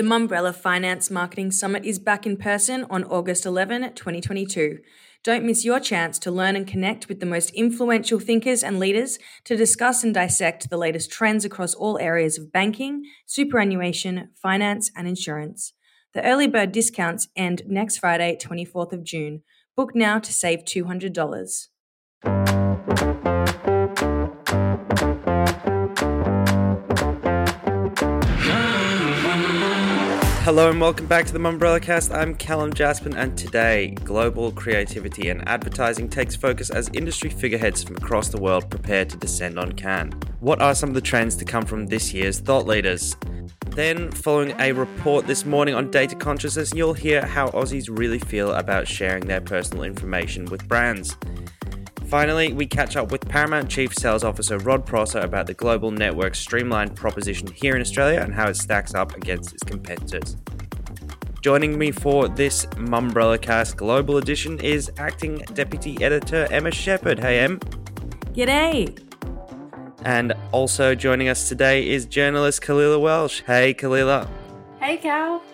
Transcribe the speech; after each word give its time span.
The 0.00 0.06
Mumbrella 0.06 0.54
Finance 0.54 1.10
Marketing 1.10 1.50
Summit 1.50 1.84
is 1.84 1.98
back 1.98 2.24
in 2.24 2.38
person 2.38 2.86
on 2.88 3.04
August 3.04 3.44
11, 3.44 3.92
2022. 3.92 4.78
Don't 5.22 5.44
miss 5.44 5.62
your 5.62 5.78
chance 5.78 6.18
to 6.20 6.30
learn 6.30 6.56
and 6.56 6.66
connect 6.66 7.06
with 7.06 7.20
the 7.20 7.26
most 7.26 7.50
influential 7.50 8.18
thinkers 8.18 8.64
and 8.64 8.78
leaders 8.78 9.18
to 9.44 9.58
discuss 9.58 10.02
and 10.02 10.14
dissect 10.14 10.70
the 10.70 10.78
latest 10.78 11.12
trends 11.12 11.44
across 11.44 11.74
all 11.74 11.98
areas 11.98 12.38
of 12.38 12.50
banking, 12.50 13.02
superannuation, 13.26 14.30
finance, 14.42 14.90
and 14.96 15.06
insurance. 15.06 15.74
The 16.14 16.24
early 16.24 16.46
bird 16.46 16.72
discounts 16.72 17.28
end 17.36 17.60
next 17.66 17.98
Friday, 17.98 18.38
24th 18.40 18.94
of 18.94 19.04
June. 19.04 19.42
Book 19.76 19.94
now 19.94 20.18
to 20.18 20.32
save 20.32 20.60
$200. 20.60 21.68
Hello 30.50 30.68
and 30.68 30.80
welcome 30.80 31.06
back 31.06 31.26
to 31.26 31.32
the 31.32 31.38
Mumbrella 31.38 31.80
Cast. 31.80 32.10
I'm 32.10 32.34
Calum 32.34 32.72
Jaspan, 32.72 33.14
and 33.14 33.38
today, 33.38 33.94
global 34.02 34.50
creativity 34.50 35.28
and 35.28 35.48
advertising 35.48 36.08
takes 36.08 36.34
focus 36.34 36.70
as 36.70 36.90
industry 36.92 37.30
figureheads 37.30 37.84
from 37.84 37.94
across 37.94 38.30
the 38.30 38.40
world 38.40 38.68
prepare 38.68 39.04
to 39.04 39.16
descend 39.16 39.60
on 39.60 39.70
Cannes. 39.70 40.12
What 40.40 40.60
are 40.60 40.74
some 40.74 40.88
of 40.88 40.96
the 40.96 41.00
trends 41.00 41.36
to 41.36 41.44
come 41.44 41.64
from 41.64 41.86
this 41.86 42.12
year's 42.12 42.40
thought 42.40 42.66
leaders? 42.66 43.16
Then, 43.76 44.10
following 44.10 44.56
a 44.58 44.72
report 44.72 45.28
this 45.28 45.46
morning 45.46 45.76
on 45.76 45.88
data 45.92 46.16
consciousness, 46.16 46.74
you'll 46.74 46.94
hear 46.94 47.24
how 47.24 47.50
Aussies 47.50 47.86
really 47.88 48.18
feel 48.18 48.52
about 48.54 48.88
sharing 48.88 49.26
their 49.26 49.40
personal 49.40 49.84
information 49.84 50.46
with 50.46 50.66
brands. 50.66 51.16
Finally, 52.10 52.52
we 52.52 52.66
catch 52.66 52.96
up 52.96 53.12
with 53.12 53.20
Paramount 53.28 53.70
Chief 53.70 53.94
Sales 53.94 54.24
Officer 54.24 54.58
Rod 54.58 54.84
Prosser 54.84 55.20
about 55.20 55.46
the 55.46 55.54
global 55.54 55.92
network 55.92 56.34
streamlined 56.34 56.96
proposition 56.96 57.46
here 57.52 57.76
in 57.76 57.80
Australia 57.80 58.18
and 58.18 58.34
how 58.34 58.48
it 58.48 58.56
stacks 58.56 58.94
up 58.94 59.14
against 59.14 59.52
its 59.52 59.62
competitors. 59.62 60.36
Joining 61.40 61.78
me 61.78 61.92
for 61.92 62.26
this 62.26 62.66
Mumbrella 62.74 63.40
Cast 63.40 63.76
Global 63.76 64.16
Edition 64.16 64.58
is 64.58 64.90
acting 64.98 65.38
Deputy 65.54 66.02
Editor 66.02 66.48
Emma 66.50 66.72
Shepherd. 66.72 67.20
Hey, 67.20 67.38
Em. 67.38 67.60
G'day! 68.34 68.98
And 70.04 70.32
also 70.50 70.96
joining 70.96 71.28
us 71.28 71.48
today 71.48 71.88
is 71.88 72.06
journalist 72.06 72.60
Kalila 72.60 73.00
Welsh. 73.00 73.42
Hey, 73.46 73.72
Kalila. 73.72 74.28
Hey, 74.80 74.96
Cal. 74.96 75.44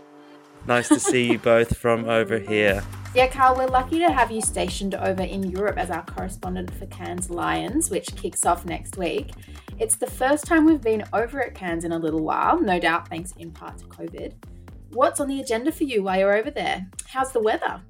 Nice 0.67 0.89
to 0.89 0.98
see 0.98 1.31
you 1.31 1.39
both 1.39 1.77
from 1.77 2.09
over 2.09 2.39
here. 2.39 2.83
Yeah, 3.14 3.28
Cal, 3.28 3.56
we're 3.56 3.69
lucky 3.69 4.00
to 4.00 4.11
have 4.11 4.33
you 4.33 4.42
stationed 4.42 4.97
over 4.97 5.22
in 5.22 5.45
Europe 5.45 5.78
as 5.78 5.91
our 5.91 6.05
correspondent 6.05 6.75
for 6.75 6.86
Cannes 6.86 7.31
Lions, 7.31 7.89
which 7.89 8.14
kicks 8.17 8.45
off 8.45 8.64
next 8.64 8.98
week. 8.98 9.31
It's 9.78 9.97
the 9.97 10.11
first 10.11 10.44
time 10.44 10.64
we've 10.64 10.83
been 10.83 11.05
over 11.12 11.41
at 11.41 11.55
Cannes 11.55 11.84
in 11.84 11.92
a 11.92 11.98
little 11.98 12.25
while, 12.25 12.61
no 12.61 12.81
doubt 12.81 13.09
thanks 13.09 13.33
in 13.39 13.53
part 13.53 13.78
to 13.78 13.84
COVID. 13.87 14.34
What's 14.91 15.20
on 15.20 15.28
the 15.28 15.41
agenda 15.41 15.70
for 15.70 15.84
you 15.84 16.03
while 16.03 16.19
you're 16.19 16.37
over 16.37 16.50
there? 16.50 16.87
How's 17.06 17.33
the 17.33 17.41
weather? 17.41 17.81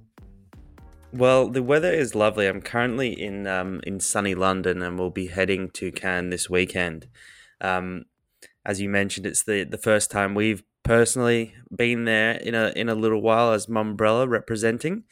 Well, 1.13 1.49
the 1.49 1.63
weather 1.63 1.91
is 1.91 2.15
lovely. 2.15 2.47
I'm 2.47 2.61
currently 2.61 3.19
in 3.19 3.47
um, 3.47 3.81
in 3.85 4.01
sunny 4.01 4.35
London, 4.35 4.83
and 4.83 4.99
we'll 4.99 5.11
be 5.11 5.29
heading 5.29 5.71
to 5.71 5.91
Cannes 5.93 6.31
this 6.31 6.51
weekend. 6.51 7.09
Um, 7.61 8.05
as 8.67 8.81
you 8.81 8.91
mentioned, 8.91 9.25
it's 9.25 9.43
the 9.43 9.65
the 9.65 9.79
first 9.79 10.11
time 10.11 10.35
we've 10.35 10.63
personally 10.87 11.55
been 11.75 12.05
there 12.05 12.33
in 12.33 12.55
a 12.55 12.73
in 12.77 12.89
a 12.89 12.95
little 12.95 13.21
while 13.21 13.53
as 13.53 13.67
Mumbrella 13.67 14.29
representing. 14.29 15.05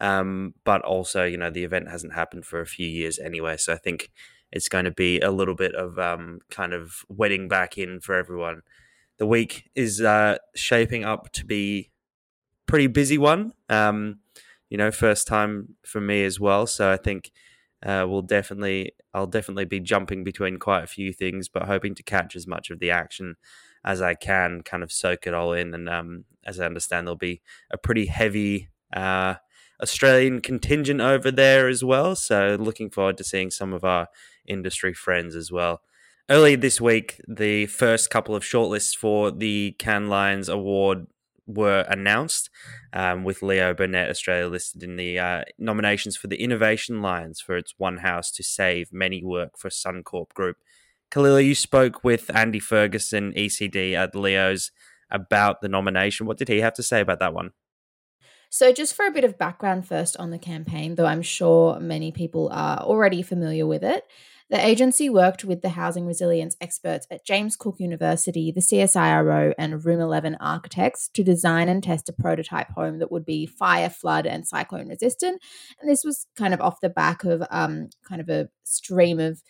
Um, 0.00 0.54
but 0.64 0.82
also, 0.82 1.24
you 1.24 1.36
know, 1.36 1.50
the 1.50 1.64
event 1.64 1.88
hasn't 1.88 2.14
happened 2.14 2.46
for 2.46 2.60
a 2.60 2.66
few 2.66 2.86
years 2.86 3.18
anyway, 3.18 3.56
so 3.56 3.72
I 3.72 3.76
think 3.76 4.10
it's 4.52 4.68
going 4.68 4.84
to 4.84 4.92
be 4.92 5.20
a 5.20 5.30
little 5.30 5.56
bit 5.56 5.74
of 5.74 5.98
um, 5.98 6.38
kind 6.50 6.72
of 6.72 7.04
wetting 7.08 7.48
back 7.48 7.76
in 7.76 8.00
for 8.00 8.14
everyone. 8.14 8.62
The 9.18 9.26
week 9.26 9.68
is 9.74 10.00
uh, 10.00 10.38
shaping 10.54 11.04
up 11.04 11.32
to 11.32 11.44
be 11.44 11.90
pretty 12.66 12.86
busy 12.86 13.18
one. 13.18 13.52
Um, 13.68 14.20
you 14.70 14.78
know, 14.78 14.92
first 14.92 15.26
time 15.26 15.74
for 15.84 16.00
me 16.00 16.24
as 16.24 16.38
well, 16.38 16.66
so 16.66 16.92
I 16.92 16.96
think 16.96 17.32
uh, 17.84 18.06
we'll 18.08 18.22
definitely 18.22 18.92
I'll 19.12 19.26
definitely 19.26 19.64
be 19.64 19.80
jumping 19.80 20.22
between 20.22 20.58
quite 20.58 20.84
a 20.84 20.88
few 20.88 21.12
things, 21.12 21.48
but 21.48 21.64
hoping 21.64 21.96
to 21.96 22.02
catch 22.04 22.36
as 22.36 22.46
much 22.46 22.70
of 22.70 22.78
the 22.78 22.92
action 22.92 23.34
as 23.88 24.02
I 24.02 24.14
can, 24.14 24.60
kind 24.60 24.82
of 24.82 24.92
soak 24.92 25.26
it 25.26 25.32
all 25.32 25.54
in. 25.54 25.72
And 25.72 25.88
um, 25.88 26.24
as 26.44 26.60
I 26.60 26.66
understand, 26.66 27.06
there'll 27.06 27.16
be 27.16 27.40
a 27.70 27.78
pretty 27.78 28.04
heavy 28.04 28.68
uh, 28.94 29.36
Australian 29.82 30.42
contingent 30.42 31.00
over 31.00 31.30
there 31.30 31.68
as 31.68 31.82
well. 31.82 32.14
So 32.14 32.58
looking 32.60 32.90
forward 32.90 33.16
to 33.16 33.24
seeing 33.24 33.50
some 33.50 33.72
of 33.72 33.84
our 33.84 34.08
industry 34.46 34.92
friends 34.92 35.34
as 35.34 35.50
well. 35.50 35.80
Early 36.28 36.54
this 36.54 36.82
week, 36.82 37.18
the 37.26 37.64
first 37.64 38.10
couple 38.10 38.36
of 38.36 38.42
shortlists 38.42 38.94
for 38.94 39.30
the 39.30 39.74
Cannes 39.78 40.10
Lions 40.10 40.50
Award 40.50 41.06
were 41.46 41.86
announced, 41.88 42.50
um, 42.92 43.24
with 43.24 43.42
Leo 43.42 43.72
Burnett 43.72 44.10
Australia 44.10 44.48
listed 44.48 44.82
in 44.82 44.96
the 44.96 45.18
uh, 45.18 45.44
nominations 45.58 46.14
for 46.14 46.26
the 46.26 46.42
Innovation 46.42 47.00
Lions 47.00 47.40
for 47.40 47.56
its 47.56 47.72
One 47.78 47.96
House 47.98 48.30
to 48.32 48.42
Save 48.42 48.92
Many 48.92 49.24
Work 49.24 49.56
for 49.56 49.70
Suncorp 49.70 50.34
Group. 50.34 50.58
Kalila, 51.10 51.44
you 51.44 51.54
spoke 51.54 52.04
with 52.04 52.34
Andy 52.34 52.58
Ferguson, 52.58 53.32
ECD 53.32 53.94
at 53.94 54.14
Leo's, 54.14 54.70
about 55.10 55.62
the 55.62 55.68
nomination. 55.68 56.26
What 56.26 56.36
did 56.36 56.48
he 56.48 56.60
have 56.60 56.74
to 56.74 56.82
say 56.82 57.00
about 57.00 57.18
that 57.20 57.32
one? 57.32 57.52
So, 58.50 58.72
just 58.72 58.94
for 58.94 59.06
a 59.06 59.10
bit 59.10 59.24
of 59.24 59.38
background 59.38 59.86
first 59.86 60.16
on 60.16 60.30
the 60.30 60.38
campaign, 60.38 60.94
though 60.94 61.06
I'm 61.06 61.22
sure 61.22 61.78
many 61.80 62.12
people 62.12 62.48
are 62.52 62.78
already 62.78 63.22
familiar 63.22 63.66
with 63.66 63.84
it, 63.84 64.04
the 64.50 64.66
agency 64.66 65.10
worked 65.10 65.44
with 65.44 65.60
the 65.60 65.68
housing 65.70 66.06
resilience 66.06 66.56
experts 66.58 67.06
at 67.10 67.26
James 67.26 67.54
Cook 67.56 67.76
University, 67.78 68.50
the 68.50 68.62
CSIRO, 68.62 69.52
and 69.58 69.84
Room 69.84 70.00
11 70.00 70.38
architects 70.40 71.08
to 71.12 71.22
design 71.22 71.68
and 71.68 71.82
test 71.82 72.08
a 72.08 72.14
prototype 72.14 72.70
home 72.70 72.98
that 72.98 73.12
would 73.12 73.26
be 73.26 73.44
fire, 73.44 73.90
flood, 73.90 74.26
and 74.26 74.48
cyclone 74.48 74.88
resistant. 74.88 75.42
And 75.80 75.90
this 75.90 76.02
was 76.02 76.26
kind 76.34 76.54
of 76.54 76.62
off 76.62 76.80
the 76.80 76.88
back 76.88 77.24
of 77.24 77.42
um, 77.50 77.90
kind 78.08 78.22
of 78.22 78.30
a 78.30 78.48
stream 78.64 79.20
of 79.20 79.42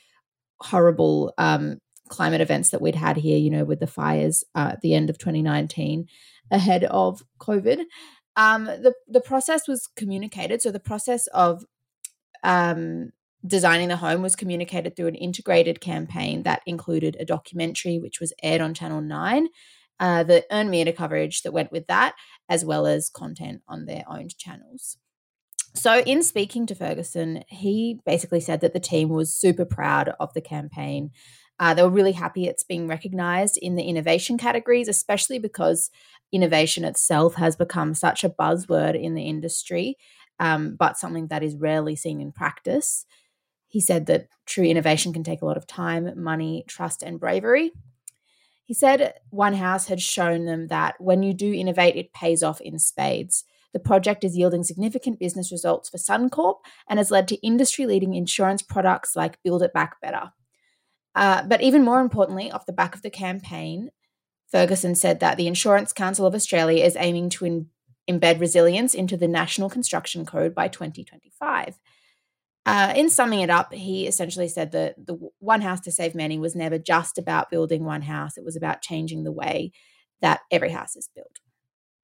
horrible 0.60 1.32
um, 1.38 1.78
climate 2.08 2.40
events 2.40 2.70
that 2.70 2.80
we'd 2.80 2.94
had 2.94 3.16
here, 3.16 3.38
you 3.38 3.50
know, 3.50 3.64
with 3.64 3.80
the 3.80 3.86
fires 3.86 4.44
uh, 4.54 4.70
at 4.72 4.80
the 4.80 4.94
end 4.94 5.10
of 5.10 5.18
2019 5.18 6.06
ahead 6.50 6.84
of 6.84 7.22
COVID. 7.40 7.84
Um, 8.36 8.64
the, 8.64 8.94
the 9.06 9.20
process 9.20 9.68
was 9.68 9.88
communicated. 9.96 10.62
So 10.62 10.70
the 10.70 10.80
process 10.80 11.26
of 11.28 11.64
um, 12.42 13.10
designing 13.46 13.88
the 13.88 13.96
home 13.96 14.22
was 14.22 14.36
communicated 14.36 14.96
through 14.96 15.08
an 15.08 15.14
integrated 15.14 15.80
campaign 15.80 16.42
that 16.44 16.62
included 16.66 17.16
a 17.18 17.24
documentary, 17.24 17.98
which 17.98 18.20
was 18.20 18.32
aired 18.42 18.60
on 18.60 18.74
Channel 18.74 19.00
9, 19.00 19.48
uh, 20.00 20.22
the 20.22 20.44
earned 20.50 20.70
media 20.70 20.92
coverage 20.92 21.42
that 21.42 21.52
went 21.52 21.72
with 21.72 21.86
that, 21.88 22.14
as 22.48 22.64
well 22.64 22.86
as 22.86 23.10
content 23.10 23.62
on 23.68 23.86
their 23.86 24.04
owned 24.08 24.36
channels. 24.38 24.98
So, 25.78 26.00
in 26.00 26.24
speaking 26.24 26.66
to 26.66 26.74
Ferguson, 26.74 27.44
he 27.46 28.00
basically 28.04 28.40
said 28.40 28.62
that 28.62 28.72
the 28.72 28.80
team 28.80 29.10
was 29.10 29.32
super 29.32 29.64
proud 29.64 30.12
of 30.18 30.34
the 30.34 30.40
campaign. 30.40 31.12
Uh, 31.60 31.72
they 31.72 31.84
were 31.84 31.88
really 31.88 32.12
happy 32.12 32.46
it's 32.46 32.64
being 32.64 32.88
recognized 32.88 33.56
in 33.56 33.76
the 33.76 33.84
innovation 33.84 34.38
categories, 34.38 34.88
especially 34.88 35.38
because 35.38 35.92
innovation 36.32 36.84
itself 36.84 37.36
has 37.36 37.54
become 37.54 37.94
such 37.94 38.24
a 38.24 38.28
buzzword 38.28 39.00
in 39.00 39.14
the 39.14 39.22
industry, 39.22 39.96
um, 40.40 40.74
but 40.74 40.98
something 40.98 41.28
that 41.28 41.44
is 41.44 41.54
rarely 41.54 41.94
seen 41.94 42.20
in 42.20 42.32
practice. 42.32 43.06
He 43.68 43.80
said 43.80 44.06
that 44.06 44.26
true 44.46 44.64
innovation 44.64 45.12
can 45.12 45.22
take 45.22 45.42
a 45.42 45.46
lot 45.46 45.56
of 45.56 45.68
time, 45.68 46.12
money, 46.20 46.64
trust, 46.66 47.04
and 47.04 47.20
bravery. 47.20 47.70
He 48.64 48.74
said 48.74 49.14
One 49.30 49.54
House 49.54 49.86
had 49.86 50.02
shown 50.02 50.44
them 50.44 50.66
that 50.66 50.96
when 50.98 51.22
you 51.22 51.34
do 51.34 51.52
innovate, 51.52 51.94
it 51.94 52.12
pays 52.12 52.42
off 52.42 52.60
in 52.60 52.80
spades. 52.80 53.44
The 53.72 53.80
project 53.80 54.24
is 54.24 54.36
yielding 54.36 54.62
significant 54.64 55.18
business 55.18 55.52
results 55.52 55.88
for 55.88 55.98
Suncorp 55.98 56.56
and 56.88 56.98
has 56.98 57.10
led 57.10 57.28
to 57.28 57.46
industry 57.46 57.86
leading 57.86 58.14
insurance 58.14 58.62
products 58.62 59.14
like 59.14 59.42
Build 59.42 59.62
It 59.62 59.72
Back 59.72 60.00
Better. 60.00 60.32
Uh, 61.14 61.42
but 61.42 61.62
even 61.62 61.84
more 61.84 62.00
importantly, 62.00 62.50
off 62.50 62.66
the 62.66 62.72
back 62.72 62.94
of 62.94 63.02
the 63.02 63.10
campaign, 63.10 63.90
Ferguson 64.50 64.94
said 64.94 65.20
that 65.20 65.36
the 65.36 65.46
Insurance 65.46 65.92
Council 65.92 66.26
of 66.26 66.34
Australia 66.34 66.84
is 66.84 66.96
aiming 66.96 67.30
to 67.30 67.44
in- 67.44 67.66
embed 68.08 68.40
resilience 68.40 68.94
into 68.94 69.16
the 69.16 69.28
National 69.28 69.68
Construction 69.68 70.24
Code 70.24 70.54
by 70.54 70.68
2025. 70.68 71.78
Uh, 72.64 72.92
in 72.96 73.10
summing 73.10 73.40
it 73.40 73.50
up, 73.50 73.72
he 73.72 74.06
essentially 74.06 74.48
said 74.48 74.72
that 74.72 74.94
the 75.06 75.18
One 75.38 75.60
House 75.60 75.80
to 75.80 75.92
Save 75.92 76.14
Many 76.14 76.38
was 76.38 76.54
never 76.54 76.78
just 76.78 77.18
about 77.18 77.50
building 77.50 77.84
one 77.84 78.02
house, 78.02 78.36
it 78.36 78.44
was 78.44 78.56
about 78.56 78.82
changing 78.82 79.24
the 79.24 79.32
way 79.32 79.72
that 80.20 80.40
every 80.50 80.70
house 80.70 80.96
is 80.96 81.08
built. 81.14 81.38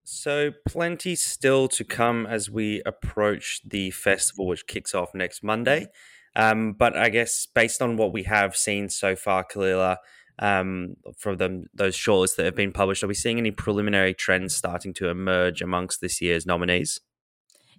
So, 0.05 0.53
plenty 0.67 1.15
still 1.15 1.67
to 1.69 1.83
come 1.85 2.27
as 2.27 2.51
we 2.51 2.83
approach 2.85 3.63
the 3.65 3.91
festival, 3.91 4.47
which 4.47 4.67
kicks 4.67 4.95
off 4.95 5.15
next 5.15 5.43
Monday. 5.43 5.89
Um, 6.37 6.73
but 6.73 6.97
I 6.97 7.09
guess 7.09 7.47
based 7.47 7.81
on 7.81 7.97
what 7.97 8.13
we 8.13 8.25
have 8.25 8.57
seen 8.57 8.89
so 8.91 9.17
far, 9.17 9.45
Kalila, 9.45 9.97
um, 10.39 10.97
from 11.17 11.37
them, 11.37 11.67
those 11.73 11.97
shortlists 11.97 12.37
that 12.37 12.45
have 12.45 12.57
been 12.57 12.73
published, 12.73 13.03
are 13.03 13.09
we 13.09 13.15
seeing 13.15 13.39
any 13.39 13.51
preliminary 13.51 14.15
trends 14.15 14.55
starting 14.55 14.93
to 14.95 15.09
emerge 15.09 15.63
amongst 15.63 16.01
this 16.01 16.21
year's 16.21 16.45
nominees? 16.45 17.01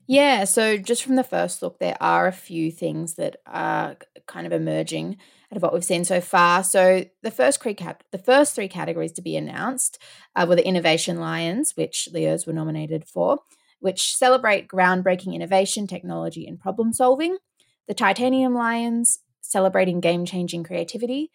Yeah, 0.08 0.46
so 0.46 0.78
just 0.78 1.04
from 1.04 1.16
the 1.16 1.24
first 1.24 1.62
look, 1.62 1.80
there 1.80 1.98
are 2.00 2.28
a 2.28 2.32
few 2.32 2.72
things 2.72 3.16
that 3.16 3.38
are 3.46 3.98
kind 4.28 4.46
of 4.46 4.54
emerging 4.54 5.18
out 5.52 5.58
of 5.58 5.62
what 5.62 5.74
we've 5.74 5.84
seen 5.84 6.06
so 6.06 6.22
far. 6.22 6.64
So 6.64 7.06
the 7.22 7.32
first 7.32 7.62
three 7.62 7.74
cat- 7.74 8.04
the 8.12 8.18
first 8.18 8.56
three 8.56 8.68
categories 8.68 9.12
to 9.14 9.22
be 9.22 9.36
announced 9.36 10.02
uh, 10.36 10.46
were 10.48 10.56
the 10.56 10.68
Innovation 10.68 11.20
Lions, 11.20 11.74
which 11.76 12.10
Leos 12.12 12.46
were 12.46 12.54
nominated 12.54 13.06
for, 13.06 13.40
which 13.80 14.16
celebrate 14.16 14.68
groundbreaking 14.68 15.34
innovation, 15.34 15.88
technology, 15.88 16.48
and 16.48 16.60
problem 16.60 16.94
solving. 16.94 17.38
The 17.88 17.94
Titanium 17.94 18.56
Lions, 18.56 19.20
celebrating 19.42 20.00
game 20.00 20.26
changing 20.26 20.64
creativity, 20.64 21.32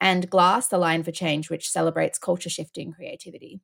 and 0.00 0.28
Glass, 0.28 0.68
the 0.68 0.78
Lion 0.78 1.02
for 1.02 1.12
Change, 1.12 1.48
which 1.48 1.70
celebrates 1.70 2.18
culture 2.18 2.50
shifting 2.50 2.92
creativity. 2.92 3.60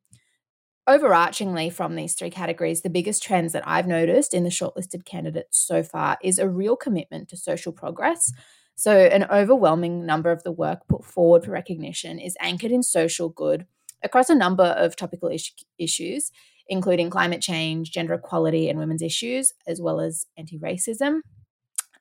Overarchingly, 0.88 1.72
from 1.72 1.94
these 1.94 2.14
three 2.14 2.30
categories, 2.30 2.82
the 2.82 2.90
biggest 2.90 3.22
trends 3.22 3.52
that 3.52 3.62
I've 3.66 3.86
noticed 3.86 4.34
in 4.34 4.42
the 4.42 4.50
shortlisted 4.50 5.04
candidates 5.04 5.58
so 5.64 5.82
far 5.82 6.18
is 6.22 6.38
a 6.38 6.48
real 6.48 6.74
commitment 6.74 7.28
to 7.28 7.36
social 7.36 7.72
progress. 7.72 8.32
So, 8.74 8.96
an 8.98 9.24
overwhelming 9.24 10.06
number 10.06 10.30
of 10.30 10.42
the 10.42 10.52
work 10.52 10.80
put 10.88 11.04
forward 11.04 11.44
for 11.44 11.50
recognition 11.50 12.18
is 12.18 12.36
anchored 12.40 12.72
in 12.72 12.82
social 12.82 13.28
good 13.28 13.66
across 14.02 14.28
a 14.28 14.34
number 14.34 14.64
of 14.64 14.96
topical 14.96 15.28
is- 15.28 15.52
issues, 15.78 16.30
including 16.68 17.10
climate 17.10 17.40
change, 17.40 17.92
gender 17.92 18.14
equality, 18.14 18.68
and 18.68 18.78
women's 18.78 19.02
issues, 19.02 19.52
as 19.66 19.80
well 19.80 20.00
as 20.00 20.26
anti 20.36 20.58
racism. 20.58 21.20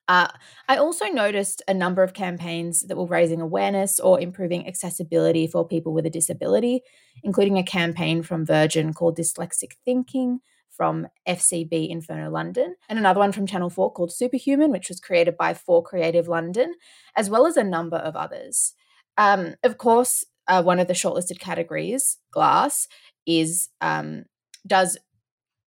Uh, 0.08 0.28
I 0.68 0.78
also 0.78 1.06
noticed 1.06 1.62
a 1.68 1.74
number 1.74 2.04
of 2.04 2.14
campaigns 2.14 2.82
that 2.88 2.98
were 2.98 3.06
raising 3.06 3.40
awareness 3.40 4.00
or 4.00 4.20
improving 4.20 4.68
accessibility 4.68 5.48
for 5.48 5.66
people 5.66 5.94
with 5.94 6.06
a 6.06 6.10
disability, 6.10 6.82
including 7.24 7.58
a 7.58 7.64
campaign 7.64 8.24
from 8.24 8.46
Virgin 8.46 8.94
called 8.94 9.18
Dyslexic 9.18 9.74
Thinking 9.86 10.40
from 10.76 11.08
FCB 11.28 11.90
Inferno 11.90 12.30
London, 12.30 12.76
and 12.90 12.98
another 12.98 13.20
one 13.20 13.32
from 13.32 13.48
Channel 13.48 13.70
4 13.70 13.94
called 13.94 14.12
Superhuman, 14.12 14.72
which 14.72 14.90
was 14.90 15.00
created 15.00 15.38
by 15.38 15.54
4Creative 15.54 16.28
London, 16.28 16.74
as 17.16 17.30
well 17.30 17.46
as 17.46 17.58
a 17.58 17.64
number 17.64 17.98
of 17.98 18.16
others. 18.16 18.74
Um, 19.18 19.56
of 19.64 19.78
course, 19.78 20.26
uh, 20.48 20.64
one 20.64 20.80
of 20.80 20.88
the 20.88 20.94
shortlisted 20.94 21.40
categories, 21.40 22.18
Glass, 22.32 22.88
is 23.26 23.70
um, 23.82 24.26
does 24.66 24.98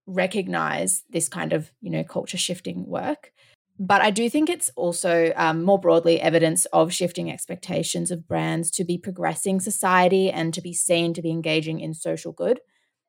recognize 0.07 1.03
this 1.09 1.29
kind 1.29 1.53
of 1.53 1.71
you 1.81 1.91
know 1.91 2.05
culture 2.05 2.37
shifting 2.37 2.87
work 2.87 3.33
but 3.79 4.01
I 4.03 4.11
do 4.11 4.31
think 4.31 4.49
it's 4.49 4.71
also 4.77 5.33
um, 5.35 5.65
more 5.65 5.81
broadly 5.81 6.21
evidence 6.21 6.65
of 6.67 6.93
shifting 6.93 7.31
expectations 7.31 8.11
of 8.11 8.29
brands 8.29 8.71
to 8.73 8.85
be 8.85 8.99
progressing 8.99 9.59
society 9.61 10.31
and 10.31 10.55
to 10.55 10.61
be 10.61 10.73
seen 10.73 11.13
to 11.15 11.23
be 11.23 11.31
engaging 11.31 11.81
in 11.81 11.93
social 11.93 12.33
good. 12.33 12.61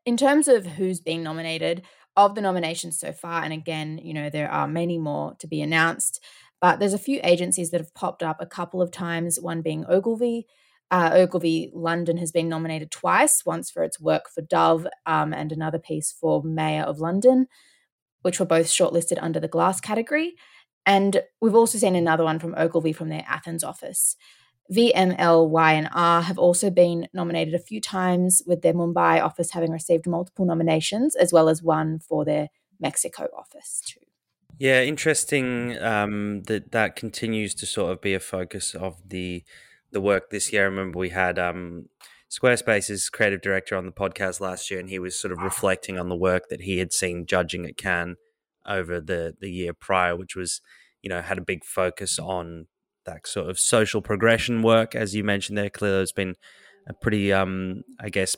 In 0.06 0.18
terms 0.18 0.48
of 0.48 0.66
who's 0.66 1.00
being 1.00 1.24
nominated, 1.24 1.81
of 2.16 2.36
the 2.36 2.42
nominations 2.42 2.98
so 3.00 3.12
far, 3.12 3.44
and 3.44 3.52
again, 3.52 4.00
you 4.02 4.13
know, 4.13 4.30
there 4.30 4.50
are 4.50 4.68
many 4.68 4.98
more 4.98 5.36
to 5.40 5.48
be 5.48 5.62
announced, 5.62 6.24
but 6.62 6.80
there's 6.80 6.94
a 6.94 7.00
few 7.00 7.19
agencies 7.24 7.72
that 7.72 7.81
have 7.81 7.94
popped 7.94 8.24
up 8.24 8.40
a 8.40 8.46
couple 8.46 8.81
of 8.81 8.92
times, 8.92 9.40
one 9.40 9.62
being 9.62 9.86
Ogilvy. 9.90 10.48
Uh, 10.92 11.10
Ogilvy 11.13 11.72
London 11.74 12.18
has 12.18 12.31
been 12.31 12.48
nominated 12.48 12.92
twice, 12.92 13.46
once 13.46 13.69
for 13.69 13.84
its 13.84 14.00
work 14.00 14.30
for 14.30 14.42
Dove 14.42 14.88
um, 15.06 15.34
and 15.34 15.52
another 15.52 15.80
piece 15.80 16.12
for 16.12 16.44
Mayor 16.44 16.84
of 16.84 17.00
London, 17.00 17.48
which 18.22 18.40
were 18.40 18.46
both 18.46 18.68
shortlisted 18.68 19.18
under 19.22 19.40
the 19.40 19.48
glass 19.48 19.81
category. 19.81 20.36
And 20.86 21.24
we've 21.42 21.56
also 21.56 21.80
seen 21.80 21.96
another 21.96 22.24
one 22.24 22.40
from 22.40 22.56
Ogilvy 22.56 22.94
from 22.94 23.10
their 23.10 23.25
Athens 23.28 23.63
office. 23.63 24.16
VML, 24.72 25.48
Y, 25.50 25.74
and 25.74 25.90
R 25.94 26.22
have 26.24 26.40
also 26.40 26.70
been 26.70 27.08
nominated 27.14 27.54
a 27.54 27.60
few 27.60 27.80
times, 27.80 28.42
with 28.48 28.62
their 28.62 28.74
Mumbai 28.74 29.24
office 29.24 29.52
having 29.52 29.72
received 29.72 30.08
multiple 30.08 30.46
nominations, 30.46 31.16
as 31.16 31.32
well 31.32 31.50
as 31.50 31.62
one 31.62 32.00
for 32.00 32.26
their 32.26 32.50
Mexico 32.80 33.28
office, 33.38 33.82
too. 33.86 34.00
Yeah, 34.58 34.82
interesting 34.82 35.78
um, 35.82 36.44
that 36.44 36.72
that 36.72 36.96
continues 36.96 37.54
to 37.56 37.66
sort 37.66 37.92
of 37.92 38.02
be 38.02 38.14
a 38.14 38.20
focus 38.20 38.74
of 38.74 38.98
the 39.08 39.44
the 39.92 40.02
work 40.02 40.30
this 40.30 40.52
year. 40.52 40.64
I 40.64 40.66
remember 40.66 40.98
we 40.98 41.10
had 41.10 41.38
um, 41.38 41.90
Squarespace's 42.30 43.10
creative 43.10 43.42
director 43.42 43.76
on 43.76 43.86
the 43.86 43.92
podcast 43.92 44.40
last 44.40 44.72
year, 44.72 44.80
and 44.80 44.90
he 44.90 45.00
was 45.00 45.20
sort 45.20 45.32
of 45.32 45.40
reflecting 45.40 46.00
on 46.00 46.10
the 46.10 46.16
work 46.16 46.50
that 46.50 46.62
he 46.62 46.80
had 46.80 46.92
seen 46.92 47.26
judging 47.26 47.66
at 47.66 47.78
Cannes 47.78 48.16
over 48.66 49.00
the 49.00 49.36
the 49.40 49.52
year 49.52 49.74
prior, 49.74 50.16
which 50.16 50.36
was 50.36 50.62
you 51.02 51.10
know 51.10 51.22
had 51.22 51.38
a 51.38 51.42
big 51.42 51.64
focus 51.64 52.18
on 52.18 52.68
that 53.06 53.28
sort 53.28 53.50
of 53.50 53.60
social 53.60 54.02
progression 54.02 54.62
work, 54.62 54.96
as 54.96 55.16
you 55.16 55.24
mentioned 55.24 55.57
there. 55.57 55.69
Clearly, 55.69 55.98
there's 55.98 56.12
been 56.12 56.36
a 56.88 56.94
pretty, 56.94 57.31
um, 57.34 57.84
I 58.00 58.10
guess, 58.10 58.36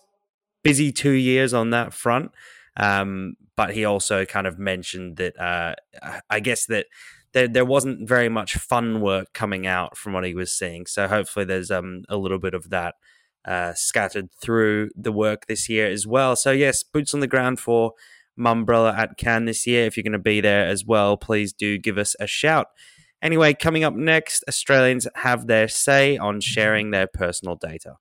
busy 0.63 0.91
two 0.91 1.11
years 1.11 1.53
on 1.53 1.71
that 1.71 1.93
front. 1.93 2.31
Um, 2.77 3.35
but 3.55 3.73
he 3.73 3.85
also 3.85 4.25
kind 4.25 4.45
of 4.45 4.59
mentioned 4.59 5.17
that 5.17 5.39
uh, 5.39 5.75
I 6.29 6.39
guess 6.39 6.65
that 6.67 6.85
there 7.33 7.47
there 7.47 7.65
wasn't 7.65 8.07
very 8.07 8.29
much 8.29 8.55
fun 8.55 9.01
work 9.01 9.33
coming 9.33 9.65
out 9.65 9.97
from 9.97 10.13
what 10.13 10.25
he 10.25 10.35
was 10.35 10.51
seeing. 10.51 10.85
So 10.85 11.07
hopefully, 11.07 11.45
there's 11.45 11.71
um, 11.71 12.03
a 12.09 12.17
little 12.17 12.39
bit 12.39 12.53
of 12.53 12.69
that. 12.69 12.95
Uh, 13.45 13.73
scattered 13.73 14.29
through 14.41 14.89
the 14.93 15.11
work 15.11 15.45
this 15.45 15.69
year 15.69 15.87
as 15.87 16.05
well. 16.05 16.35
So 16.35 16.51
yes, 16.51 16.83
boots 16.83 17.13
on 17.13 17.21
the 17.21 17.27
ground 17.27 17.61
for 17.61 17.93
Mumbrella 18.37 18.93
at 18.97 19.17
Cannes 19.17 19.45
this 19.45 19.65
year. 19.65 19.85
If 19.85 19.95
you're 19.95 20.03
going 20.03 20.11
to 20.11 20.19
be 20.19 20.41
there 20.41 20.67
as 20.67 20.85
well, 20.85 21.15
please 21.15 21.53
do 21.53 21.77
give 21.77 21.97
us 21.97 22.13
a 22.19 22.27
shout. 22.27 22.67
Anyway, 23.21 23.53
coming 23.53 23.83
up 23.83 23.95
next, 23.95 24.43
Australians 24.47 25.07
have 25.15 25.47
their 25.47 25.67
say 25.67 26.17
on 26.17 26.39
sharing 26.39 26.91
their 26.91 27.07
personal 27.07 27.55
data. 27.55 27.95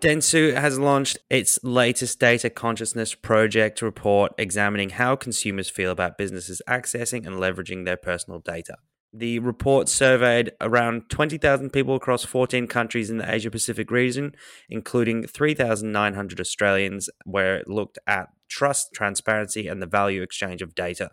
Dentsu 0.00 0.54
has 0.54 0.78
launched 0.78 1.18
its 1.28 1.58
latest 1.62 2.18
data 2.18 2.48
consciousness 2.48 3.14
project 3.14 3.82
report 3.82 4.32
examining 4.38 4.90
how 4.90 5.14
consumers 5.14 5.68
feel 5.68 5.90
about 5.90 6.16
businesses 6.16 6.62
accessing 6.66 7.26
and 7.26 7.36
leveraging 7.36 7.84
their 7.84 7.98
personal 7.98 8.38
data. 8.38 8.76
The 9.12 9.40
report 9.40 9.88
surveyed 9.88 10.52
around 10.60 11.08
20,000 11.08 11.70
people 11.70 11.96
across 11.96 12.24
14 12.24 12.68
countries 12.68 13.10
in 13.10 13.18
the 13.18 13.32
Asia 13.32 13.50
Pacific 13.50 13.90
region, 13.90 14.34
including 14.68 15.26
3,900 15.26 16.38
Australians, 16.40 17.10
where 17.24 17.56
it 17.56 17.68
looked 17.68 17.98
at 18.06 18.28
trust, 18.48 18.92
transparency, 18.92 19.66
and 19.66 19.82
the 19.82 19.86
value 19.86 20.22
exchange 20.22 20.62
of 20.62 20.76
data. 20.76 21.10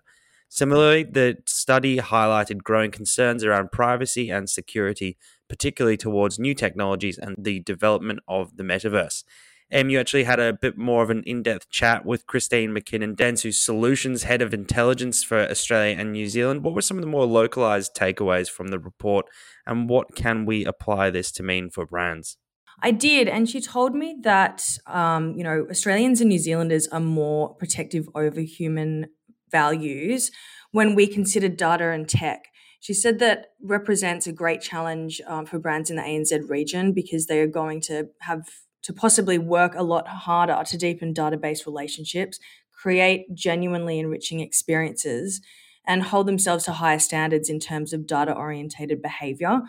Similarly, 0.50 1.04
the 1.04 1.38
study 1.46 1.98
highlighted 1.98 2.64
growing 2.64 2.92
concerns 2.92 3.44
around 3.44 3.72
privacy 3.72 4.30
and 4.30 4.50
security, 4.50 5.18
particularly 5.50 5.98
towards 5.98 6.40
new 6.40 6.54
technologies 6.54 7.18
and 7.18 7.36
the 7.38 7.60
development 7.62 8.20
of 8.28 8.58
the 8.58 8.64
metaverse. 8.64 9.24
Em, 9.70 9.90
you 9.90 10.00
actually 10.00 10.24
had 10.24 10.40
a 10.40 10.54
bit 10.54 10.78
more 10.78 11.04
of 11.04 11.10
an 11.10 11.24
in 11.24 11.44
depth 11.44 11.70
chat 11.70 12.06
with 12.06 12.26
Christine 12.26 12.72
McKinnon 12.72 13.16
Dentsu's 13.16 13.58
Solutions 13.58 14.24
Head 14.24 14.42
of 14.42 14.54
Intelligence 14.54 15.24
for 15.24 15.40
Australia 15.40 15.98
and 16.00 16.14
New 16.14 16.28
Zealand. 16.28 16.64
What 16.64 16.74
were 16.74 16.82
some 16.82 16.98
of 16.98 17.02
the 17.02 17.10
more 17.10 17.26
localized 17.26 17.94
takeaways 17.94 18.50
from 18.50 18.70
the 18.70 18.80
report, 18.80 19.26
and 19.66 19.90
what 19.90 20.16
can 20.16 20.46
we 20.46 20.64
apply 20.64 21.10
this 21.10 21.34
to 21.34 21.44
mean 21.44 21.70
for 21.70 21.86
brands? 21.86 22.38
I 22.82 22.92
did, 22.92 23.28
and 23.28 23.50
she 23.50 23.60
told 23.60 23.94
me 23.94 24.16
that 24.22 24.64
um, 24.86 25.34
you 25.36 25.44
know 25.44 25.68
Australians 25.70 26.22
and 26.22 26.30
New 26.30 26.40
Zealanders 26.40 26.88
are 26.88 27.02
more 27.02 27.54
protective 27.56 28.08
over 28.16 28.40
human 28.40 29.08
values 29.52 30.32
when 30.72 30.96
we 30.96 31.08
consider 31.08 31.50
data 31.50 31.90
and 31.90 32.08
tech. 32.08 32.46
She 32.80 32.94
said 32.94 33.20
that 33.20 33.48
represents 33.62 34.28
a 34.28 34.32
great 34.32 34.62
challenge 34.62 35.20
um, 35.28 35.46
for 35.46 35.60
brands 35.60 35.90
in 35.90 35.98
the 35.98 36.04
ANZ 36.04 36.50
region 36.50 36.94
because 36.94 37.26
they 37.26 37.40
are 37.42 37.48
going 37.48 37.82
to 37.82 38.10
have 38.22 38.44
to 38.88 38.94
possibly 38.94 39.38
work 39.38 39.74
a 39.76 39.84
lot 39.84 40.08
harder 40.08 40.64
to 40.66 40.78
deepen 40.78 41.14
database 41.14 41.66
relationships, 41.66 42.40
create 42.72 43.26
genuinely 43.34 44.00
enriching 44.00 44.40
experiences, 44.40 45.42
and 45.86 46.04
hold 46.04 46.26
themselves 46.26 46.64
to 46.64 46.72
higher 46.72 46.98
standards 46.98 47.50
in 47.50 47.60
terms 47.60 47.92
of 47.92 48.08
data 48.08 48.34
orientated 48.34 49.02
behavior. 49.02 49.60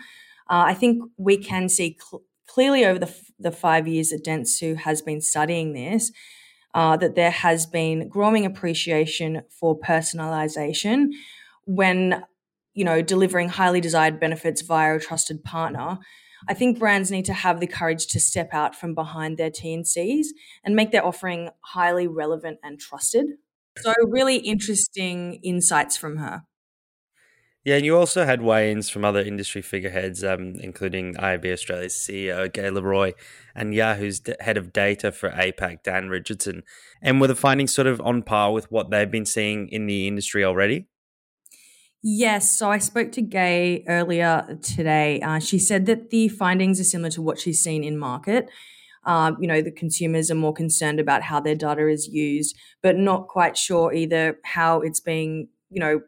Uh, 0.48 0.66
I 0.66 0.74
think 0.74 1.02
we 1.16 1.36
can 1.36 1.68
see 1.68 1.98
cl- 2.00 2.22
clearly 2.46 2.84
over 2.84 3.00
the, 3.00 3.08
f- 3.08 3.32
the 3.40 3.50
five 3.50 3.88
years 3.88 4.10
that 4.10 4.24
Dentsu 4.24 4.76
has 4.76 5.02
been 5.02 5.20
studying 5.20 5.72
this. 5.72 6.12
Uh, 6.74 6.96
that 6.98 7.16
there 7.16 7.30
has 7.30 7.66
been 7.66 8.08
growing 8.08 8.44
appreciation 8.44 9.40
for 9.48 9.76
personalization 9.80 11.08
when 11.64 12.22
you 12.74 12.84
know 12.84 13.00
delivering 13.00 13.48
highly 13.48 13.80
desired 13.80 14.20
benefits 14.20 14.60
via 14.60 14.94
a 14.94 15.00
trusted 15.00 15.42
partner 15.42 15.98
I 16.46 16.54
think 16.54 16.78
brands 16.78 17.10
need 17.10 17.24
to 17.24 17.32
have 17.32 17.60
the 17.60 17.66
courage 17.66 18.06
to 18.08 18.20
step 18.20 18.50
out 18.52 18.74
from 18.74 18.94
behind 18.94 19.38
their 19.38 19.50
TNCs 19.50 20.26
and 20.64 20.76
make 20.76 20.92
their 20.92 21.04
offering 21.04 21.50
highly 21.60 22.06
relevant 22.06 22.58
and 22.62 22.78
trusted. 22.78 23.26
So, 23.78 23.94
really 24.06 24.36
interesting 24.36 25.34
insights 25.42 25.96
from 25.96 26.16
her. 26.18 26.42
Yeah, 27.64 27.76
and 27.76 27.84
you 27.84 27.98
also 27.98 28.24
had 28.24 28.40
weigh-ins 28.40 28.88
from 28.88 29.04
other 29.04 29.20
industry 29.20 29.62
figureheads, 29.62 30.24
um, 30.24 30.54
including 30.60 31.14
IAB 31.16 31.52
Australia's 31.52 31.92
CEO 31.92 32.50
Gai 32.50 32.70
Leroy 32.70 33.12
and 33.54 33.74
Yahoo's 33.74 34.22
head 34.40 34.56
of 34.56 34.72
data 34.72 35.12
for 35.12 35.30
APAC, 35.30 35.82
Dan 35.82 36.08
Richardson. 36.08 36.62
And 37.02 37.20
were 37.20 37.26
the 37.26 37.34
findings 37.34 37.74
sort 37.74 37.86
of 37.86 38.00
on 38.00 38.22
par 38.22 38.52
with 38.52 38.70
what 38.72 38.90
they've 38.90 39.10
been 39.10 39.26
seeing 39.26 39.68
in 39.68 39.86
the 39.86 40.08
industry 40.08 40.44
already? 40.44 40.86
Yes. 42.02 42.56
So 42.56 42.70
I 42.70 42.78
spoke 42.78 43.12
to 43.12 43.22
Gai 43.22 43.82
earlier 43.88 44.58
today. 44.62 45.20
Uh, 45.20 45.40
she 45.40 45.58
said 45.58 45.86
that 45.86 46.10
the 46.10 46.28
findings 46.28 46.80
are 46.80 46.84
similar 46.84 47.10
to 47.10 47.22
what 47.22 47.38
she's 47.40 47.62
seen 47.62 47.82
in 47.84 47.98
market. 47.98 48.48
um, 49.06 49.38
you 49.40 49.48
know, 49.48 49.62
the 49.62 49.72
consumers 49.72 50.30
are 50.30 50.36
more 50.36 50.54
concerned 50.54 51.00
about 51.00 51.22
how 51.22 51.40
their 51.40 51.56
data 51.56 51.88
is 51.88 52.08
used, 52.08 52.56
but 52.82 52.96
not 52.98 53.28
quite 53.28 53.56
sure 53.56 53.94
either 53.94 54.38
how 54.44 54.80
it's 54.82 55.00
being, 55.00 55.48
you 55.70 55.80
know, 55.80 56.02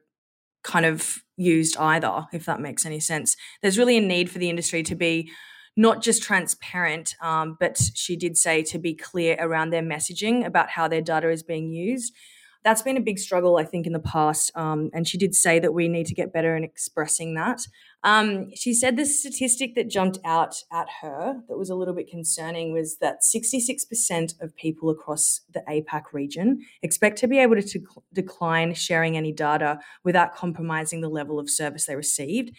kind 0.65 0.87
of 0.87 1.19
used 1.37 1.77
either, 1.79 2.27
if 2.33 2.47
that 2.47 2.61
makes 2.61 2.87
any 2.87 3.01
sense. 3.01 3.37
There's 3.63 3.79
really 3.79 3.99
a 3.99 4.03
need 4.03 4.31
for 4.31 4.39
the 4.39 4.51
industry 4.51 4.83
to 4.85 4.95
be 4.97 5.31
not 5.77 6.03
just 6.03 6.23
transparent, 6.23 7.15
um, 7.23 7.57
but 7.61 7.81
she 7.95 8.17
did 8.17 8.37
say 8.37 8.63
to 8.65 8.79
be 8.79 8.95
clear 8.95 9.37
around 9.41 9.71
their 9.71 9.83
messaging 9.83 10.47
about 10.47 10.71
how 10.71 10.89
their 10.89 11.03
data 11.03 11.31
is 11.31 11.43
being 11.43 11.73
used. 11.73 12.15
That's 12.63 12.83
been 12.83 12.97
a 12.97 13.01
big 13.01 13.19
struggle, 13.19 13.57
I 13.57 13.65
think, 13.65 13.87
in 13.87 13.93
the 13.93 14.01
past. 14.01 14.53
Um, 14.55 14.91
and 14.93 15.09
she 15.09 15.17
did 15.17 15.35
say 15.35 15.59
that 15.59 15.73
we 15.73 15.89
need 15.89 16.07
to 16.07 16.15
get 16.15 16.33
better 16.33 16.57
in 16.57 16.65
expressing 16.65 17.35
that. 17.35 17.67
Um, 18.03 18.51
she 18.55 18.73
said 18.73 18.97
the 18.97 19.05
statistic 19.05 19.75
that 19.75 19.89
jumped 19.89 20.19
out 20.25 20.63
at 20.73 20.89
her 21.03 21.41
that 21.49 21.59
was 21.59 21.71
a 21.71 21.75
little 21.75 21.95
bit 21.95 22.09
concerning 22.09 22.73
was 22.73 22.97
that 22.99 23.21
66% 23.23 24.41
of 24.41 24.57
people 24.57 24.89
across 24.89 25.41
the 25.53 25.63
APAC 25.69 26.05
region 26.13 26.65
expect 26.83 27.19
to 27.19 27.29
be 27.29 27.39
able 27.39 27.57
to 27.57 27.63
t- 27.63 27.85
decline 28.13 28.73
sharing 28.75 29.17
any 29.17 29.33
data 29.33 29.79
without 30.03 30.35
compromising 30.35 31.01
the 31.03 31.11
level 31.11 31.39
of 31.39 31.51
service 31.51 31.87
they 31.87 31.97
received. 31.97 32.53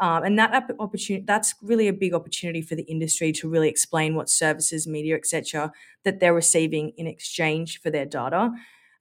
Um, 0.00 0.22
and 0.22 0.38
that 0.38 0.70
opportunity 0.78 1.24
that's 1.26 1.54
really 1.60 1.88
a 1.88 1.92
big 1.92 2.14
opportunity 2.14 2.62
for 2.62 2.76
the 2.76 2.84
industry 2.84 3.32
to 3.32 3.48
really 3.48 3.68
explain 3.68 4.14
what 4.14 4.30
services, 4.30 4.86
media, 4.86 5.16
etc., 5.16 5.72
that 6.04 6.20
they're 6.20 6.34
receiving 6.34 6.92
in 6.96 7.06
exchange 7.06 7.80
for 7.80 7.90
their 7.90 8.06
data. 8.06 8.52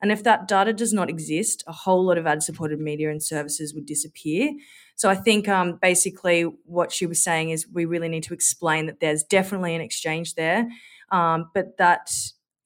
And 0.02 0.12
if 0.12 0.24
that 0.24 0.48
data 0.48 0.74
does 0.74 0.94
not 0.94 1.10
exist, 1.10 1.64
a 1.68 1.72
whole 1.72 2.06
lot 2.06 2.18
of 2.18 2.28
ad 2.28 2.44
supported 2.44 2.80
media 2.80 3.10
and 3.10 3.22
services 3.22 3.74
would 3.74 3.86
disappear. 3.86 4.52
So 4.96 5.10
I 5.10 5.16
think 5.16 5.48
um, 5.48 5.80
basically 5.82 6.44
what 6.66 6.92
she 6.92 7.06
was 7.06 7.22
saying 7.22 7.50
is 7.50 7.68
we 7.68 7.86
really 7.86 8.10
need 8.10 8.24
to 8.24 8.34
explain 8.34 8.86
that 8.88 9.00
there's 9.00 9.24
definitely 9.24 9.76
an 9.76 9.82
exchange 9.82 10.36
there, 10.36 10.68
um, 11.12 11.50
but 11.54 11.78
that, 11.78 12.12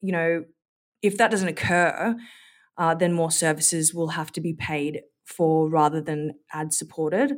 you 0.00 0.12
know, 0.12 0.44
if 1.02 1.18
that 1.18 1.30
doesn't 1.30 1.48
occur, 1.48 2.16
uh, 2.78 2.94
then 2.94 3.12
more 3.12 3.30
services 3.30 3.92
will 3.92 4.08
have 4.08 4.32
to 4.32 4.40
be 4.40 4.54
paid 4.54 5.02
for 5.24 5.68
rather 5.68 6.00
than 6.00 6.34
ad 6.52 6.72
supported. 6.72 7.34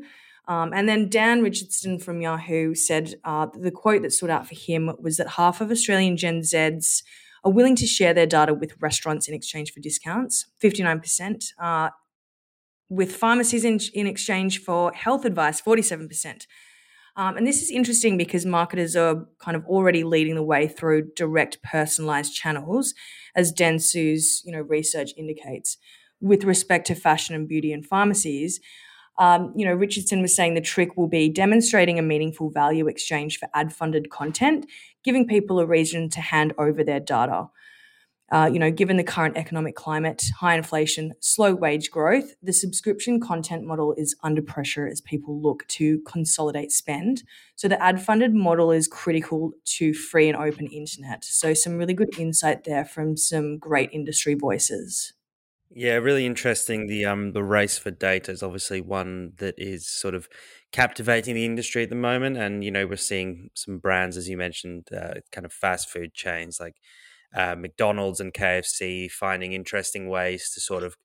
Um, 0.46 0.72
and 0.74 0.88
then 0.88 1.08
Dan 1.08 1.42
Richardson 1.42 1.98
from 1.98 2.20
Yahoo 2.20 2.74
said 2.74 3.14
uh, 3.24 3.46
the 3.54 3.70
quote 3.70 4.02
that 4.02 4.12
stood 4.12 4.30
out 4.30 4.46
for 4.46 4.54
him 4.54 4.92
was 4.98 5.16
that 5.16 5.28
half 5.28 5.60
of 5.60 5.70
Australian 5.70 6.16
Gen 6.16 6.40
Zs 6.40 7.02
are 7.44 7.52
willing 7.52 7.76
to 7.76 7.86
share 7.86 8.14
their 8.14 8.26
data 8.26 8.54
with 8.54 8.74
restaurants 8.80 9.28
in 9.28 9.34
exchange 9.34 9.72
for 9.72 9.80
discounts, 9.80 10.46
59%, 10.62 11.44
uh, 11.58 11.90
with 12.88 13.14
pharmacies 13.14 13.64
in, 13.64 13.78
in 13.92 14.06
exchange 14.06 14.60
for 14.60 14.92
health 14.92 15.24
advice, 15.24 15.60
47%. 15.60 16.46
Um, 17.16 17.36
and 17.36 17.46
this 17.46 17.62
is 17.62 17.70
interesting 17.70 18.16
because 18.16 18.44
marketers 18.44 18.96
are 18.96 19.26
kind 19.38 19.56
of 19.56 19.64
already 19.66 20.02
leading 20.02 20.34
the 20.34 20.42
way 20.42 20.66
through 20.66 21.10
direct 21.14 21.62
personalized 21.62 22.34
channels, 22.34 22.92
as 23.36 23.52
Dentsu's 23.52 24.42
you 24.44 24.52
know 24.52 24.62
research 24.62 25.12
indicates. 25.16 25.76
With 26.20 26.42
respect 26.44 26.86
to 26.88 26.94
fashion 26.94 27.34
and 27.34 27.46
beauty 27.46 27.72
and 27.72 27.86
pharmacies, 27.86 28.60
um, 29.18 29.52
you 29.54 29.64
know, 29.64 29.74
Richardson 29.74 30.22
was 30.22 30.34
saying 30.34 30.54
the 30.54 30.60
trick 30.60 30.96
will 30.96 31.08
be 31.08 31.28
demonstrating 31.28 31.98
a 31.98 32.02
meaningful 32.02 32.50
value 32.50 32.88
exchange 32.88 33.38
for 33.38 33.48
ad 33.54 33.72
funded 33.72 34.10
content, 34.10 34.66
giving 35.04 35.26
people 35.26 35.60
a 35.60 35.66
reason 35.66 36.08
to 36.10 36.20
hand 36.20 36.52
over 36.58 36.82
their 36.82 37.00
data. 37.00 37.48
Uh, 38.32 38.50
you 38.52 38.58
know, 38.58 38.70
given 38.70 38.96
the 38.96 39.04
current 39.04 39.36
economic 39.36 39.76
climate, 39.76 40.24
high 40.40 40.56
inflation, 40.56 41.12
slow 41.20 41.54
wage 41.54 41.90
growth, 41.90 42.34
the 42.42 42.52
subscription 42.52 43.20
content 43.20 43.64
model 43.64 43.94
is 43.96 44.16
under 44.24 44.42
pressure 44.42 44.88
as 44.88 45.00
people 45.00 45.40
look 45.40 45.64
to 45.68 46.00
consolidate 46.00 46.72
spend. 46.72 47.22
So 47.54 47.68
the 47.68 47.80
ad 47.80 48.02
funded 48.02 48.34
model 48.34 48.72
is 48.72 48.88
critical 48.88 49.52
to 49.76 49.92
free 49.92 50.28
and 50.28 50.36
open 50.36 50.66
internet. 50.68 51.22
So 51.24 51.54
some 51.54 51.76
really 51.76 51.94
good 51.94 52.18
insight 52.18 52.64
there 52.64 52.84
from 52.84 53.16
some 53.16 53.58
great 53.58 53.90
industry 53.92 54.34
voices. 54.34 55.12
Yeah, 55.76 55.94
really 55.94 56.24
interesting. 56.24 56.86
The 56.86 57.04
um 57.04 57.32
the 57.32 57.42
race 57.42 57.78
for 57.78 57.90
data 57.90 58.30
is 58.30 58.42
obviously 58.44 58.80
one 58.80 59.32
that 59.38 59.56
is 59.58 59.88
sort 59.88 60.14
of 60.14 60.28
captivating 60.72 61.34
the 61.34 61.44
industry 61.44 61.82
at 61.82 61.88
the 61.88 61.96
moment, 61.96 62.36
and 62.36 62.62
you 62.64 62.70
know 62.70 62.86
we're 62.86 62.96
seeing 62.96 63.50
some 63.54 63.78
brands, 63.78 64.16
as 64.16 64.28
you 64.28 64.36
mentioned, 64.36 64.88
uh, 64.96 65.14
kind 65.32 65.44
of 65.44 65.52
fast 65.52 65.90
food 65.90 66.14
chains 66.14 66.60
like 66.60 66.76
uh, 67.34 67.56
McDonald's 67.56 68.20
and 68.20 68.32
KFC 68.32 69.10
finding 69.10 69.52
interesting 69.52 70.08
ways 70.08 70.48
to 70.54 70.60
sort 70.60 70.84
of, 70.84 70.96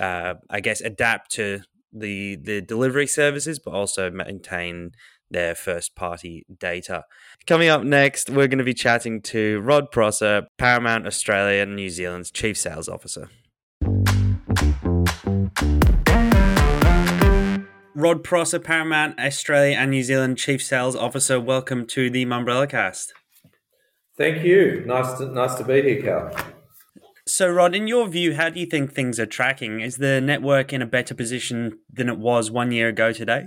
uh, 0.00 0.34
I 0.48 0.60
guess, 0.60 0.80
adapt 0.80 1.30
to 1.32 1.60
the 1.92 2.36
the 2.36 2.62
delivery 2.62 3.06
services, 3.06 3.58
but 3.58 3.74
also 3.74 4.10
maintain 4.10 4.92
their 5.30 5.54
first 5.54 5.94
party 5.96 6.46
data. 6.58 7.04
Coming 7.46 7.68
up 7.68 7.82
next, 7.84 8.30
we're 8.30 8.48
going 8.48 8.58
to 8.58 8.64
be 8.64 8.74
chatting 8.74 9.20
to 9.22 9.60
Rod 9.60 9.90
Prosser, 9.90 10.46
Paramount 10.56 11.06
Australia 11.06 11.62
and 11.62 11.76
New 11.76 11.90
Zealand's 11.90 12.30
Chief 12.30 12.56
Sales 12.56 12.88
Officer. 12.88 13.28
Rod 18.04 18.22
Prosser, 18.22 18.58
Paramount 18.58 19.18
Australia 19.18 19.78
and 19.78 19.90
New 19.90 20.02
Zealand 20.02 20.36
Chief 20.36 20.62
Sales 20.62 20.94
Officer. 20.94 21.40
Welcome 21.40 21.86
to 21.86 22.10
the 22.10 22.26
Mumbrella 22.26 22.68
Cast. 22.68 23.14
Thank 24.18 24.44
you. 24.44 24.82
Nice 24.84 25.16
to, 25.16 25.24
nice 25.24 25.54
to 25.54 25.64
be 25.64 25.80
here, 25.80 26.02
Cal. 26.02 26.36
So, 27.26 27.50
Rod, 27.50 27.74
in 27.74 27.88
your 27.88 28.06
view, 28.06 28.34
how 28.34 28.50
do 28.50 28.60
you 28.60 28.66
think 28.66 28.92
things 28.92 29.18
are 29.18 29.24
tracking? 29.24 29.80
Is 29.80 29.96
the 29.96 30.20
network 30.20 30.70
in 30.70 30.82
a 30.82 30.86
better 30.86 31.14
position 31.14 31.78
than 31.90 32.10
it 32.10 32.18
was 32.18 32.50
one 32.50 32.72
year 32.72 32.88
ago 32.88 33.10
today? 33.10 33.46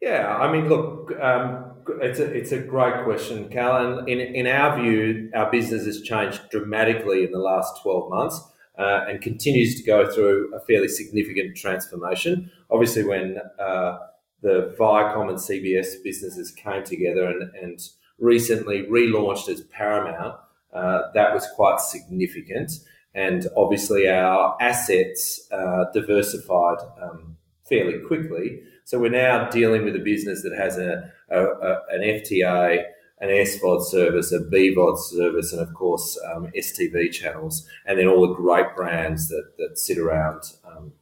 Yeah, 0.00 0.34
I 0.34 0.50
mean, 0.50 0.70
look, 0.70 1.12
um, 1.20 1.74
it's 2.00 2.20
a 2.20 2.24
it's 2.24 2.52
a 2.52 2.60
great 2.60 3.04
question, 3.04 3.50
Cal. 3.50 3.86
And 3.86 4.08
in 4.08 4.18
in 4.18 4.46
our 4.46 4.80
view, 4.80 5.30
our 5.34 5.50
business 5.50 5.84
has 5.84 6.00
changed 6.00 6.40
dramatically 6.50 7.24
in 7.24 7.32
the 7.32 7.38
last 7.38 7.82
twelve 7.82 8.08
months 8.08 8.40
uh, 8.78 9.04
and 9.08 9.20
continues 9.20 9.76
to 9.76 9.82
go 9.84 10.10
through 10.10 10.54
a 10.54 10.60
fairly 10.60 10.88
significant 10.88 11.56
transformation. 11.56 12.50
Obviously, 12.70 13.04
when 13.04 13.38
uh, 13.58 13.98
the 14.42 14.74
Viacom 14.78 15.28
and 15.28 15.38
CBS 15.38 16.02
businesses 16.02 16.50
came 16.50 16.84
together 16.84 17.26
and, 17.26 17.50
and 17.54 17.80
recently 18.18 18.82
relaunched 18.82 19.48
as 19.48 19.62
Paramount, 19.62 20.36
uh, 20.72 21.02
that 21.14 21.32
was 21.32 21.46
quite 21.54 21.80
significant. 21.80 22.72
And 23.14 23.46
obviously, 23.56 24.08
our 24.08 24.56
assets 24.60 25.46
uh, 25.52 25.84
diversified 25.92 26.78
um, 27.00 27.36
fairly 27.68 28.00
quickly. 28.06 28.60
So 28.84 28.98
we're 28.98 29.10
now 29.10 29.48
dealing 29.50 29.84
with 29.84 29.94
a 29.96 30.00
business 30.00 30.42
that 30.42 30.52
has 30.56 30.78
a, 30.78 31.10
a, 31.30 31.44
a 31.44 31.80
an 31.90 32.00
FTA 32.00 32.82
an 33.20 33.28
SVOD 33.28 33.84
service, 33.84 34.32
a 34.32 34.40
BVOD 34.40 34.98
service, 34.98 35.52
and 35.52 35.60
of 35.60 35.72
course 35.74 36.18
um, 36.34 36.50
STV 36.56 37.12
channels, 37.12 37.66
and 37.86 37.98
then 37.98 38.06
all 38.06 38.26
the 38.26 38.34
great 38.34 38.74
brands 38.76 39.28
that, 39.28 39.52
that 39.58 39.78
sit 39.78 39.98
around 39.98 40.42
um, 40.64 40.92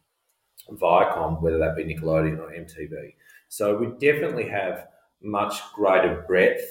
Viacom, 0.71 1.41
whether 1.41 1.59
that 1.59 1.77
be 1.77 1.85
Nickelodeon 1.85 2.39
or 2.39 2.51
MTV. 2.51 3.15
So 3.49 3.77
we 3.77 3.87
definitely 3.99 4.49
have 4.49 4.87
much 5.23 5.61
greater 5.75 6.25
breadth 6.27 6.65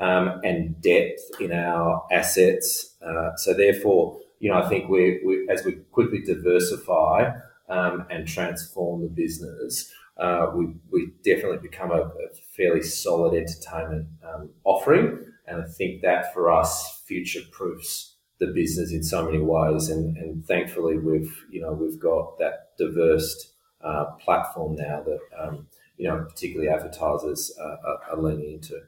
um, 0.00 0.40
and 0.44 0.80
depth 0.80 1.20
in 1.40 1.52
our 1.52 2.06
assets. 2.10 2.96
Uh, 3.04 3.34
so 3.36 3.54
therefore, 3.54 4.18
you 4.40 4.50
know, 4.50 4.62
I 4.62 4.68
think 4.68 4.88
we, 4.88 5.20
we 5.24 5.48
as 5.48 5.64
we 5.64 5.72
quickly 5.92 6.22
diversify 6.22 7.30
um, 7.68 8.06
and 8.10 8.26
transform 8.26 9.02
the 9.02 9.08
business, 9.08 9.92
uh, 10.18 10.50
we, 10.54 10.74
we 10.90 11.12
definitely 11.24 11.58
become 11.58 11.90
a, 11.90 12.02
a 12.02 12.28
fairly 12.56 12.82
solid 12.82 13.34
entertainment 13.34 14.08
um, 14.22 14.50
offering. 14.64 15.24
And 15.46 15.62
I 15.62 15.66
think 15.66 16.02
that 16.02 16.34
for 16.34 16.50
us 16.50 17.02
future 17.06 17.40
proofs 17.50 18.16
the 18.38 18.48
business 18.48 18.92
in 18.92 19.02
so 19.02 19.24
many 19.24 19.38
ways. 19.38 19.88
And, 19.88 20.16
and 20.16 20.46
thankfully, 20.46 20.98
we've 20.98 21.44
you 21.50 21.60
know 21.60 21.72
we've 21.72 21.98
got 21.98 22.38
that 22.38 22.76
diverse 22.78 23.52
uh, 23.82 24.04
platform 24.20 24.76
now 24.76 25.02
that 25.02 25.20
um, 25.38 25.66
you 25.96 26.08
know 26.08 26.24
particularly 26.28 26.70
advertisers 26.70 27.56
uh, 27.60 27.76
are, 27.84 28.00
are 28.10 28.22
leaning 28.22 28.54
into. 28.54 28.80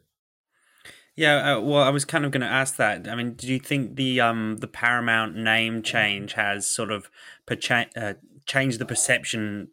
Yeah, 1.17 1.57
uh, 1.57 1.61
well, 1.61 1.83
I 1.83 1.91
was 1.91 2.05
kind 2.05 2.25
of 2.25 2.31
going 2.31 2.41
to 2.41 2.47
ask 2.47 2.77
that. 2.77 3.09
I 3.09 3.15
mean, 3.15 3.33
do 3.33 3.47
you 3.47 3.59
think 3.59 3.97
the 3.97 4.21
um 4.21 4.59
the 4.59 4.69
Paramount 4.69 5.37
name 5.37 5.83
change 5.83 6.35
has 6.35 6.67
sort 6.67 6.91
of 6.91 7.11
percha- 7.47 7.91
uh, 7.97 8.15
changed 8.47 8.79
the 8.79 8.87
perception 8.87 9.69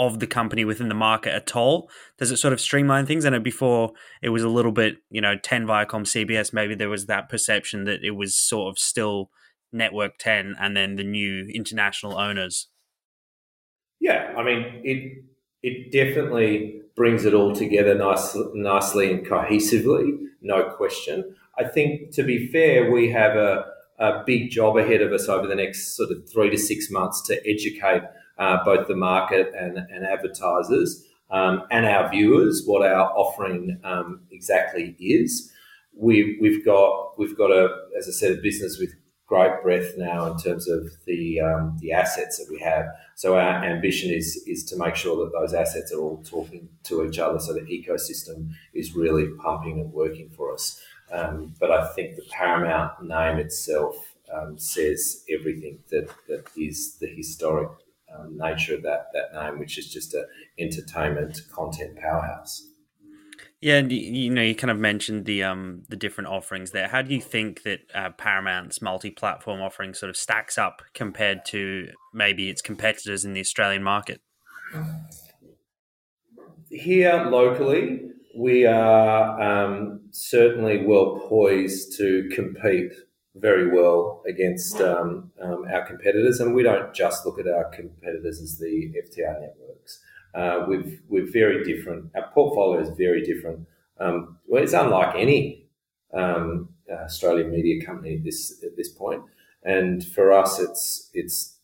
of 0.00 0.18
the 0.18 0.26
company 0.26 0.64
within 0.64 0.88
the 0.88 0.94
market 0.94 1.34
at 1.34 1.54
all? 1.54 1.90
Does 2.18 2.30
it 2.30 2.38
sort 2.38 2.54
of 2.54 2.60
streamline 2.60 3.04
things? 3.04 3.26
I 3.26 3.30
know 3.30 3.38
before 3.38 3.92
it 4.22 4.30
was 4.30 4.42
a 4.42 4.48
little 4.48 4.72
bit, 4.72 4.96
you 5.10 5.20
know, 5.20 5.36
10 5.36 5.66
Viacom 5.66 6.06
CBS, 6.06 6.54
maybe 6.54 6.74
there 6.74 6.88
was 6.88 7.04
that 7.06 7.28
perception 7.28 7.84
that 7.84 8.02
it 8.02 8.12
was 8.12 8.34
sort 8.34 8.72
of 8.72 8.78
still 8.78 9.30
Network 9.72 10.12
10 10.18 10.56
and 10.58 10.74
then 10.74 10.96
the 10.96 11.04
new 11.04 11.46
international 11.54 12.18
owners. 12.18 12.68
Yeah, 14.00 14.32
I 14.36 14.42
mean, 14.42 14.80
it 14.82 15.22
it 15.62 15.92
definitely 15.92 16.80
brings 16.96 17.26
it 17.26 17.34
all 17.34 17.54
together 17.54 17.94
nice, 17.94 18.34
nicely 18.54 19.12
and 19.12 19.26
cohesively, 19.26 20.16
no 20.40 20.70
question. 20.70 21.36
I 21.58 21.64
think, 21.64 22.12
to 22.14 22.22
be 22.22 22.48
fair, 22.48 22.90
we 22.90 23.10
have 23.10 23.36
a, 23.36 23.66
a 23.98 24.22
big 24.24 24.50
job 24.50 24.78
ahead 24.78 25.02
of 25.02 25.12
us 25.12 25.28
over 25.28 25.46
the 25.46 25.54
next 25.54 25.94
sort 25.94 26.10
of 26.10 26.26
three 26.32 26.48
to 26.48 26.56
six 26.56 26.90
months 26.90 27.20
to 27.26 27.38
educate 27.46 28.04
uh, 28.40 28.56
both 28.64 28.88
the 28.88 28.96
market 28.96 29.52
and, 29.56 29.78
and 29.78 30.04
advertisers 30.04 31.04
um, 31.30 31.62
and 31.70 31.86
our 31.86 32.10
viewers 32.10 32.64
what 32.66 32.82
our 32.82 33.06
offering 33.16 33.78
um, 33.84 34.20
exactly 34.32 34.96
is. 34.98 35.52
we, 35.96 36.38
we've 36.40 36.64
got 36.64 37.18
we've 37.18 37.36
got 37.36 37.50
a 37.50 37.68
as 37.98 38.08
I 38.08 38.12
said 38.12 38.32
a 38.38 38.40
business 38.40 38.78
with 38.78 38.94
great 39.26 39.62
breadth 39.62 39.94
now 39.96 40.26
in 40.30 40.36
terms 40.38 40.68
of 40.68 40.90
the 41.06 41.40
um, 41.40 41.78
the 41.80 41.92
assets 41.92 42.38
that 42.38 42.50
we 42.50 42.58
have. 42.60 42.86
So 43.14 43.36
our 43.36 43.64
ambition 43.64 44.10
is 44.10 44.42
is 44.46 44.64
to 44.70 44.76
make 44.76 44.96
sure 44.96 45.16
that 45.24 45.32
those 45.32 45.54
assets 45.54 45.92
are 45.92 46.00
all 46.00 46.22
talking 46.24 46.68
to 46.84 47.04
each 47.04 47.18
other, 47.18 47.38
so 47.38 47.52
the 47.52 47.60
ecosystem 47.60 48.50
is 48.74 48.94
really 48.94 49.28
pumping 49.38 49.80
and 49.80 49.92
working 49.92 50.30
for 50.30 50.52
us. 50.52 50.80
Um, 51.12 51.54
but 51.60 51.70
I 51.70 51.88
think 51.94 52.16
the 52.16 52.26
Paramount 52.30 53.02
name 53.02 53.38
itself 53.38 53.96
um, 54.32 54.58
says 54.58 55.24
everything 55.28 55.80
that, 55.90 56.08
that 56.28 56.44
is 56.56 56.96
the 57.00 57.08
historic 57.08 57.70
um, 58.16 58.36
nature 58.36 58.74
of 58.74 58.82
that 58.82 59.06
that 59.12 59.32
name, 59.34 59.58
which 59.58 59.78
is 59.78 59.92
just 59.92 60.14
a 60.14 60.26
entertainment 60.58 61.40
content 61.52 61.96
powerhouse. 61.96 62.66
Yeah, 63.60 63.76
and 63.76 63.92
you 63.92 64.30
know, 64.30 64.40
you 64.40 64.54
kind 64.54 64.70
of 64.70 64.78
mentioned 64.78 65.26
the 65.26 65.42
um 65.42 65.82
the 65.88 65.96
different 65.96 66.28
offerings 66.28 66.70
there. 66.70 66.88
How 66.88 67.02
do 67.02 67.14
you 67.14 67.20
think 67.20 67.62
that 67.64 67.80
uh, 67.94 68.10
Paramount's 68.10 68.80
multi-platform 68.80 69.60
offering 69.60 69.92
sort 69.92 70.08
of 70.08 70.16
stacks 70.16 70.56
up 70.56 70.82
compared 70.94 71.44
to 71.46 71.88
maybe 72.14 72.48
its 72.48 72.62
competitors 72.62 73.24
in 73.24 73.34
the 73.34 73.40
Australian 73.40 73.82
market? 73.82 74.22
Here 76.70 77.26
locally, 77.28 78.00
we 78.34 78.64
are 78.64 79.40
um, 79.40 80.00
certainly 80.10 80.86
well 80.86 81.20
poised 81.28 81.98
to 81.98 82.30
compete 82.34 82.92
very 83.40 83.70
well 83.70 84.22
against 84.28 84.80
um, 84.80 85.30
um, 85.42 85.64
our 85.72 85.84
competitors, 85.86 86.40
and 86.40 86.54
we 86.54 86.62
don't 86.62 86.92
just 86.94 87.24
look 87.24 87.38
at 87.38 87.48
our 87.48 87.64
competitors 87.70 88.40
as 88.40 88.58
the 88.58 88.92
FTA 89.04 89.40
networks. 89.40 90.00
Uh, 90.34 90.64
we've 90.68 91.00
we're 91.08 91.30
very 91.30 91.64
different. 91.64 92.10
Our 92.14 92.30
portfolio 92.32 92.80
is 92.80 92.90
very 92.90 93.22
different. 93.22 93.66
Um, 93.98 94.38
well, 94.46 94.62
it's 94.62 94.72
unlike 94.72 95.14
any 95.16 95.66
um, 96.14 96.68
Australian 96.90 97.50
media 97.50 97.84
company 97.84 98.16
at 98.16 98.24
this 98.24 98.62
at 98.62 98.76
this 98.76 98.88
point. 98.88 99.22
And 99.62 100.04
for 100.04 100.32
us, 100.32 100.58
it's 100.58 101.10
it's 101.14 101.56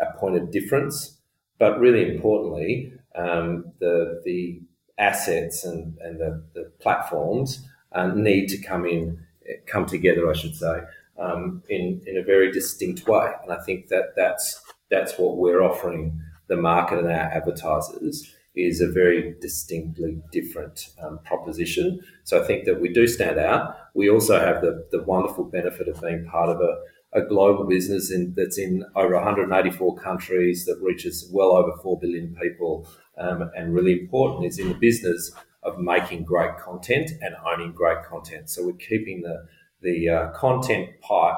a 0.00 0.16
point 0.18 0.36
of 0.36 0.50
difference. 0.50 1.18
But 1.58 1.78
really 1.78 2.14
importantly, 2.14 2.92
um, 3.14 3.72
the 3.78 4.22
the 4.24 4.60
assets 4.98 5.64
and, 5.64 5.98
and 5.98 6.20
the, 6.20 6.44
the 6.54 6.70
platforms 6.80 7.66
uh, 7.92 8.08
need 8.08 8.48
to 8.48 8.58
come 8.58 8.86
in 8.86 9.24
come 9.66 9.86
together, 9.86 10.30
I 10.30 10.34
should 10.34 10.56
say, 10.56 10.80
um, 11.18 11.62
in 11.68 12.02
in 12.06 12.16
a 12.16 12.22
very 12.22 12.52
distinct 12.52 13.06
way. 13.06 13.30
And 13.42 13.52
I 13.52 13.60
think 13.62 13.88
that 13.88 14.14
that's 14.16 14.60
that's 14.90 15.18
what 15.18 15.36
we're 15.36 15.62
offering 15.62 16.20
the 16.48 16.56
market 16.56 16.98
and 16.98 17.08
our 17.08 17.30
advertisers 17.32 18.34
is 18.54 18.80
a 18.80 18.88
very 18.88 19.34
distinctly 19.40 20.22
different 20.30 20.90
um, 21.02 21.18
proposition. 21.24 22.00
So 22.22 22.40
I 22.40 22.46
think 22.46 22.64
that 22.66 22.80
we 22.80 22.92
do 22.92 23.06
stand 23.06 23.38
out. 23.38 23.76
We 23.94 24.08
also 24.08 24.38
have 24.38 24.60
the, 24.60 24.86
the 24.92 25.02
wonderful 25.02 25.44
benefit 25.44 25.88
of 25.88 26.00
being 26.00 26.24
part 26.26 26.48
of 26.48 26.60
a, 26.60 27.20
a 27.20 27.26
global 27.26 27.64
business 27.64 28.12
in, 28.12 28.32
that's 28.36 28.58
in 28.58 28.84
over 28.94 29.14
184 29.14 29.96
countries 29.96 30.66
that 30.66 30.80
reaches 30.80 31.28
well 31.32 31.56
over 31.56 31.72
4 31.82 31.98
billion 31.98 32.36
people. 32.40 32.88
Um, 33.18 33.50
and 33.56 33.74
really 33.74 34.00
important 34.00 34.46
is 34.46 34.58
in 34.58 34.68
the 34.68 34.74
business 34.74 35.32
of 35.64 35.78
making 35.78 36.24
great 36.24 36.56
content 36.58 37.10
and 37.22 37.34
owning 37.44 37.72
great 37.72 38.04
content. 38.04 38.50
So 38.50 38.64
we're 38.64 38.74
keeping 38.74 39.22
the, 39.22 39.46
the 39.84 40.08
uh, 40.08 40.28
content 40.32 40.90
pipe 41.00 41.36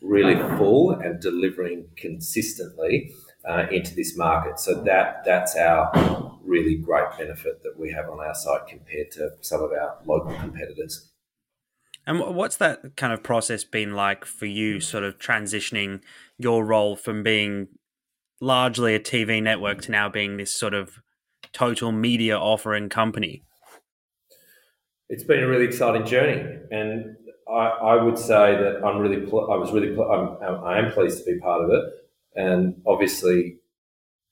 really 0.00 0.36
full 0.56 0.92
and 0.92 1.20
delivering 1.20 1.86
consistently 1.96 3.10
uh, 3.48 3.66
into 3.72 3.94
this 3.94 4.16
market. 4.16 4.60
So 4.60 4.82
that 4.84 5.24
that's 5.24 5.56
our 5.56 5.90
really 6.44 6.76
great 6.76 7.06
benefit 7.18 7.62
that 7.62 7.74
we 7.78 7.90
have 7.92 8.08
on 8.08 8.20
our 8.20 8.34
site 8.34 8.68
compared 8.68 9.10
to 9.12 9.30
some 9.40 9.62
of 9.62 9.72
our 9.72 9.98
local 10.04 10.34
competitors. 10.34 11.10
And 12.06 12.20
what's 12.20 12.56
that 12.58 12.96
kind 12.96 13.12
of 13.12 13.24
process 13.24 13.64
been 13.64 13.94
like 13.94 14.24
for 14.24 14.46
you, 14.46 14.78
sort 14.78 15.02
of 15.02 15.18
transitioning 15.18 16.02
your 16.38 16.64
role 16.64 16.94
from 16.94 17.24
being 17.24 17.66
largely 18.40 18.94
a 18.94 19.00
TV 19.00 19.42
network 19.42 19.82
to 19.82 19.90
now 19.90 20.08
being 20.08 20.36
this 20.36 20.52
sort 20.52 20.74
of 20.74 21.00
total 21.52 21.90
media 21.90 22.38
offering 22.38 22.88
company? 22.88 23.42
It's 25.08 25.24
been 25.24 25.42
a 25.42 25.48
really 25.48 25.64
exciting 25.64 26.04
journey, 26.04 26.58
and 26.70 27.16
I, 27.48 27.68
I 27.92 28.02
would 28.02 28.18
say 28.18 28.56
that 28.56 28.82
I'm 28.84 28.98
really, 28.98 29.24
pl- 29.26 29.50
I 29.50 29.56
was 29.56 29.72
really, 29.72 29.94
pl- 29.94 30.10
I'm, 30.10 30.64
I 30.64 30.78
am 30.78 30.92
pleased 30.92 31.24
to 31.24 31.32
be 31.32 31.38
part 31.38 31.62
of 31.62 31.70
it 31.70 31.84
and 32.36 32.80
obviously, 32.86 33.56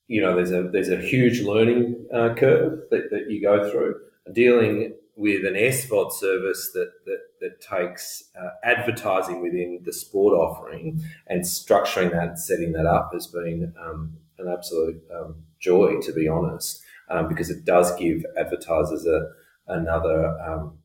you 0.06 0.20
know, 0.20 0.36
there's 0.36 0.52
a 0.52 0.64
there's 0.64 0.90
a 0.90 1.00
huge 1.00 1.40
learning 1.40 2.06
uh, 2.12 2.34
curve 2.34 2.82
that, 2.90 3.10
that 3.10 3.30
you 3.30 3.40
go 3.40 3.68
through. 3.70 4.00
Dealing 4.32 4.94
with 5.16 5.44
an 5.46 5.54
SVOD 5.54 6.12
service 6.12 6.70
that 6.74 6.92
that, 7.06 7.20
that 7.40 7.60
takes 7.60 8.24
uh, 8.38 8.50
advertising 8.62 9.42
within 9.42 9.80
the 9.84 9.92
sport 9.92 10.34
offering 10.34 11.02
and 11.26 11.42
structuring 11.42 12.10
that 12.12 12.38
setting 12.38 12.72
that 12.72 12.86
up 12.86 13.10
has 13.14 13.26
been 13.26 13.72
um, 13.80 14.16
an 14.38 14.48
absolute 14.48 15.02
um, 15.14 15.36
joy, 15.58 15.98
to 16.02 16.12
be 16.12 16.28
honest, 16.28 16.82
um, 17.08 17.28
because 17.28 17.48
it 17.48 17.64
does 17.64 17.94
give 17.96 18.24
advertisers 18.36 19.06
a 19.06 19.30
another 19.66 20.38
um, 20.40 20.76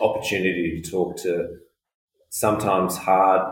opportunity 0.00 0.80
to 0.80 0.90
talk 0.90 1.16
to 1.18 1.56
sometimes 2.28 2.96
hard 2.96 3.42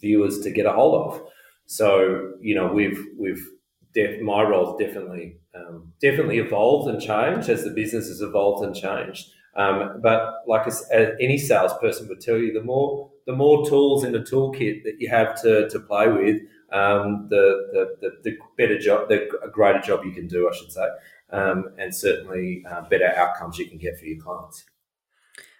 viewers 0.00 0.40
to 0.40 0.50
get 0.50 0.66
a 0.66 0.72
hold 0.72 0.94
of. 0.94 1.22
So 1.66 2.32
you 2.40 2.54
know 2.54 2.72
we've 2.72 3.04
we've 3.18 3.46
def- 3.94 4.20
my 4.20 4.42
role's 4.42 4.78
definitely 4.78 5.38
um, 5.54 5.92
definitely 6.00 6.38
evolved 6.38 6.88
and 6.88 7.00
changed 7.00 7.48
as 7.48 7.64
the 7.64 7.70
business 7.70 8.08
has 8.08 8.20
evolved 8.20 8.64
and 8.64 8.74
changed. 8.74 9.30
Um, 9.56 10.00
but 10.02 10.42
like 10.48 10.66
as 10.66 10.84
any 11.20 11.38
salesperson 11.38 12.08
would 12.08 12.20
tell 12.20 12.36
you, 12.36 12.52
the 12.52 12.62
more 12.62 13.10
the 13.26 13.32
more 13.32 13.66
tools 13.68 14.04
in 14.04 14.12
the 14.12 14.18
toolkit 14.18 14.82
that 14.84 14.96
you 14.98 15.08
have 15.08 15.40
to, 15.42 15.68
to 15.70 15.80
play 15.80 16.08
with, 16.08 16.42
um, 16.72 17.28
the, 17.30 17.68
the, 17.72 17.96
the, 18.00 18.30
the, 18.30 18.36
better 18.58 18.78
job, 18.78 19.08
the 19.08 19.28
greater 19.52 19.80
job 19.80 20.04
you 20.04 20.12
can 20.12 20.26
do, 20.26 20.48
I 20.48 20.54
should 20.54 20.72
say, 20.72 20.86
um, 21.30 21.70
and 21.78 21.94
certainly 21.94 22.64
uh, 22.70 22.82
better 22.82 23.12
outcomes 23.16 23.58
you 23.58 23.66
can 23.66 23.78
get 23.78 23.98
for 23.98 24.04
your 24.04 24.22
clients. 24.22 24.64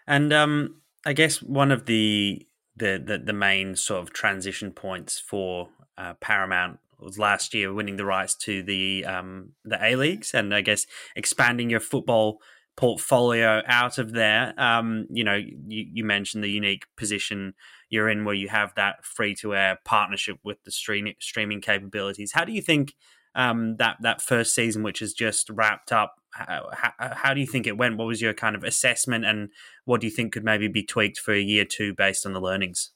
And 0.07 0.33
um, 0.33 0.77
I 1.05 1.13
guess 1.13 1.43
one 1.43 1.71
of 1.71 1.87
the, 1.87 2.47
the 2.77 3.03
the 3.05 3.19
the 3.19 3.33
main 3.33 3.77
sort 3.77 4.03
of 4.03 4.13
transition 4.13 4.73
points 4.73 5.19
for 5.19 5.69
uh, 5.97 6.15
Paramount 6.15 6.79
was 6.99 7.19
last 7.19 7.55
year 7.55 7.73
winning 7.73 7.97
the 7.97 8.05
rights 8.05 8.35
to 8.35 8.63
the 8.63 9.05
um, 9.05 9.51
the 9.65 9.79
A 9.83 9.97
leagues, 9.97 10.35
and 10.35 10.55
I 10.55 10.61
guess 10.61 10.87
expanding 11.15 11.71
your 11.71 11.81
football 11.81 12.41
portfolio 12.77 13.63
out 13.67 13.99
of 13.99 14.13
there. 14.13 14.53
Um, 14.59 15.07
you 15.11 15.23
know, 15.23 15.37
you, 15.37 15.55
you, 15.93 16.05
mentioned 16.05 16.43
the 16.43 16.51
unique 16.51 16.87
position 16.97 17.55
you're 17.89 18.09
in 18.09 18.25
where 18.25 18.35
you 18.35 18.49
have 18.49 18.75
that 18.75 19.05
free 19.05 19.35
to 19.37 19.55
air 19.55 19.79
partnership 19.85 20.39
with 20.43 20.63
the 20.65 20.73
stream, 20.73 21.13
streaming 21.21 21.61
capabilities. 21.61 22.33
How 22.33 22.45
do 22.45 22.53
you 22.53 22.63
think 22.63 22.95
um, 23.35 23.77
that 23.77 23.97
that 24.01 24.21
first 24.21 24.55
season, 24.55 24.83
which 24.83 25.01
has 25.01 25.13
just 25.13 25.51
wrapped 25.51 25.93
up, 25.93 26.15
how, 26.31 26.69
how, 26.99 27.35
do 27.35 27.41
you 27.41 27.47
think 27.47 27.67
it 27.67 27.77
went? 27.77 27.97
What 27.97 28.07
was 28.07 28.21
your 28.21 28.35
kind 28.35 28.57
of 28.57 28.65
assessment, 28.65 29.25
and 29.25 29.51
what 29.85 30.01
do 30.01 30.07
you 30.07 30.13
think 30.13 30.33
could 30.33 30.45
maybe 30.45 30.69
be 30.69 30.83
tweaked 30.83 31.19
for 31.19 31.33
a 31.33 31.41
year 31.41 31.65
two 31.65 31.95
based 31.95 32.27
on 32.27 32.33
the 32.33 32.41
learnings? 32.41 32.91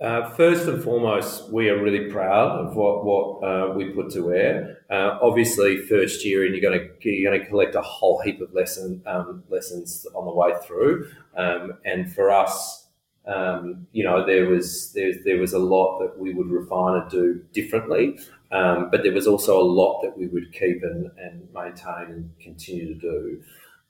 Uh, 0.00 0.28
first 0.30 0.66
and 0.66 0.82
foremost, 0.82 1.52
we 1.52 1.70
are 1.70 1.80
really 1.80 2.10
proud 2.10 2.58
of 2.58 2.76
what 2.76 3.04
what 3.04 3.44
uh, 3.44 3.72
we 3.74 3.90
put 3.90 4.10
to 4.12 4.34
air. 4.34 4.78
Uh, 4.90 5.18
obviously, 5.22 5.78
first 5.78 6.24
year, 6.24 6.44
and 6.44 6.54
you're 6.54 6.70
going 6.70 6.78
to 6.78 7.10
you're 7.10 7.30
going 7.30 7.40
to 7.40 7.48
collect 7.48 7.74
a 7.74 7.80
whole 7.80 8.20
heap 8.20 8.40
of 8.40 8.52
lesson 8.52 9.02
um, 9.06 9.44
lessons 9.48 10.06
on 10.14 10.24
the 10.24 10.32
way 10.32 10.52
through. 10.66 11.08
Um, 11.36 11.74
and 11.84 12.12
for 12.12 12.30
us, 12.30 12.83
um, 13.26 13.86
you 13.92 14.04
know, 14.04 14.24
there 14.26 14.46
was 14.48 14.92
there, 14.92 15.12
there 15.24 15.38
was 15.38 15.52
a 15.52 15.58
lot 15.58 15.98
that 16.00 16.18
we 16.18 16.34
would 16.34 16.48
refine 16.50 17.02
and 17.02 17.10
do 17.10 17.42
differently, 17.52 18.18
um, 18.52 18.88
but 18.90 19.02
there 19.02 19.12
was 19.12 19.26
also 19.26 19.60
a 19.60 19.64
lot 19.64 20.02
that 20.02 20.16
we 20.16 20.26
would 20.26 20.52
keep 20.52 20.82
and, 20.82 21.10
and 21.18 21.48
maintain 21.54 22.10
and 22.10 22.30
continue 22.40 22.94
to 22.94 23.00
do. 23.00 23.42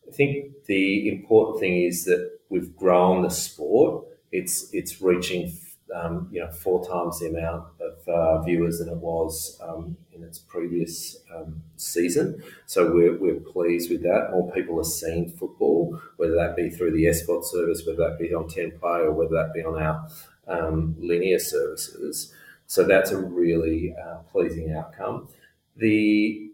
I 0.08 0.12
think 0.12 0.64
the 0.66 1.08
important 1.08 1.60
thing 1.60 1.82
is 1.82 2.04
that 2.04 2.38
we've 2.48 2.74
grown 2.76 3.22
the 3.22 3.30
sport. 3.30 4.04
It's 4.30 4.68
it's 4.72 5.00
reaching 5.02 5.52
um, 5.94 6.28
you 6.30 6.40
know, 6.40 6.50
four 6.50 6.86
times 6.86 7.20
the 7.20 7.28
amount 7.28 7.66
of 7.80 8.08
uh, 8.08 8.42
viewers 8.42 8.78
than 8.78 8.88
it 8.88 8.96
was 8.96 9.60
um, 9.62 9.96
in 10.12 10.22
its 10.22 10.38
previous 10.38 11.18
um, 11.34 11.62
season. 11.76 12.42
So 12.66 12.92
we're, 12.92 13.18
we're 13.18 13.40
pleased 13.40 13.90
with 13.90 14.02
that. 14.02 14.28
More 14.30 14.50
people 14.52 14.80
are 14.80 14.84
seeing 14.84 15.30
football, 15.30 16.00
whether 16.16 16.34
that 16.34 16.56
be 16.56 16.70
through 16.70 16.92
the 16.92 17.04
SVOD 17.04 17.44
service, 17.44 17.86
whether 17.86 18.08
that 18.08 18.18
be 18.18 18.32
on 18.34 18.48
10 18.48 18.78
play, 18.78 19.00
or 19.00 19.12
whether 19.12 19.34
that 19.34 19.52
be 19.54 19.62
on 19.62 19.80
our 19.80 20.08
um, 20.48 20.96
linear 20.98 21.38
services. 21.38 22.32
So 22.66 22.84
that's 22.84 23.10
a 23.10 23.18
really 23.18 23.94
uh, 23.94 24.18
pleasing 24.30 24.72
outcome. 24.72 25.28
The 25.76 26.50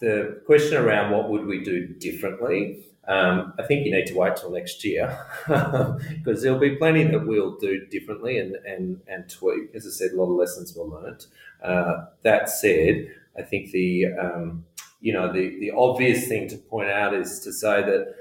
the 0.00 0.42
question 0.44 0.76
around 0.76 1.12
what 1.12 1.30
would 1.30 1.46
we 1.46 1.62
do 1.62 1.86
differently 1.86 2.84
um, 3.06 3.52
I 3.58 3.62
think 3.64 3.84
you 3.84 3.92
need 3.92 4.06
to 4.06 4.14
wait 4.14 4.36
till 4.36 4.50
next 4.50 4.84
year 4.84 5.18
because 5.46 6.42
there'll 6.42 6.58
be 6.58 6.76
plenty 6.76 7.04
that 7.04 7.26
we'll 7.26 7.56
do 7.58 7.86
differently 7.86 8.38
and, 8.38 8.56
and, 8.66 9.00
and 9.06 9.28
tweak. 9.28 9.74
As 9.74 9.86
I 9.86 9.90
said, 9.90 10.12
a 10.12 10.16
lot 10.16 10.30
of 10.30 10.36
lessons 10.36 10.74
were 10.74 10.84
learnt. 10.84 11.26
Uh, 11.62 12.06
that 12.22 12.48
said, 12.48 13.10
I 13.38 13.42
think 13.42 13.72
the 13.72 14.06
um, 14.14 14.64
you 15.00 15.12
know 15.12 15.32
the, 15.32 15.58
the 15.60 15.72
obvious 15.72 16.28
thing 16.28 16.48
to 16.48 16.56
point 16.56 16.90
out 16.90 17.14
is 17.14 17.40
to 17.40 17.52
say 17.52 17.82
that 17.82 18.14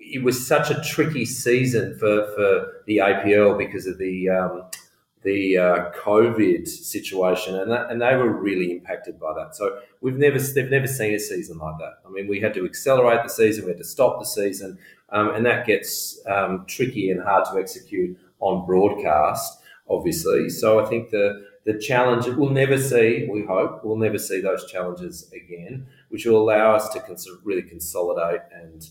it 0.00 0.24
was 0.24 0.44
such 0.44 0.70
a 0.70 0.80
tricky 0.80 1.24
season 1.24 1.96
for, 1.98 2.26
for 2.34 2.82
the 2.86 2.96
APL 2.96 3.56
because 3.56 3.86
of 3.86 3.98
the 3.98 4.28
um, 4.28 4.64
the 5.22 5.58
uh, 5.58 5.90
COVID 5.92 6.66
situation, 6.66 7.56
and 7.56 7.70
that, 7.70 7.90
and 7.90 8.00
they 8.00 8.16
were 8.16 8.32
really 8.32 8.70
impacted 8.72 9.20
by 9.20 9.34
that. 9.34 9.54
So 9.54 9.80
we've 10.00 10.16
never 10.16 10.38
they've 10.38 10.70
never 10.70 10.86
seen 10.86 11.14
a 11.14 11.18
season 11.18 11.58
like 11.58 11.78
that. 11.78 11.98
I 12.06 12.10
mean, 12.10 12.26
we 12.28 12.40
had 12.40 12.54
to 12.54 12.64
accelerate 12.64 13.22
the 13.22 13.28
season, 13.28 13.64
we 13.64 13.70
had 13.70 13.78
to 13.78 13.84
stop 13.84 14.18
the 14.18 14.26
season, 14.26 14.78
um, 15.10 15.34
and 15.34 15.44
that 15.46 15.66
gets 15.66 16.18
um, 16.26 16.64
tricky 16.66 17.10
and 17.10 17.22
hard 17.22 17.44
to 17.52 17.58
execute 17.58 18.18
on 18.40 18.66
broadcast, 18.66 19.60
obviously. 19.88 20.48
So 20.48 20.80
I 20.80 20.88
think 20.88 21.10
the 21.10 21.46
the 21.64 21.78
challenge 21.78 22.26
we'll 22.26 22.50
never 22.50 22.78
see. 22.78 23.28
We 23.30 23.44
hope 23.44 23.84
we'll 23.84 23.96
never 23.96 24.18
see 24.18 24.40
those 24.40 24.70
challenges 24.70 25.30
again, 25.32 25.86
which 26.08 26.24
will 26.24 26.38
allow 26.38 26.74
us 26.74 26.88
to 26.90 27.00
cons- 27.00 27.28
really 27.44 27.62
consolidate 27.62 28.40
and 28.52 28.88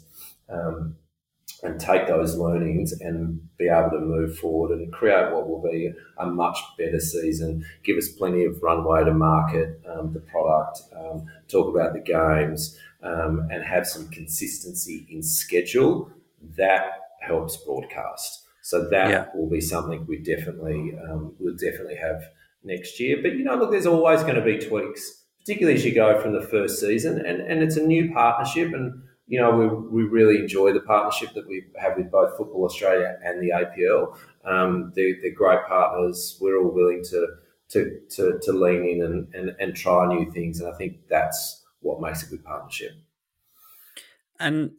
um, 0.49 0.95
and 1.63 1.80
take 1.80 2.08
those 2.08 2.38
learnings 2.38 2.93
and 3.02 3.39
be 3.58 3.67
able 3.67 3.89
to 3.89 4.00
move 4.00 4.38
forward 4.38 4.78
and 4.78 4.91
create 4.93 5.32
what 5.32 5.48
will 5.48 5.62
be 5.62 5.91
a 6.17 6.26
much 6.26 6.58
better 6.78 7.00
season. 7.00 7.65
Give 7.84 7.98
us 7.98 8.10
plenty 8.10 8.45
of 8.45 8.62
runway 8.62 9.04
to 9.04 9.13
market 9.13 9.82
um, 9.89 10.13
the 10.13 10.22
product, 10.22 10.82
um, 10.95 11.26
talk 11.48 11.74
about 11.74 11.93
the 11.93 12.00
games, 12.00 12.78
um, 13.04 13.48
and 13.52 13.63
have 13.63 13.88
some 13.88 14.08
consistency 14.10 15.06
in 15.10 15.22
schedule. 15.22 16.12
That 16.58 16.91
helps 17.22 17.58
broadcast. 17.58 18.45
So 18.62 18.88
that 18.89 19.10
yeah. 19.10 19.26
will 19.34 19.50
be 19.50 19.62
something 19.62 20.06
we 20.08 20.17
definitely 20.19 20.93
um, 21.10 21.34
will 21.39 21.56
definitely 21.56 21.95
have 21.95 22.24
next 22.63 23.00
year. 23.00 23.17
But 23.22 23.34
you 23.34 23.43
know, 23.43 23.56
look, 23.56 23.72
there's 23.72 23.86
always 23.86 24.22
going 24.22 24.36
to 24.36 24.41
be 24.41 24.58
tweaks, 24.58 25.24
particularly 25.39 25.78
as 25.78 25.86
you 25.86 25.93
go 25.93 26.22
from 26.22 26.34
the 26.34 26.41
first 26.41 26.80
season, 26.80 27.26
and 27.26 27.41
and 27.41 27.63
it's 27.63 27.78
a 27.78 27.84
new 27.84 28.13
partnership 28.13 28.74
and 28.74 29.02
you 29.29 29.39
know, 29.39 29.51
we, 29.51 30.03
we 30.03 30.09
really 30.09 30.39
enjoy 30.39 30.73
the 30.73 30.79
partnership 30.79 31.33
that 31.35 31.47
we 31.47 31.63
have 31.79 31.95
with 31.95 32.11
both 32.11 32.35
Football 32.35 32.65
Australia 32.65 33.15
and 33.23 33.39
the 33.39 33.51
APL. 33.51 34.17
Um, 34.43 34.91
they're, 34.95 35.15
they're, 35.21 35.35
great 35.35 35.59
partners. 35.67 36.37
We're 36.41 36.57
all 36.57 36.73
willing 36.73 37.03
to 37.11 37.27
to, 37.69 37.99
to, 38.09 38.39
to 38.41 38.51
lean 38.51 38.83
in 38.83 39.03
and, 39.03 39.27
and, 39.35 39.55
and 39.59 39.75
try 39.75 40.07
new 40.07 40.31
things. 40.31 40.59
And 40.59 40.73
I 40.73 40.75
think 40.75 41.07
that's 41.07 41.63
what 41.81 42.01
makes 42.01 42.23
a 42.23 42.25
good 42.25 42.43
partnership. 42.43 42.93
And 44.39 44.71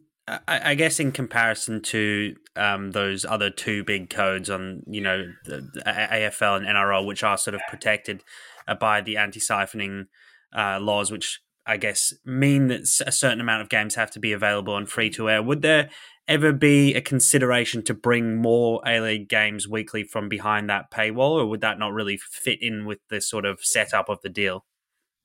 I, 0.47 0.75
guess 0.75 0.99
in 0.99 1.13
comparison 1.13 1.81
to 1.83 2.35
um, 2.57 2.91
those 2.91 3.23
other 3.23 3.49
two 3.49 3.85
big 3.85 4.09
codes 4.09 4.49
on, 4.49 4.83
you 4.87 4.99
know, 4.99 5.31
the, 5.45 5.69
the 5.73 5.81
AFL 5.85 6.57
and 6.57 6.65
NRL, 6.65 7.05
which 7.05 7.23
are 7.23 7.37
sort 7.37 7.55
of 7.55 7.61
protected 7.69 8.25
uh, 8.67 8.75
by 8.75 8.99
the 8.99 9.15
anti-siphoning 9.15 10.07
uh, 10.53 10.79
laws, 10.81 11.11
which 11.11 11.41
I 11.65 11.77
guess, 11.77 12.13
mean 12.25 12.67
that 12.67 12.81
a 13.05 13.11
certain 13.11 13.41
amount 13.41 13.61
of 13.61 13.69
games 13.69 13.95
have 13.95 14.11
to 14.11 14.19
be 14.19 14.33
available 14.33 14.73
on 14.73 14.85
free 14.85 15.09
to 15.11 15.29
air. 15.29 15.43
Would 15.43 15.61
there 15.61 15.89
ever 16.27 16.53
be 16.53 16.93
a 16.93 17.01
consideration 17.01 17.83
to 17.83 17.93
bring 17.93 18.35
more 18.37 18.81
A 18.85 18.99
League 18.99 19.29
games 19.29 19.67
weekly 19.67 20.03
from 20.03 20.29
behind 20.29 20.69
that 20.69 20.91
paywall, 20.91 21.31
or 21.41 21.45
would 21.45 21.61
that 21.61 21.79
not 21.79 21.93
really 21.93 22.17
fit 22.17 22.59
in 22.61 22.85
with 22.85 22.99
the 23.09 23.21
sort 23.21 23.45
of 23.45 23.63
setup 23.63 24.09
of 24.09 24.21
the 24.21 24.29
deal? 24.29 24.65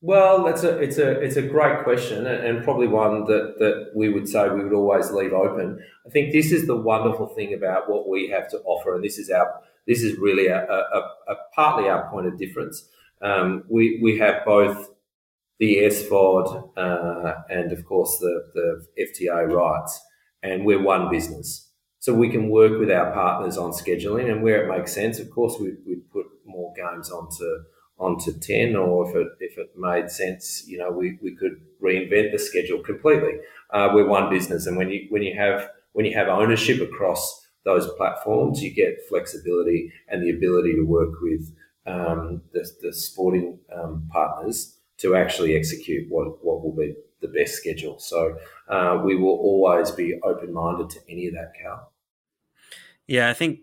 Well, 0.02 0.44
that's 0.44 0.62
a 0.62 0.78
it's 0.78 0.98
a 0.98 1.18
it's 1.20 1.36
a 1.36 1.42
great 1.42 1.82
question, 1.82 2.26
and 2.26 2.62
probably 2.62 2.86
one 2.86 3.24
that 3.24 3.54
that 3.58 3.92
we 3.94 4.08
would 4.08 4.28
say 4.28 4.48
we 4.48 4.62
would 4.62 4.74
always 4.74 5.10
leave 5.10 5.32
open. 5.32 5.82
I 6.06 6.10
think 6.10 6.32
this 6.32 6.52
is 6.52 6.66
the 6.66 6.76
wonderful 6.76 7.28
thing 7.28 7.54
about 7.54 7.88
what 7.90 8.08
we 8.08 8.28
have 8.28 8.48
to 8.50 8.58
offer, 8.64 8.94
and 8.94 9.02
this 9.02 9.18
is 9.18 9.30
our 9.30 9.60
this 9.86 10.02
is 10.02 10.18
really 10.18 10.48
a, 10.48 10.64
a, 10.64 11.00
a 11.28 11.36
partly 11.54 11.88
our 11.88 12.10
point 12.10 12.26
of 12.26 12.38
difference. 12.38 12.88
Um, 13.22 13.64
we 13.68 13.98
we 14.02 14.18
have 14.18 14.44
both 14.44 14.90
the 15.58 15.78
SVOD, 15.78 16.70
uh, 16.76 17.34
and 17.48 17.72
of 17.72 17.84
course 17.84 18.18
the, 18.18 18.50
the 18.54 18.86
FTA 19.02 19.50
rights. 19.50 20.00
And 20.42 20.64
we're 20.64 20.82
one 20.82 21.10
business. 21.10 21.70
So 21.98 22.14
we 22.14 22.28
can 22.28 22.50
work 22.50 22.78
with 22.78 22.90
our 22.90 23.12
partners 23.12 23.56
on 23.58 23.72
scheduling 23.72 24.30
and 24.30 24.42
where 24.42 24.64
it 24.64 24.76
makes 24.76 24.92
sense, 24.92 25.18
of 25.18 25.30
course, 25.30 25.54
we, 25.58 25.72
we'd 25.86 26.08
put 26.12 26.26
more 26.44 26.72
games 26.76 27.10
onto 27.10 27.44
onto 27.98 28.32
10 28.38 28.76
or 28.76 29.08
if 29.08 29.16
it, 29.16 29.28
if 29.40 29.58
it 29.58 29.70
made 29.76 30.10
sense, 30.10 30.64
you 30.66 30.78
know, 30.78 30.90
we, 30.90 31.18
we 31.22 31.34
could 31.34 31.60
reinvent 31.82 32.32
the 32.32 32.38
schedule 32.38 32.80
completely. 32.80 33.38
Uh, 33.70 33.88
we're 33.92 34.06
one 34.06 34.28
business. 34.28 34.66
And 34.66 34.76
when 34.76 34.90
you, 34.90 35.06
when 35.08 35.22
you 35.22 35.34
have, 35.34 35.70
when 35.92 36.04
you 36.04 36.14
have 36.14 36.28
ownership 36.28 36.80
across 36.80 37.46
those 37.64 37.90
platforms, 37.94 38.62
you 38.62 38.72
get 38.72 38.98
flexibility 39.08 39.90
and 40.08 40.22
the 40.22 40.30
ability 40.30 40.74
to 40.74 40.82
work 40.82 41.20
with 41.22 41.54
um, 41.86 42.42
the, 42.52 42.68
the 42.82 42.92
sporting 42.92 43.58
um, 43.74 44.06
partners 44.12 44.75
to 44.98 45.14
actually 45.14 45.56
execute 45.56 46.06
what, 46.08 46.44
what 46.44 46.62
will 46.62 46.74
be 46.74 46.94
the 47.20 47.28
best 47.28 47.54
schedule. 47.54 47.98
So 47.98 48.36
uh, 48.68 49.00
we 49.04 49.16
will 49.16 49.36
always 49.36 49.90
be 49.90 50.18
open 50.22 50.52
minded 50.52 50.90
to 50.90 51.00
any 51.08 51.26
of 51.28 51.34
that, 51.34 51.52
Cal. 51.60 51.92
Yeah, 53.06 53.30
I 53.30 53.34
think 53.34 53.60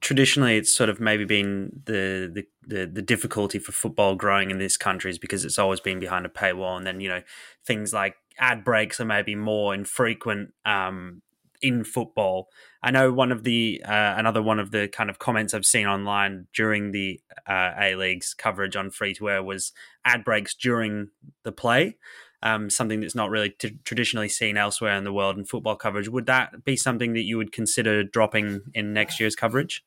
traditionally 0.00 0.56
it's 0.56 0.72
sort 0.72 0.90
of 0.90 1.00
maybe 1.00 1.24
been 1.24 1.82
the, 1.84 2.30
the, 2.32 2.46
the 2.66 2.86
the 2.86 3.02
difficulty 3.02 3.58
for 3.58 3.70
football 3.72 4.16
growing 4.16 4.50
in 4.50 4.58
this 4.58 4.76
country 4.76 5.10
is 5.10 5.18
because 5.18 5.44
it's 5.44 5.58
always 5.58 5.80
been 5.80 6.00
behind 6.00 6.26
a 6.26 6.28
paywall, 6.28 6.76
and 6.76 6.86
then 6.86 7.00
you 7.00 7.08
know 7.08 7.22
things 7.64 7.92
like 7.92 8.16
ad 8.38 8.64
breaks 8.64 9.00
are 9.00 9.04
maybe 9.04 9.34
more 9.34 9.74
infrequent 9.74 10.52
um, 10.64 11.22
in 11.62 11.84
football. 11.84 12.48
I 12.82 12.90
know 12.90 13.12
one 13.12 13.32
of 13.32 13.44
the 13.44 13.80
uh, 13.84 14.14
another 14.16 14.42
one 14.42 14.58
of 14.58 14.72
the 14.72 14.88
kind 14.88 15.08
of 15.08 15.18
comments 15.18 15.54
I've 15.54 15.64
seen 15.64 15.86
online 15.86 16.48
during 16.52 16.90
the 16.90 17.20
uh, 17.46 17.72
A 17.80 17.94
League's 17.94 18.34
coverage 18.34 18.76
on 18.76 18.90
free 18.90 19.14
to 19.14 19.30
air 19.30 19.42
was 19.42 19.72
ad 20.04 20.24
breaks 20.24 20.54
during 20.54 21.08
the 21.44 21.52
play. 21.52 21.96
Um, 22.44 22.70
something 22.70 23.00
that's 23.00 23.14
not 23.14 23.30
really 23.30 23.50
t- 23.50 23.78
traditionally 23.84 24.28
seen 24.28 24.56
elsewhere 24.56 24.96
in 24.96 25.04
the 25.04 25.12
world 25.12 25.38
in 25.38 25.44
football 25.44 25.76
coverage. 25.76 26.08
Would 26.08 26.26
that 26.26 26.64
be 26.64 26.76
something 26.76 27.12
that 27.12 27.22
you 27.22 27.36
would 27.36 27.52
consider 27.52 28.02
dropping 28.02 28.62
in 28.74 28.92
next 28.92 29.20
year's 29.20 29.36
coverage? 29.36 29.84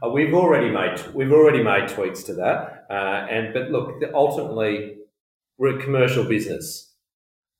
Uh, 0.00 0.08
we've 0.08 0.34
already 0.34 0.70
made 0.70 1.02
we've 1.14 1.32
already 1.32 1.62
made 1.62 1.88
tweaks 1.88 2.22
to 2.22 2.34
that, 2.34 2.86
uh, 2.88 3.26
and 3.28 3.52
but 3.52 3.70
look, 3.70 4.00
ultimately, 4.14 4.98
we're 5.58 5.78
a 5.78 5.82
commercial 5.82 6.24
business 6.24 6.87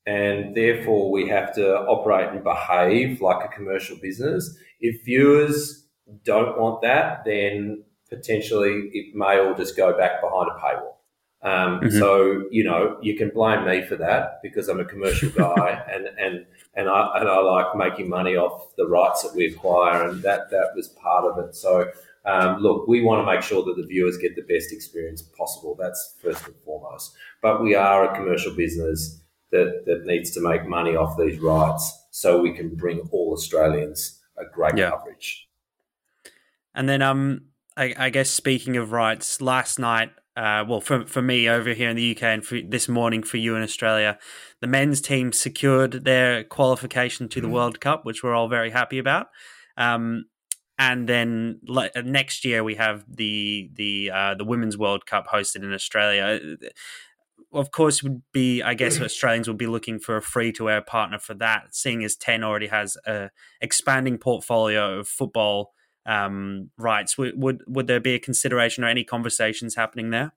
and 0.08 0.54
therefore 0.54 1.10
we 1.10 1.28
have 1.28 1.54
to 1.54 1.80
operate 1.80 2.30
and 2.32 2.42
behave 2.42 3.20
like 3.20 3.44
a 3.44 3.48
commercial 3.48 3.94
business. 3.98 4.56
If 4.80 5.04
viewers 5.04 5.86
don't 6.24 6.58
want 6.58 6.80
that, 6.80 7.26
then 7.26 7.84
potentially 8.08 8.88
it 8.94 9.14
may 9.14 9.38
all 9.38 9.54
just 9.54 9.76
go 9.76 9.94
back 9.98 10.22
behind 10.22 10.48
a 10.50 10.58
paywall. 10.58 10.94
Um, 11.42 11.80
mm-hmm. 11.80 11.98
So 11.98 12.44
you 12.50 12.64
know 12.64 12.96
you 13.02 13.18
can 13.18 13.28
blame 13.28 13.66
me 13.66 13.84
for 13.84 13.96
that 13.96 14.40
because 14.42 14.68
I'm 14.68 14.80
a 14.80 14.84
commercial 14.84 15.28
guy 15.44 15.84
and 15.92 16.06
and 16.18 16.46
and 16.74 16.88
I 16.88 17.18
and 17.18 17.28
I 17.28 17.40
like 17.40 17.76
making 17.76 18.08
money 18.08 18.34
off 18.34 18.74
the 18.76 18.86
rights 18.86 19.22
that 19.24 19.36
we 19.36 19.44
acquire, 19.46 20.08
and 20.08 20.22
that 20.22 20.50
that 20.50 20.70
was 20.74 20.88
part 20.88 21.24
of 21.26 21.44
it. 21.44 21.54
So. 21.54 21.90
Um, 22.24 22.60
look, 22.60 22.86
we 22.86 23.00
want 23.00 23.26
to 23.26 23.32
make 23.32 23.42
sure 23.42 23.64
that 23.64 23.76
the 23.80 23.86
viewers 23.86 24.18
get 24.18 24.36
the 24.36 24.42
best 24.42 24.70
experience 24.70 25.22
possible. 25.22 25.74
That's 25.78 26.16
first 26.20 26.44
and 26.46 26.54
foremost. 26.62 27.16
But 27.40 27.62
we 27.62 27.74
are 27.74 28.04
a 28.04 28.14
commercial 28.14 28.54
business 28.54 29.22
that, 29.50 29.84
that 29.86 30.04
needs 30.04 30.30
to 30.32 30.40
make 30.40 30.66
money 30.66 30.96
off 30.96 31.16
these 31.18 31.38
rights 31.38 32.06
so 32.10 32.40
we 32.40 32.52
can 32.52 32.74
bring 32.74 33.00
all 33.12 33.32
Australians 33.32 34.20
a 34.36 34.44
great 34.52 34.76
yeah. 34.76 34.90
coverage. 34.90 35.48
And 36.74 36.88
then, 36.88 37.02
um, 37.02 37.46
I, 37.76 37.94
I, 37.96 38.10
guess 38.10 38.30
speaking 38.30 38.76
of 38.76 38.92
rights, 38.92 39.40
last 39.40 39.78
night, 39.78 40.10
uh, 40.36 40.64
well, 40.68 40.80
for 40.80 41.04
for 41.06 41.20
me 41.20 41.48
over 41.48 41.74
here 41.74 41.88
in 41.90 41.96
the 41.96 42.14
UK 42.14 42.22
and 42.22 42.46
for 42.46 42.60
this 42.60 42.88
morning 42.88 43.24
for 43.24 43.38
you 43.38 43.56
in 43.56 43.62
Australia, 43.62 44.18
the 44.60 44.68
men's 44.68 45.00
team 45.00 45.32
secured 45.32 46.04
their 46.04 46.44
qualification 46.44 47.28
to 47.30 47.40
the 47.40 47.48
mm. 47.48 47.52
World 47.52 47.80
Cup, 47.80 48.04
which 48.04 48.22
we're 48.22 48.34
all 48.34 48.48
very 48.48 48.70
happy 48.70 48.98
about. 48.98 49.26
Um, 49.76 50.26
and 50.78 51.08
then 51.08 51.60
next 52.04 52.44
year 52.44 52.62
we 52.62 52.76
have 52.76 53.04
the 53.08 53.68
the 53.74 54.12
uh, 54.14 54.34
the 54.34 54.44
women's 54.44 54.78
World 54.78 55.06
Cup 55.06 55.26
hosted 55.26 55.64
in 55.64 55.72
Australia 55.72 56.38
of 57.52 57.70
course, 57.70 58.02
would 58.02 58.22
be 58.32 58.62
I 58.62 58.74
guess 58.74 59.00
Australians 59.00 59.48
would 59.48 59.58
be 59.58 59.66
looking 59.66 59.98
for 59.98 60.16
a 60.16 60.22
free 60.22 60.52
to 60.52 60.68
air 60.68 60.82
partner 60.82 61.18
for 61.18 61.34
that, 61.34 61.74
seeing 61.74 62.04
as 62.04 62.16
Ten 62.16 62.44
already 62.44 62.68
has 62.68 62.96
a 63.06 63.30
expanding 63.60 64.18
portfolio 64.18 64.98
of 64.98 65.08
football 65.08 65.72
um, 66.06 66.70
rights. 66.76 67.16
Would, 67.18 67.40
would 67.40 67.62
would 67.66 67.86
there 67.86 68.00
be 68.00 68.14
a 68.14 68.18
consideration 68.18 68.84
or 68.84 68.88
any 68.88 69.04
conversations 69.04 69.74
happening 69.74 70.10
there? 70.10 70.32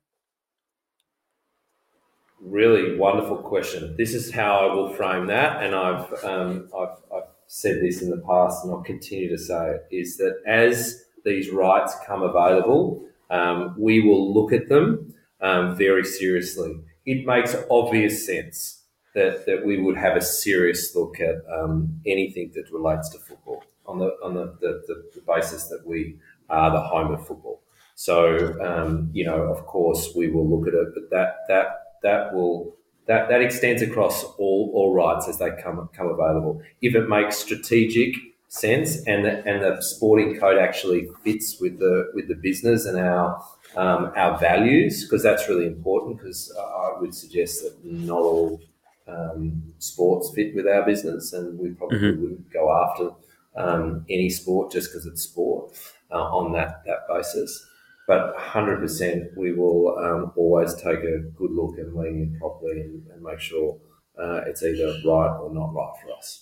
Really 2.39 2.97
wonderful 2.97 3.37
question. 3.37 3.95
This 3.97 4.13
is 4.15 4.31
how 4.31 4.67
I 4.67 4.73
will 4.73 4.93
frame 4.93 5.27
that, 5.27 5.63
and 5.63 5.75
I've 5.75 6.23
um, 6.23 6.69
I've, 6.77 6.97
I've 7.13 7.29
said 7.47 7.81
this 7.81 8.01
in 8.01 8.09
the 8.09 8.23
past, 8.25 8.63
and 8.63 8.73
I'll 8.73 8.81
continue 8.81 9.29
to 9.29 9.37
say 9.37 9.75
it, 9.75 9.87
is 9.91 10.17
that 10.17 10.41
as 10.47 11.03
these 11.23 11.51
rights 11.51 11.95
come 12.07 12.23
available, 12.23 13.05
um, 13.29 13.75
we 13.77 14.01
will 14.01 14.33
look 14.33 14.53
at 14.53 14.69
them 14.69 15.13
um, 15.39 15.75
very 15.75 16.03
seriously 16.03 16.81
it 17.05 17.25
makes 17.25 17.55
obvious 17.69 18.25
sense 18.25 18.83
that, 19.15 19.45
that 19.45 19.65
we 19.65 19.81
would 19.81 19.97
have 19.97 20.15
a 20.15 20.21
serious 20.21 20.95
look 20.95 21.19
at 21.19 21.35
um, 21.51 21.99
anything 22.05 22.51
that 22.55 22.71
relates 22.71 23.09
to 23.09 23.19
football 23.19 23.63
on 23.85 23.99
the 23.99 24.15
on 24.23 24.35
the, 24.35 24.55
the, 24.61 24.83
the, 24.87 25.03
the, 25.15 25.21
basis 25.27 25.67
that 25.67 25.85
we 25.85 26.15
are 26.49 26.71
the 26.71 26.79
home 26.79 27.13
of 27.13 27.25
football. 27.25 27.61
So 27.95 28.59
um, 28.61 29.09
you 29.13 29.25
know, 29.25 29.41
of 29.43 29.65
course, 29.65 30.09
we 30.15 30.29
will 30.29 30.47
look 30.47 30.67
at 30.67 30.73
it, 30.73 30.87
but 30.93 31.09
that 31.09 31.35
that 31.47 31.67
that 32.03 32.33
will 32.33 32.75
that, 33.07 33.29
that 33.29 33.41
extends 33.41 33.81
across 33.81 34.23
all, 34.23 34.71
all 34.73 34.93
rights 34.93 35.27
as 35.27 35.39
they 35.39 35.49
come 35.61 35.89
come 35.93 36.07
available. 36.07 36.61
If 36.81 36.95
it 36.95 37.09
makes 37.09 37.37
strategic 37.37 38.15
sense 38.47 38.97
and 39.07 39.25
the, 39.25 39.45
and 39.45 39.63
the 39.63 39.81
sporting 39.81 40.37
code 40.37 40.57
actually 40.57 41.07
fits 41.23 41.59
with 41.59 41.79
the 41.79 42.11
with 42.13 42.27
the 42.27 42.35
business 42.35 42.85
and 42.85 42.97
our 42.97 43.43
um, 43.75 44.11
our 44.15 44.37
values, 44.37 45.03
because 45.03 45.23
that's 45.23 45.47
really 45.47 45.67
important. 45.67 46.17
Because 46.17 46.53
I 46.57 46.99
would 46.99 47.13
suggest 47.13 47.63
that 47.63 47.83
not 47.83 48.19
all 48.19 48.61
um, 49.07 49.63
sports 49.79 50.31
fit 50.33 50.55
with 50.55 50.67
our 50.67 50.85
business, 50.85 51.33
and 51.33 51.57
we 51.59 51.71
probably 51.71 51.99
mm-hmm. 51.99 52.21
wouldn't 52.21 52.53
go 52.53 52.71
after 52.71 53.09
um, 53.55 54.05
any 54.09 54.29
sport 54.29 54.71
just 54.71 54.91
because 54.91 55.05
it's 55.05 55.23
sport 55.23 55.73
uh, 56.11 56.15
on 56.15 56.53
that 56.53 56.83
that 56.85 57.07
basis. 57.07 57.65
But 58.07 58.35
100%, 58.35 59.37
we 59.37 59.53
will 59.53 59.97
um, 59.99 60.33
always 60.35 60.73
take 60.73 60.99
a 60.99 61.19
good 61.19 61.51
look 61.51 61.77
and 61.77 61.95
lean 61.95 62.17
in 62.17 62.37
properly 62.39 62.81
and, 62.81 63.07
and 63.07 63.21
make 63.21 63.39
sure 63.39 63.79
uh, 64.19 64.41
it's 64.47 64.63
either 64.63 64.87
right 65.05 65.37
or 65.37 65.53
not 65.53 65.73
right 65.73 65.93
for 66.03 66.11
us. 66.17 66.41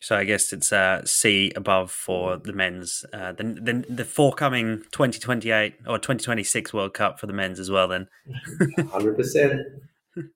So 0.00 0.16
I 0.16 0.24
guess 0.24 0.52
it's 0.52 0.72
uh, 0.72 1.04
C 1.04 1.52
above 1.54 1.90
for 1.90 2.38
the 2.38 2.54
men's, 2.54 3.04
uh, 3.12 3.32
the, 3.32 3.44
the 3.44 3.84
the 3.88 4.04
forthcoming 4.04 4.78
2028 4.92 5.74
or 5.86 5.98
2026 5.98 6.72
World 6.72 6.94
Cup 6.94 7.20
for 7.20 7.26
the 7.26 7.34
men's 7.34 7.60
as 7.60 7.70
well. 7.70 7.86
Then, 7.86 8.08
hundred 8.90 9.16
percent. 9.16 9.60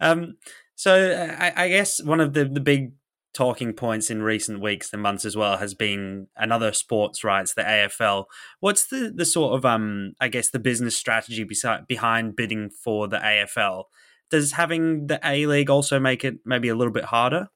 Um, 0.00 0.34
so 0.74 1.36
I, 1.38 1.52
I, 1.54 1.68
guess 1.68 2.02
one 2.02 2.18
of 2.18 2.32
the 2.32 2.44
the 2.44 2.60
big 2.60 2.94
talking 3.32 3.72
points 3.72 4.10
in 4.10 4.22
recent 4.22 4.60
weeks 4.60 4.92
and 4.92 5.00
months 5.00 5.24
as 5.24 5.36
well 5.36 5.56
has 5.58 5.74
been 5.74 6.26
another 6.36 6.72
sports 6.72 7.22
rights, 7.22 7.54
the 7.54 7.62
AFL. 7.62 8.24
What's 8.58 8.86
the 8.86 9.12
the 9.14 9.24
sort 9.24 9.54
of 9.54 9.64
um 9.64 10.14
I 10.20 10.28
guess 10.28 10.50
the 10.50 10.58
business 10.58 10.96
strategy 10.96 11.44
beside, 11.44 11.86
behind 11.86 12.34
bidding 12.34 12.70
for 12.70 13.06
the 13.06 13.18
AFL? 13.18 13.84
Does 14.30 14.52
having 14.52 15.06
the 15.06 15.20
A 15.24 15.46
League 15.46 15.70
also 15.70 16.00
make 16.00 16.24
it 16.24 16.38
maybe 16.44 16.68
a 16.68 16.74
little 16.74 16.92
bit 16.92 17.04
harder? 17.04 17.48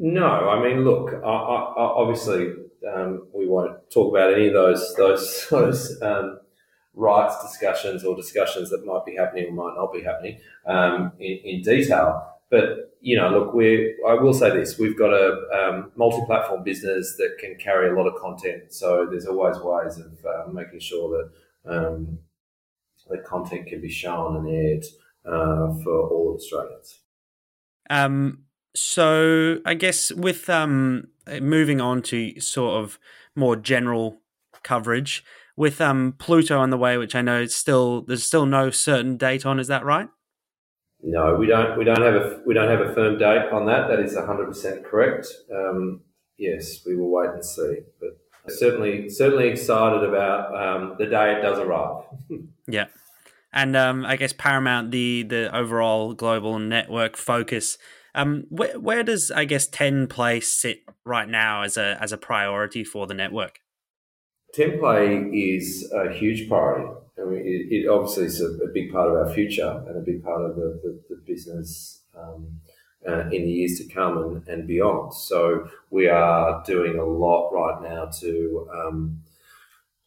No, 0.00 0.48
I 0.48 0.62
mean, 0.62 0.84
look, 0.84 1.12
I, 1.12 1.28
I, 1.28 1.72
obviously 1.76 2.52
um, 2.94 3.26
we 3.34 3.48
won't 3.48 3.90
talk 3.90 4.14
about 4.14 4.32
any 4.32 4.46
of 4.46 4.52
those 4.52 4.94
those 4.94 5.46
those 5.50 6.00
um, 6.02 6.38
rights 6.94 7.42
discussions 7.42 8.04
or 8.04 8.14
discussions 8.14 8.70
that 8.70 8.86
might 8.86 9.04
be 9.04 9.16
happening 9.16 9.46
or 9.46 9.52
might 9.52 9.74
not 9.76 9.92
be 9.92 10.02
happening 10.02 10.38
um, 10.66 11.12
in, 11.18 11.38
in, 11.44 11.62
detail. 11.62 12.38
But 12.48 12.96
you 13.00 13.16
know, 13.16 13.28
look, 13.30 13.54
we 13.54 13.96
I 14.08 14.14
will 14.14 14.32
say 14.32 14.50
this: 14.50 14.78
we've 14.78 14.96
got 14.96 15.12
a 15.12 15.40
um, 15.52 15.90
multi-platform 15.96 16.62
business 16.62 17.16
that 17.16 17.36
can 17.40 17.56
carry 17.56 17.90
a 17.90 17.94
lot 17.94 18.06
of 18.06 18.20
content. 18.20 18.72
So 18.72 19.04
there's 19.10 19.26
always 19.26 19.56
ways 19.58 19.98
of 19.98 20.12
uh, 20.24 20.52
making 20.52 20.78
sure 20.78 21.30
that 21.64 21.76
um, 21.76 22.18
the 23.08 23.18
content 23.18 23.66
can 23.66 23.80
be 23.80 23.90
shown 23.90 24.36
and 24.36 24.48
aired 24.48 24.84
uh, 25.24 25.74
for 25.82 26.08
all 26.08 26.34
Australians. 26.36 27.00
Um, 27.90 28.44
so 28.74 29.58
I 29.64 29.74
guess 29.74 30.12
with 30.12 30.48
um, 30.48 31.08
moving 31.40 31.80
on 31.80 32.02
to 32.02 32.40
sort 32.40 32.82
of 32.82 32.98
more 33.34 33.56
general 33.56 34.20
coverage 34.62 35.24
with 35.56 35.80
um, 35.80 36.14
Pluto 36.18 36.58
on 36.58 36.70
the 36.70 36.78
way, 36.78 36.96
which 36.96 37.14
I 37.14 37.22
know 37.22 37.46
still 37.46 38.02
there's 38.02 38.24
still 38.24 38.46
no 38.46 38.70
certain 38.70 39.16
date 39.16 39.44
on. 39.44 39.58
Is 39.58 39.66
that 39.68 39.84
right? 39.84 40.08
No, 41.02 41.36
we 41.36 41.46
don't. 41.46 41.78
We 41.78 41.84
don't 41.84 42.02
have 42.02 42.14
a 42.14 42.40
we 42.46 42.54
don't 42.54 42.68
have 42.68 42.80
a 42.80 42.94
firm 42.94 43.18
date 43.18 43.50
on 43.52 43.66
that. 43.66 43.88
That 43.88 44.00
is 44.00 44.16
hundred 44.16 44.46
percent 44.46 44.84
correct. 44.84 45.26
Um, 45.52 46.02
yes, 46.36 46.80
we 46.86 46.96
will 46.96 47.10
wait 47.10 47.30
and 47.30 47.44
see. 47.44 47.80
But 48.00 48.18
certainly, 48.52 49.08
certainly 49.08 49.48
excited 49.48 50.02
about 50.08 50.54
um, 50.56 50.96
the 50.98 51.06
day 51.06 51.34
it 51.34 51.42
does 51.42 51.58
arrive. 51.58 52.04
yeah, 52.66 52.86
and 53.52 53.76
um, 53.76 54.04
I 54.04 54.16
guess 54.16 54.32
Paramount, 54.32 54.90
the 54.90 55.22
the 55.22 55.54
overall 55.54 56.14
global 56.14 56.58
network 56.58 57.16
focus 57.16 57.78
um, 58.18 58.44
where, 58.48 58.78
where 58.78 59.02
does 59.04 59.30
I 59.30 59.44
guess 59.44 59.66
ten 59.66 60.08
play 60.08 60.40
sit 60.40 60.80
right 61.04 61.28
now 61.28 61.62
as 61.62 61.76
a 61.76 61.96
as 62.00 62.12
a 62.12 62.18
priority 62.18 62.82
for 62.82 63.06
the 63.06 63.14
network? 63.14 63.60
Ten 64.52 64.78
play 64.78 65.16
is 65.32 65.90
a 65.94 66.12
huge 66.12 66.48
priority. 66.48 66.90
I 67.20 67.24
mean, 67.24 67.40
it, 67.40 67.74
it 67.74 67.88
obviously 67.88 68.24
is 68.24 68.40
a, 68.40 68.46
a, 68.46 68.68
big 68.68 68.92
part 68.92 69.08
of 69.08 69.16
our 69.16 69.32
future 69.34 69.84
and 69.88 69.96
a 69.96 70.00
big 70.00 70.22
part 70.22 70.40
of 70.40 70.54
the, 70.54 70.80
the, 70.82 71.00
the 71.10 71.20
business 71.26 72.02
um, 72.16 72.60
uh, 73.06 73.22
in 73.22 73.42
the 73.42 73.50
years 73.50 73.78
to 73.78 73.92
come 73.92 74.18
and, 74.18 74.48
and 74.48 74.68
beyond. 74.68 75.14
So 75.14 75.68
we 75.90 76.08
are 76.08 76.62
doing 76.64 76.98
a 76.98 77.04
lot 77.04 77.50
right 77.50 77.82
now 77.82 78.06
to 78.20 78.68
um, 78.72 79.22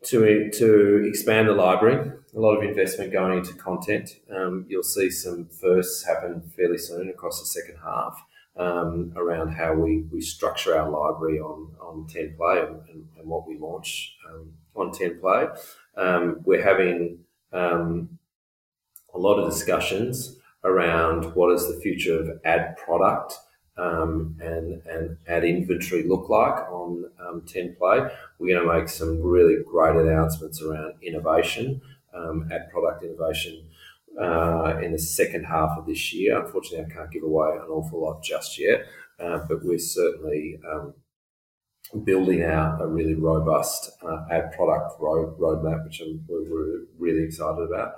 to 0.06 0.50
to 0.52 1.06
expand 1.08 1.48
the 1.48 1.54
library 1.54 2.12
a 2.34 2.40
lot 2.40 2.56
of 2.56 2.64
investment 2.64 3.12
going 3.12 3.40
into 3.40 3.54
content. 3.54 4.18
Um, 4.34 4.66
you'll 4.68 4.84
see 4.84 5.10
some 5.10 5.48
firsts 5.48 6.06
happen 6.06 6.42
fairly 6.56 6.78
soon 6.78 7.10
across 7.10 7.40
the 7.40 7.46
second 7.46 7.78
half 7.84 8.24
um, 8.58 9.14
around 9.16 9.50
how 9.52 9.74
we, 9.74 10.04
we 10.12 10.22
structure 10.22 10.78
our 10.78 10.90
library 10.90 11.40
on, 11.40 11.74
on 11.80 12.08
10 12.08 12.36
Play 12.38 12.60
and, 12.60 13.08
and, 13.18 13.28
what 13.28 13.48
we 13.48 13.58
launch 13.58 14.16
um, 14.30 14.52
on 14.76 14.92
10 14.92 15.20
Play. 15.20 15.48
Um, 15.96 16.42
we're 16.44 16.64
having 16.64 17.20
um, 17.54 18.18
a 19.14 19.18
lot 19.18 19.40
of 19.40 19.50
discussions 19.50 20.38
around 20.64 21.34
what 21.36 21.52
is 21.52 21.68
the 21.68 21.80
future 21.82 22.20
of 22.20 22.40
ad 22.46 22.78
product. 22.78 23.34
Um, 23.78 24.36
and, 24.42 24.82
and 24.86 25.18
ad 25.28 25.44
inventory 25.44 26.04
look 26.04 26.30
like 26.30 26.70
on 26.70 27.06
um, 27.20 27.44
10 27.48 27.78
Play. 27.80 28.12
We're 28.38 28.56
going 28.56 28.68
to 28.68 28.80
make 28.80 28.90
some 28.90 29.22
really 29.22 29.56
great 29.66 29.96
announcements 29.96 30.62
around 30.62 30.96
innovation 31.02 31.82
um, 32.16 32.50
ad 32.52 32.70
product 32.72 33.04
innovation 33.04 33.68
uh, 34.20 34.78
in 34.82 34.92
the 34.92 35.00
second 35.00 35.46
half 35.46 35.78
of 35.78 35.86
this 35.86 36.14
year. 36.14 36.44
Unfortunately, 36.44 36.86
I 36.86 36.94
can't 36.94 37.12
give 37.12 37.24
away 37.24 37.52
an 37.54 37.70
awful 37.70 38.02
lot 38.02 38.24
just 38.24 38.60
yet, 38.60 38.86
uh, 39.20 39.40
but 39.48 39.64
we're 39.64 39.80
certainly 39.80 40.60
um, 40.70 40.94
building 42.04 42.44
out 42.44 42.82
a 42.82 42.88
really 42.88 43.16
robust 43.16 43.92
uh, 44.04 44.26
ad 44.32 44.52
product 44.54 44.94
road, 45.00 45.38
roadmap, 45.40 45.86
which 45.86 46.02
I'm, 46.02 46.24
we're 46.28 46.86
really 47.00 47.24
excited 47.24 47.62
about. 47.62 47.96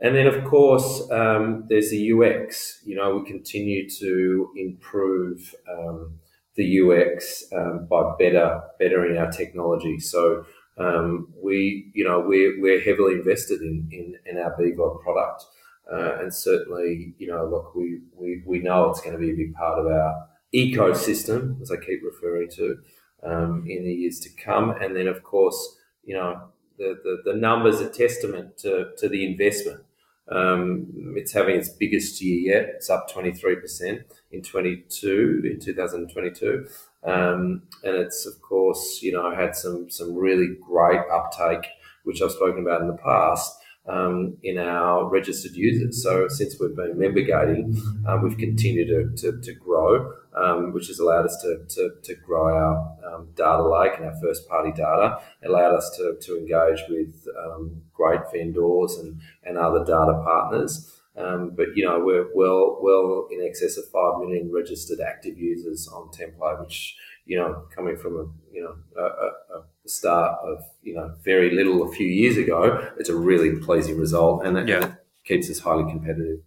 And 0.00 0.16
then, 0.16 0.26
of 0.26 0.44
course, 0.44 1.08
um, 1.10 1.66
there's 1.68 1.90
the 1.90 2.12
UX. 2.12 2.80
You 2.84 2.96
know, 2.96 3.16
we 3.16 3.30
continue 3.30 3.88
to 4.00 4.50
improve 4.56 5.54
um, 5.70 6.18
the 6.56 6.80
UX 6.80 7.44
um, 7.52 7.86
by 7.88 8.12
better 8.18 8.60
bettering 8.78 9.16
our 9.16 9.30
technology. 9.30 9.98
So 10.00 10.44
um, 10.78 11.28
we, 11.42 11.90
you 11.94 12.04
know, 12.04 12.20
we're, 12.20 12.60
we're 12.60 12.80
heavily 12.80 13.14
invested 13.14 13.60
in, 13.60 13.88
in, 13.90 14.14
in 14.26 14.38
our 14.38 14.56
BVOD 14.58 15.02
product. 15.02 15.44
Uh, 15.92 16.18
and 16.20 16.32
certainly, 16.32 17.14
you 17.18 17.26
know, 17.26 17.46
look, 17.46 17.74
we, 17.74 18.00
we, 18.14 18.42
we 18.46 18.60
know 18.60 18.88
it's 18.88 19.00
going 19.00 19.12
to 19.12 19.18
be 19.18 19.32
a 19.32 19.36
big 19.36 19.54
part 19.54 19.78
of 19.78 19.86
our 19.86 20.28
ecosystem, 20.54 21.60
as 21.60 21.70
I 21.70 21.76
keep 21.76 22.00
referring 22.02 22.48
to, 22.52 22.78
um, 23.22 23.64
in 23.68 23.84
the 23.84 23.92
years 23.92 24.20
to 24.20 24.30
come. 24.30 24.70
And 24.70 24.96
then, 24.96 25.06
of 25.06 25.22
course, 25.22 25.76
you 26.04 26.14
know, 26.14 26.48
the, 26.78 26.98
the, 27.02 27.32
the 27.32 27.38
numbers 27.38 27.80
are 27.80 27.88
testament 27.88 28.58
to, 28.58 28.90
to 28.98 29.08
the 29.08 29.24
investment. 29.24 29.82
Um, 30.30 31.14
it's 31.16 31.32
having 31.32 31.56
its 31.56 31.68
biggest 31.68 32.22
year 32.22 32.54
yet. 32.54 32.70
It's 32.76 32.88
up 32.88 33.10
23% 33.10 34.04
in 34.30 34.42
22, 34.42 35.42
in 35.44 35.60
2022. 35.60 36.68
Um, 37.04 37.62
and 37.82 37.96
it's 37.96 38.26
of 38.26 38.40
course, 38.40 39.00
you 39.02 39.12
know, 39.12 39.34
had 39.34 39.56
some 39.56 39.90
some 39.90 40.14
really 40.14 40.56
great 40.60 41.00
uptake, 41.12 41.66
which 42.04 42.22
I've 42.22 42.30
spoken 42.32 42.62
about 42.62 42.82
in 42.82 42.88
the 42.88 42.96
past. 42.96 43.58
Um, 43.84 44.36
in 44.44 44.58
our 44.58 45.08
registered 45.08 45.56
users. 45.56 46.04
So 46.04 46.28
since 46.28 46.54
we've 46.60 46.76
been 46.76 46.96
member 46.96 47.22
gating, 47.22 47.76
um, 48.06 48.22
we've 48.22 48.38
continued 48.38 49.16
to, 49.16 49.32
to, 49.32 49.40
to 49.40 49.54
grow, 49.54 50.12
um, 50.36 50.72
which 50.72 50.86
has 50.86 51.00
allowed 51.00 51.24
us 51.24 51.36
to, 51.42 51.64
to, 51.68 51.90
to 52.00 52.14
grow 52.14 52.54
our 52.54 52.96
um, 53.12 53.30
data 53.34 53.68
lake 53.68 53.94
and 53.96 54.06
our 54.06 54.14
first 54.22 54.48
party 54.48 54.70
data. 54.70 55.18
It 55.42 55.48
allowed 55.48 55.74
us 55.74 55.90
to, 55.96 56.16
to 56.20 56.38
engage 56.38 56.84
with 56.88 57.26
um, 57.44 57.82
great 57.92 58.20
vendors 58.32 58.98
and, 58.98 59.20
and 59.42 59.58
other 59.58 59.80
data 59.80 60.22
partners. 60.24 61.01
Um, 61.16 61.52
but 61.54 61.66
you 61.74 61.84
know 61.84 62.00
we're 62.02 62.26
well 62.34 62.78
well 62.80 63.28
in 63.30 63.46
excess 63.46 63.76
of 63.76 63.84
five 63.92 64.18
million 64.20 64.50
registered 64.50 65.00
active 65.00 65.36
users 65.38 65.86
on 65.88 66.10
10 66.10 66.32
Play, 66.38 66.54
which 66.58 66.96
you 67.26 67.38
know 67.38 67.66
coming 67.74 67.98
from 67.98 68.16
a 68.16 68.54
you 68.54 68.62
know 68.62 68.74
a, 68.96 69.04
a, 69.04 69.58
a, 69.58 69.64
start 69.88 70.38
of 70.42 70.62
you 70.82 70.94
know 70.94 71.14
very 71.22 71.54
little 71.54 71.86
a 71.86 71.92
few 71.92 72.06
years 72.06 72.38
ago, 72.38 72.88
it's 72.98 73.10
a 73.10 73.14
really 73.14 73.58
pleasing 73.58 73.98
result, 73.98 74.46
and 74.46 74.56
it, 74.56 74.68
yeah. 74.68 74.76
and 74.76 74.84
it 74.84 74.92
keeps 75.24 75.50
us 75.50 75.58
highly 75.58 75.90
competitive. 75.90 76.38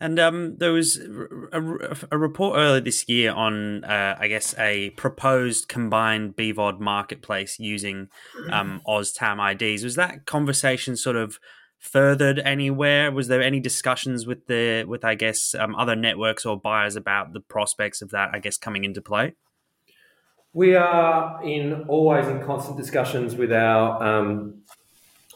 And 0.00 0.18
um, 0.18 0.56
there 0.58 0.72
was 0.72 0.98
a, 0.98 1.96
a, 2.10 2.18
report 2.18 2.58
earlier 2.58 2.80
this 2.80 3.08
year 3.08 3.32
on, 3.32 3.84
uh, 3.84 4.16
I 4.18 4.26
guess, 4.26 4.54
a 4.58 4.90
proposed 4.90 5.68
combined 5.68 6.36
BVOD 6.36 6.80
marketplace 6.80 7.58
using 7.58 8.08
um, 8.50 8.82
OzTam 8.86 9.38
IDs. 9.52 9.84
Was 9.84 9.94
that 9.94 10.26
conversation 10.26 10.96
sort 10.96 11.16
of 11.16 11.38
furthered 11.84 12.38
anywhere? 12.38 13.12
Was 13.12 13.28
there 13.28 13.42
any 13.42 13.60
discussions 13.60 14.26
with 14.26 14.46
the 14.46 14.84
with 14.84 15.04
I 15.04 15.14
guess 15.14 15.54
um, 15.54 15.76
other 15.76 15.94
networks 15.94 16.46
or 16.46 16.58
buyers 16.58 16.96
about 16.96 17.32
the 17.32 17.40
prospects 17.40 18.02
of 18.02 18.10
that? 18.10 18.30
I 18.32 18.38
guess 18.38 18.56
coming 18.56 18.84
into 18.84 19.02
play. 19.02 19.34
We 20.52 20.76
are 20.76 21.42
in 21.44 21.84
always 21.88 22.26
in 22.28 22.42
constant 22.44 22.76
discussions 22.76 23.36
with 23.36 23.52
our 23.52 24.02
um, 24.02 24.62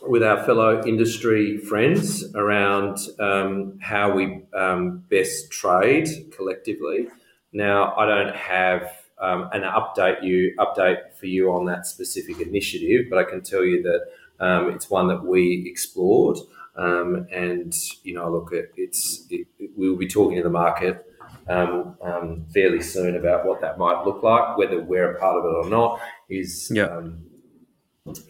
with 0.03 0.23
our 0.23 0.43
fellow 0.45 0.83
industry 0.87 1.59
friends 1.59 2.25
around 2.35 2.99
um, 3.19 3.79
how 3.81 4.15
we 4.15 4.43
um, 4.55 5.05
best 5.11 5.51
trade 5.51 6.09
collectively. 6.35 7.09
Now, 7.53 7.95
I 7.97 8.07
don't 8.07 8.35
have 8.35 8.91
um, 9.21 9.49
an 9.53 9.63
update 9.63 10.23
you 10.23 10.55
update 10.59 11.13
for 11.19 11.27
you 11.27 11.53
on 11.53 11.67
that 11.67 11.87
specific 11.87 12.41
initiative, 12.41 13.07
but 13.11 13.19
I 13.19 13.25
can 13.25 13.43
tell 13.43 13.65
you 13.65 13.83
that 13.83 14.01
um, 14.41 14.71
it's 14.71 14.91
one 14.91 15.09
that 15.09 15.25
we 15.25 15.65
explored. 15.67 16.39
Um, 16.77 17.27
and 17.33 17.75
you 18.05 18.15
know, 18.15 18.31
look, 18.31 18.53
it, 18.53 18.73
it's 18.77 19.27
it, 19.31 19.47
it, 19.59 19.71
we'll 19.77 19.97
be 19.97 20.07
talking 20.07 20.37
to 20.37 20.43
the 20.43 20.51
market 20.51 21.05
um, 21.49 21.97
um, 22.03 22.47
fairly 22.55 22.81
soon 22.81 23.17
about 23.17 23.47
what 23.47 23.61
that 23.61 23.79
might 23.79 24.05
look 24.05 24.23
like. 24.23 24.57
Whether 24.57 24.81
we're 24.81 25.13
a 25.13 25.19
part 25.19 25.37
of 25.37 25.45
it 25.45 25.67
or 25.67 25.69
not 25.69 26.01
is 26.29 26.71
um, 26.81 27.27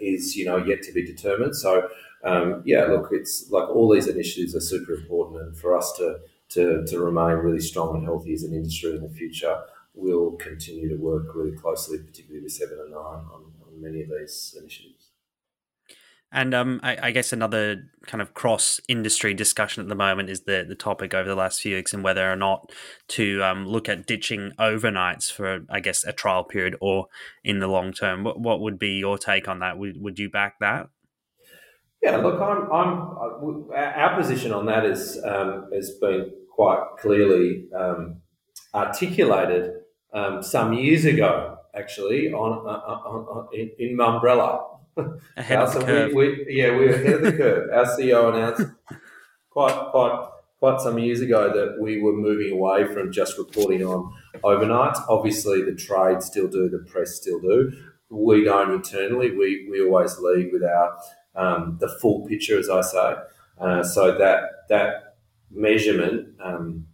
is 0.01 0.35
you 0.37 0.47
know 0.47 0.57
yet 0.57 0.83
to 0.83 0.93
be 0.93 1.05
determined. 1.05 1.57
So 1.57 1.89
um, 2.25 2.63
yeah, 2.65 2.85
look, 2.85 3.09
it's 3.13 3.51
like 3.51 3.69
all 3.69 3.93
these 3.93 4.09
initiatives 4.09 4.55
are 4.57 4.61
super 4.61 4.95
important, 4.95 5.43
and 5.43 5.57
for 5.57 5.77
us 5.77 5.93
to 5.99 6.21
to, 6.51 6.85
to 6.87 6.99
remain 6.99 7.37
really 7.37 7.61
strong 7.61 7.97
and 7.97 8.05
healthy 8.05 8.33
as 8.33 8.43
an 8.43 8.55
industry 8.55 8.97
in 8.97 9.03
the 9.03 9.11
future, 9.11 9.61
we'll 9.95 10.33
continue 10.33 10.89
to 10.89 10.97
work 10.97 11.35
really 11.35 11.57
closely, 11.57 11.99
particularly 11.99 12.43
with 12.43 12.53
Seven 12.53 12.79
and 12.81 12.91
Nine, 12.91 13.01
on, 13.01 13.53
on 13.67 13.81
many 13.81 14.03
of 14.03 14.09
these 14.09 14.57
initiatives. 14.59 15.08
And 16.31 16.55
um, 16.55 16.81
I, 16.83 16.99
I, 17.05 17.11
guess 17.11 17.33
another 17.33 17.91
kind 18.07 18.21
of 18.21 18.35
cross 18.35 18.83
industry 18.87 19.33
discussion 19.33 19.83
at 19.83 19.89
the 19.89 19.95
moment 19.95 20.29
is 20.29 20.43
the 20.43 20.65
the 20.69 20.75
topic 20.75 21.15
over 21.15 21.27
the 21.27 21.35
last 21.35 21.63
few 21.63 21.77
weeks 21.77 21.95
and 21.95 22.05
whether 22.05 22.31
or 22.31 22.37
not 22.37 22.71
to 23.09 23.43
um, 23.43 23.67
look 23.67 23.89
at 23.89 24.07
ditching 24.07 24.53
overnights 24.59 25.33
for 25.33 25.61
I 25.71 25.81
guess 25.81 26.05
a 26.05 26.13
trial 26.13 26.45
period 26.45 26.77
or 26.83 27.07
in 27.45 27.61
the 27.61 27.67
long 27.67 27.95
term. 27.95 28.25
What 28.25 28.41
what 28.41 28.61
would 28.61 28.79
be 28.79 28.91
your 28.91 29.17
take 29.17 29.49
on 29.49 29.61
that? 29.61 29.79
Would 29.79 30.03
would 30.03 30.19
you 30.19 30.29
back 30.29 30.59
that? 30.61 30.91
Yeah, 32.03 32.19
look, 32.19 32.41
I'm, 32.41 32.71
I'm 32.71 33.71
our 33.75 34.15
position 34.17 34.53
on 34.53 34.67
that 34.67 34.85
is 34.85 35.19
um, 35.25 35.71
has 35.73 35.93
been 36.01 36.31
quite 36.55 36.85
clearly 36.99 37.69
um, 37.75 38.21
articulated 38.75 39.73
um, 40.13 40.43
some 40.43 40.75
years 40.75 41.05
ago, 41.05 41.57
actually, 41.75 42.33
on, 42.33 42.67
uh, 42.67 42.71
uh 42.71 43.09
on, 43.09 43.25
on 43.27 43.49
in, 43.53 43.71
in 43.79 43.97
Mumbrella 43.97 44.78
ahead 45.37 45.59
of 45.59 45.75
the 45.75 45.81
curve. 45.81 46.13
We, 46.13 46.29
we, 46.29 46.47
yeah, 46.49 46.71
we 46.71 46.87
were 46.87 46.95
ahead 46.95 47.15
of 47.15 47.23
the 47.23 47.33
curve. 47.33 47.71
Our 47.73 47.85
CEO 47.85 48.35
announced 48.35 48.73
quite 49.51 49.91
quite 49.91 50.29
quite 50.59 50.81
some 50.81 50.99
years 50.99 51.21
ago 51.21 51.53
that 51.53 51.81
we 51.81 52.01
were 52.01 52.13
moving 52.13 52.53
away 52.53 52.85
from 52.93 53.13
just 53.13 53.39
reporting 53.39 53.85
on 53.85 54.13
overnights. 54.43 55.03
Obviously, 55.09 55.63
the 55.63 55.75
trade 55.75 56.23
still 56.23 56.49
do, 56.49 56.69
the 56.69 56.79
press 56.79 57.15
still 57.15 57.41
do. 57.41 57.73
We 58.11 58.45
don't 58.45 58.73
internally. 58.73 59.31
We 59.31 59.69
we 59.71 59.83
always 59.83 60.19
lead 60.19 60.51
with 60.53 60.65
our 60.65 60.99
um, 61.35 61.79
the 61.81 61.89
full 61.89 62.27
picture, 62.27 62.59
as 62.59 62.69
I 62.69 62.81
say. 62.81 63.15
Uh, 63.61 63.83
so 63.83 64.17
that 64.19 64.69
that 64.69 65.17
measurement 65.51 66.35
um, 66.43 66.87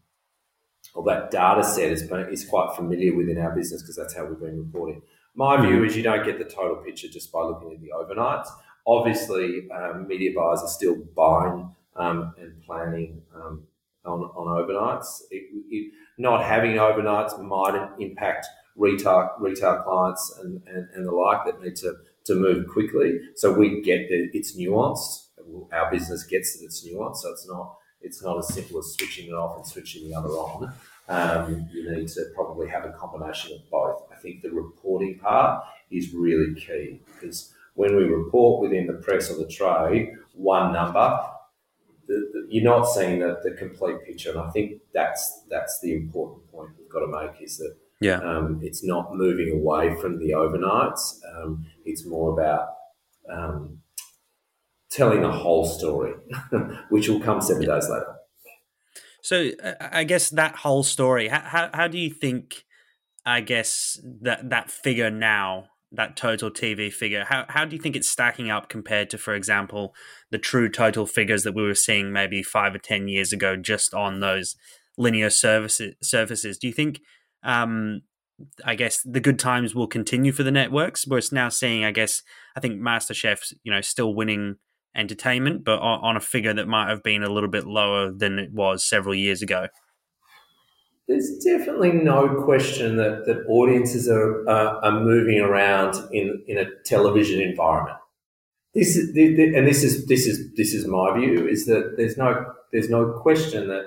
or 0.95 1.03
that 1.05 1.31
data 1.31 1.65
set 1.65 1.91
is, 1.91 2.03
is 2.31 2.45
quite 2.45 2.75
familiar 2.77 3.15
within 3.15 3.39
our 3.39 3.55
business 3.55 3.83
because 3.83 3.97
that's 3.97 4.15
how 4.15 4.25
we've 4.25 4.41
been 4.41 4.59
reporting. 4.59 5.03
My 5.35 5.61
view 5.61 5.85
is 5.85 5.97
you 5.97 6.03
don't 6.03 6.25
get 6.25 6.39
the 6.39 6.45
total 6.45 6.77
picture 6.77 7.09
just 7.09 7.33
by 7.33 7.43
looking 7.43 7.73
at 7.73 7.81
the 7.81 7.91
overnights. 7.91 8.49
Obviously, 8.87 9.69
um, 9.71 10.07
media 10.07 10.31
buyers 10.37 10.61
are 10.61 10.69
still 10.69 10.97
buying 11.17 11.75
um, 11.97 12.35
and 12.39 12.63
planning 12.65 13.23
um, 13.35 13.63
on, 14.05 14.21
on 14.21 14.65
overnights. 14.65 15.23
It, 15.31 15.45
it, 15.71 15.93
not 16.19 16.45
having 16.45 16.73
overnights 16.73 17.41
might 17.43 17.89
impact 17.99 18.47
retail 18.77 19.31
retail 19.39 19.83
clients 19.83 20.39
and, 20.43 20.63
and, 20.67 20.89
and, 20.95 21.07
the 21.07 21.13
like 21.13 21.45
that 21.47 21.63
need 21.63 21.77
to, 21.77 21.95
to 22.25 22.35
move 22.35 22.69
quickly. 22.69 23.19
So 23.37 23.53
we 23.53 23.81
get 23.83 24.09
that 24.09 24.31
it's 24.33 24.57
nuanced. 24.57 25.27
Our 25.73 25.91
business 25.91 26.25
gets 26.25 26.59
that 26.59 26.65
it's 26.65 26.87
nuanced. 26.87 27.19
So 27.19 27.31
it's 27.33 27.49
not 27.49 27.77
it's 28.01 28.23
not 28.23 28.39
as 28.39 28.53
simple 28.53 28.79
as 28.79 28.93
switching 28.93 29.29
it 29.29 29.35
off 29.35 29.57
and 29.57 29.67
switching 29.67 30.09
the 30.09 30.17
other 30.17 30.29
on. 30.29 30.73
Um, 31.09 31.69
you 31.73 31.91
need 31.91 32.09
to 32.09 32.25
probably 32.35 32.69
have 32.69 32.85
a 32.85 32.93
combination 32.93 33.53
of 33.57 33.71
both. 33.71 33.94
I 34.25 34.31
think 34.31 34.43
the 34.43 34.51
reporting 34.51 35.19
part 35.19 35.65
is 35.91 36.15
really 36.15 36.55
key 36.55 37.03
because 37.07 37.53
when 37.75 37.95
we 37.95 38.05
report 38.05 38.63
within 38.63 38.87
the 38.87 38.95
press 38.95 39.31
or 39.31 39.37
the 39.37 39.47
trade 39.47 40.17
one 40.33 40.73
number, 40.73 41.21
the, 42.07 42.15
the, 42.33 42.47
you're 42.49 42.65
not 42.65 42.85
seeing 42.85 43.21
the, 43.21 43.39
the 43.43 43.53
complete 43.53 43.97
picture. 44.07 44.31
And 44.31 44.41
I 44.41 44.51
think 44.51 44.81
that's 44.95 45.43
that's 45.51 45.81
the 45.81 45.95
important 45.95 46.51
point 46.51 46.71
we've 46.79 46.89
got 46.89 47.01
to 47.01 47.07
make 47.07 47.43
is 47.43 47.59
that 47.59 47.77
yeah. 48.01 48.19
Um, 48.19 48.61
it's 48.63 48.85
not 48.85 49.15
moving 49.15 49.53
away 49.53 49.95
from 50.01 50.19
the 50.19 50.31
overnights. 50.31 51.21
Um, 51.37 51.65
it's 51.85 52.05
more 52.05 52.33
about 52.33 52.69
um, 53.31 53.79
telling 54.91 55.23
the 55.23 55.31
whole 55.31 55.65
story, 55.65 56.13
which 56.91 57.09
will 57.09 57.21
come 57.21 57.41
seven 57.41 57.65
days 57.65 57.89
later. 57.89 58.17
So 59.23 59.51
I 59.81 60.05
guess 60.05 60.31
that 60.31 60.57
whole 60.57 60.83
story. 60.83 61.29
How, 61.29 61.41
how 61.41 61.71
how 61.73 61.89
do 61.89 61.99
you 61.99 62.11
think? 62.11 62.65
I 63.27 63.41
guess 63.41 64.01
that 64.23 64.51
that 64.51 64.71
figure 64.71 65.11
now, 65.11 65.69
that 65.93 66.17
total 66.17 66.51
TV 66.51 66.93
figure. 66.93 67.25
How 67.25 67.47
how 67.49 67.65
do 67.65 67.77
you 67.77 67.83
think 67.83 67.97
it's 67.97 68.09
stacking 68.09 68.51
up 68.51 68.69
compared 68.69 69.11
to, 69.11 69.19
for 69.19 69.35
example, 69.35 69.95
the 70.31 70.39
true 70.39 70.69
total 70.69 71.07
figures 71.07 71.43
that 71.45 71.55
we 71.55 71.63
were 71.63 71.75
seeing 71.75 72.13
maybe 72.13 72.43
five 72.43 72.75
or 72.75 72.79
ten 72.79 73.09
years 73.09 73.33
ago, 73.33 73.57
just 73.57 73.95
on 73.95 74.21
those 74.21 74.57
linear 74.99 75.31
services? 75.31 76.59
Do 76.59 76.67
you 76.67 76.73
think? 76.73 77.01
Um, 77.43 78.03
I 78.65 78.75
guess 78.75 79.01
the 79.05 79.21
good 79.21 79.39
times 79.39 79.75
will 79.75 79.87
continue 79.87 80.33
for 80.33 80.43
the 80.43 80.51
networks. 80.51 81.07
We're 81.07 81.21
now 81.31 81.49
seeing, 81.49 81.85
I 81.85 81.93
guess, 81.93 82.21
I 82.57 82.61
think 82.61 82.81
MasterChef, 82.81 83.53
you 83.63 83.71
know, 83.71 83.81
still 83.81 84.13
winning 84.13 84.57
entertainment, 84.97 85.65
but 85.65 85.79
on, 85.79 86.17
a 86.17 86.21
figure 86.21 86.55
that 86.55 86.69
might 86.69 86.89
have 86.89 87.03
been 87.03 87.23
a 87.23 87.31
little 87.31 87.49
bit 87.49 87.65
lower 87.67 88.13
than 88.13 88.39
it 88.39 88.53
was 88.53 88.89
several 88.89 89.15
years 89.15 89.43
ago. 89.43 89.69
There's 91.07 91.39
definitely 91.45 91.93
no 91.93 92.43
question 92.45 92.97
that, 92.97 93.27
that 93.27 93.45
audiences 93.49 94.09
are, 94.09 94.49
uh, 94.49 94.81
are 94.81 95.01
moving 95.01 95.41
around 95.41 95.97
in, 96.13 96.43
in 96.47 96.59
a 96.59 96.65
television 96.85 97.41
environment. 97.41 97.99
This 98.75 98.97
is, 98.97 99.11
and 99.11 99.69
this 99.69 99.85
is 99.85 100.07
this 100.07 100.27
is 100.27 100.53
this 100.57 100.75
is 100.75 100.85
my 100.89 101.17
view 101.17 101.47
is 101.47 101.67
that 101.67 101.95
there's 101.97 102.17
no 102.17 102.45
there's 102.73 102.91
no 102.91 103.13
question 103.23 103.69
that 103.69 103.85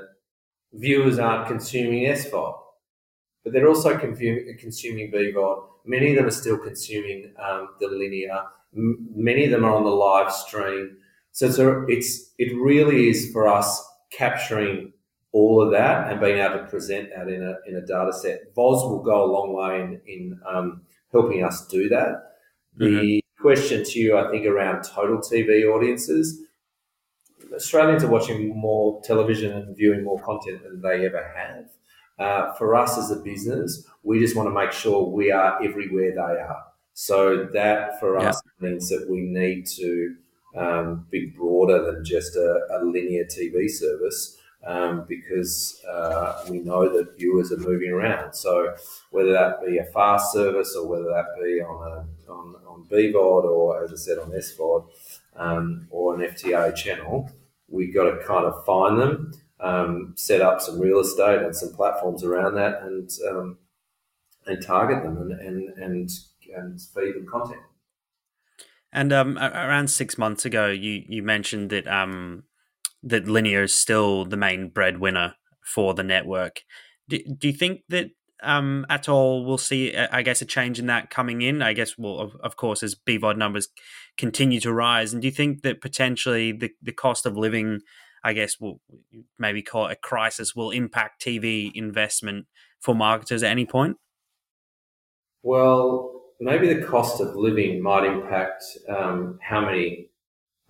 viewers 0.71 1.19
aren't 1.19 1.45
consuming 1.45 2.05
SVOD, 2.05 2.57
but 3.43 3.51
they're 3.51 3.67
also 3.67 3.97
consuming 3.97 5.11
BVOD. 5.11 5.63
Many 5.85 6.11
of 6.11 6.15
them 6.15 6.27
are 6.27 6.31
still 6.31 6.57
consuming 6.57 7.33
um, 7.37 7.67
the 7.81 7.89
linear 7.89 8.43
many 8.73 9.45
of 9.45 9.51
them 9.51 9.65
are 9.65 9.73
on 9.73 9.83
the 9.83 9.89
live 9.89 10.31
stream. 10.31 10.97
So 11.31 11.47
it's, 11.47 11.59
a, 11.59 11.85
it's 11.87 12.33
it 12.37 12.55
really 12.57 13.09
is 13.09 13.31
for 13.31 13.47
us 13.47 13.83
capturing 14.11 14.93
all 15.37 15.61
of 15.61 15.71
that 15.71 16.11
and 16.11 16.19
being 16.19 16.39
able 16.39 16.57
to 16.57 16.65
present 16.65 17.09
that 17.15 17.27
in 17.27 17.43
a, 17.43 17.55
in 17.67 17.75
a 17.75 17.85
data 17.85 18.11
set. 18.11 18.55
VOZ 18.55 18.89
will 18.89 19.03
go 19.03 19.23
a 19.23 19.31
long 19.31 19.53
way 19.53 19.81
in, 19.81 20.01
in 20.07 20.39
um, 20.51 20.81
helping 21.11 21.43
us 21.43 21.67
do 21.67 21.87
that. 21.89 22.33
Mm-hmm. 22.79 23.01
The 23.01 23.23
question 23.39 23.83
to 23.83 23.99
you, 23.99 24.17
I 24.17 24.31
think, 24.31 24.47
around 24.47 24.83
total 24.83 25.19
TV 25.19 25.63
audiences, 25.65 26.41
Australians 27.53 28.03
are 28.03 28.09
watching 28.09 28.49
more 28.57 28.99
television 29.03 29.51
and 29.51 29.77
viewing 29.77 30.03
more 30.03 30.19
content 30.21 30.63
than 30.63 30.81
they 30.81 31.05
ever 31.05 31.23
have. 31.35 31.65
Uh, 32.19 32.53
for 32.53 32.75
us 32.75 32.97
as 32.97 33.11
a 33.11 33.17
business, 33.17 33.87
we 34.01 34.19
just 34.19 34.35
want 34.35 34.47
to 34.47 34.53
make 34.53 34.71
sure 34.71 35.03
we 35.03 35.31
are 35.31 35.63
everywhere 35.63 36.11
they 36.15 36.41
are. 36.41 36.63
So 36.93 37.47
that 37.53 37.99
for 37.99 38.17
us 38.17 38.41
yeah. 38.43 38.69
means 38.69 38.89
that 38.89 39.07
we 39.07 39.21
need 39.21 39.67
to 39.77 40.15
um, 40.57 41.05
be 41.11 41.27
broader 41.27 41.91
than 41.91 42.03
just 42.03 42.35
a, 42.35 42.59
a 42.71 42.83
linear 42.83 43.25
TV 43.25 43.69
service 43.69 44.36
um, 44.67 45.05
because 45.07 45.81
uh, 45.89 46.43
we 46.49 46.59
know 46.59 46.89
that 46.89 47.17
viewers 47.17 47.51
are 47.51 47.57
moving 47.57 47.89
around. 47.89 48.33
So 48.33 48.75
whether 49.11 49.31
that 49.31 49.65
be 49.65 49.77
a 49.77 49.85
fast 49.85 50.33
service 50.33 50.75
or 50.75 50.87
whether 50.87 51.05
that 51.05 51.25
be 51.41 51.61
on 51.61 51.91
a 51.91 52.31
on, 52.31 52.55
on 52.67 52.85
BVOD 52.91 53.45
or 53.45 53.83
as 53.83 53.93
I 53.93 53.95
said 53.95 54.19
on 54.19 54.31
SVOD 54.31 54.85
um, 55.37 55.87
or 55.89 56.15
an 56.15 56.21
FTA 56.21 56.75
channel, 56.75 57.31
we 57.69 57.91
got 57.91 58.11
to 58.11 58.23
kind 58.25 58.45
of 58.45 58.65
find 58.65 58.99
them, 58.99 59.31
um, 59.61 60.13
set 60.17 60.41
up 60.41 60.59
some 60.61 60.79
real 60.79 60.99
estate 60.99 61.41
and 61.41 61.55
some 61.55 61.73
platforms 61.73 62.23
around 62.23 62.55
that, 62.55 62.81
and 62.81 63.09
um, 63.29 63.57
and 64.45 64.61
target 64.61 65.01
them 65.01 65.17
and 65.17 65.31
and, 65.31 65.69
and 65.77 66.09
and 66.55 66.81
feed 66.81 67.15
them 67.15 67.25
content. 67.25 67.61
And 68.91 69.13
um, 69.13 69.37
around 69.37 69.89
six 69.89 70.17
months 70.17 70.43
ago, 70.43 70.67
you 70.67 71.05
you 71.07 71.23
mentioned 71.23 71.69
that 71.69 71.87
um, 71.87 72.43
that 73.07 73.27
linear 73.27 73.63
is 73.63 73.73
still 73.73 74.25
the 74.25 74.37
main 74.37 74.69
breadwinner 74.69 75.35
for 75.63 75.93
the 75.93 76.03
network. 76.03 76.63
Do, 77.07 77.19
do 77.37 77.47
you 77.47 77.53
think 77.53 77.81
that 77.89 78.11
um, 78.43 78.85
at 78.89 79.09
all 79.09 79.45
we'll 79.45 79.57
see, 79.57 79.95
I 79.95 80.21
guess, 80.21 80.41
a 80.41 80.45
change 80.45 80.79
in 80.79 80.87
that 80.87 81.09
coming 81.09 81.41
in? 81.41 81.61
I 81.61 81.73
guess, 81.73 81.97
well, 81.97 82.19
of, 82.19 82.35
of 82.43 82.55
course, 82.55 82.83
as 82.83 82.95
BVOD 82.95 83.37
numbers 83.37 83.69
continue 84.17 84.59
to 84.59 84.73
rise. 84.73 85.13
And 85.13 85.21
do 85.21 85.27
you 85.27 85.33
think 85.33 85.63
that 85.63 85.81
potentially 85.81 86.51
the, 86.51 86.71
the 86.81 86.91
cost 86.91 87.25
of 87.25 87.37
living, 87.37 87.79
I 88.23 88.33
guess, 88.33 88.59
will 88.59 88.81
maybe 89.39 89.61
call 89.61 89.87
it 89.87 89.93
a 89.93 89.95
crisis, 89.95 90.55
will 90.55 90.71
impact 90.71 91.23
TV 91.23 91.71
investment 91.73 92.45
for 92.79 92.93
marketers 92.93 93.41
at 93.41 93.51
any 93.51 93.65
point? 93.65 93.97
Well, 95.41 96.21
maybe 96.39 96.73
the 96.73 96.85
cost 96.85 97.21
of 97.21 97.35
living 97.35 97.81
might 97.81 98.03
impact 98.03 98.63
um, 98.89 99.39
how 99.41 99.61
many 99.61 100.09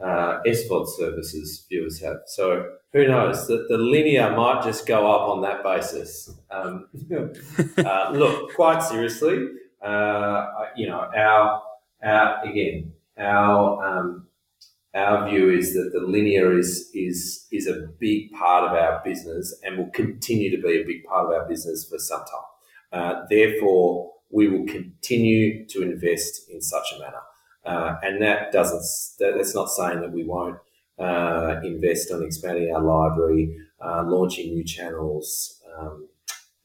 uh, 0.03 0.39
SVOD 0.45 0.87
services 0.87 1.65
viewers 1.69 2.01
have. 2.01 2.17
So 2.27 2.71
who 2.93 3.07
knows? 3.07 3.47
that 3.47 3.67
the 3.69 3.77
linear 3.77 4.35
might 4.35 4.63
just 4.63 4.85
go 4.85 5.09
up 5.09 5.29
on 5.29 5.41
that 5.41 5.63
basis. 5.63 6.29
Um, 6.51 6.87
uh, 7.77 8.11
look, 8.13 8.53
quite 8.55 8.81
seriously, 8.81 9.47
uh, 9.81 10.45
you 10.75 10.87
know, 10.87 11.09
our, 11.15 11.61
our 12.03 12.43
again, 12.45 12.93
our 13.17 13.85
um, 13.85 14.27
our 14.93 15.29
view 15.29 15.51
is 15.51 15.73
that 15.73 15.91
the 15.93 15.99
linear 15.99 16.57
is 16.57 16.89
is 16.93 17.47
is 17.51 17.67
a 17.67 17.87
big 17.99 18.31
part 18.31 18.63
of 18.63 18.71
our 18.71 19.01
business 19.03 19.55
and 19.63 19.77
will 19.77 19.91
continue 19.91 20.55
to 20.55 20.61
be 20.61 20.81
a 20.81 20.85
big 20.85 21.03
part 21.05 21.25
of 21.25 21.31
our 21.31 21.47
business 21.47 21.87
for 21.89 21.99
some 21.99 22.21
time. 22.21 22.47
Uh, 22.91 23.21
therefore, 23.29 24.11
we 24.31 24.47
will 24.47 24.65
continue 24.65 25.65
to 25.67 25.83
invest 25.83 26.49
in 26.49 26.61
such 26.61 26.87
a 26.95 26.99
manner. 26.99 27.21
Uh, 27.65 27.95
and 28.01 28.21
that 28.21 28.51
doesn't, 28.51 28.83
that, 29.19 29.35
that's 29.35 29.53
not 29.53 29.69
saying 29.69 30.01
that 30.01 30.11
we 30.11 30.23
won't 30.23 30.57
uh, 30.99 31.59
invest 31.63 32.11
on 32.11 32.23
expanding 32.23 32.73
our 32.73 32.81
library, 32.81 33.57
uh, 33.83 34.03
launching 34.05 34.53
new 34.53 34.63
channels, 34.63 35.61
um, 35.77 36.07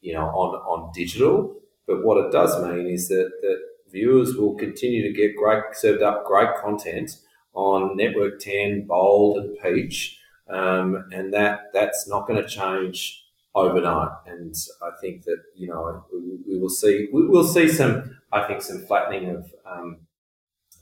you 0.01 0.13
know, 0.13 0.25
on, 0.27 0.55
on 0.55 0.91
digital. 0.93 1.55
But 1.87 2.03
what 2.03 2.25
it 2.25 2.31
does 2.31 2.61
mean 2.63 2.87
is 2.87 3.09
that, 3.09 3.31
that 3.41 3.57
viewers 3.91 4.35
will 4.35 4.55
continue 4.55 5.03
to 5.03 5.13
get 5.13 5.35
great, 5.35 5.63
served 5.73 6.01
up 6.01 6.25
great 6.25 6.55
content 6.61 7.11
on 7.53 7.95
Network 7.95 8.39
10, 8.39 8.87
Bold, 8.87 9.37
and 9.37 9.57
Peach. 9.61 10.19
Um, 10.49 11.05
and 11.11 11.33
that 11.33 11.71
that's 11.73 12.07
not 12.07 12.27
going 12.27 12.41
to 12.41 12.47
change 12.47 13.23
overnight. 13.55 14.11
And 14.27 14.53
I 14.81 14.89
think 14.99 15.23
that 15.23 15.37
you 15.55 15.67
know 15.67 16.03
we, 16.11 16.37
we 16.47 16.59
will 16.59 16.69
see 16.69 17.07
we 17.13 17.27
will 17.27 17.47
see 17.47 17.67
some 17.69 18.17
I 18.31 18.45
think 18.47 18.61
some 18.61 18.85
flattening 18.85 19.29
of 19.29 19.53
um, 19.65 19.99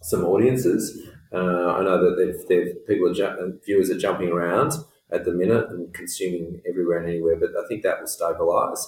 some 0.01 0.25
audiences. 0.25 1.07
Uh, 1.33 1.67
I 1.77 1.83
know 1.83 2.03
that 2.03 2.17
they've, 2.17 2.47
they've 2.47 2.87
people 2.87 3.09
are 3.09 3.13
ju- 3.13 3.59
viewers 3.65 3.89
are 3.89 3.97
jumping 3.97 4.29
around 4.29 4.73
at 5.11 5.25
the 5.25 5.31
minute 5.31 5.69
and 5.69 5.93
consuming 5.93 6.61
everywhere 6.67 6.99
and 6.99 7.09
anywhere, 7.09 7.37
but 7.39 7.51
I 7.57 7.67
think 7.67 7.83
that 7.83 7.99
will 7.99 8.07
stabilise. 8.07 8.79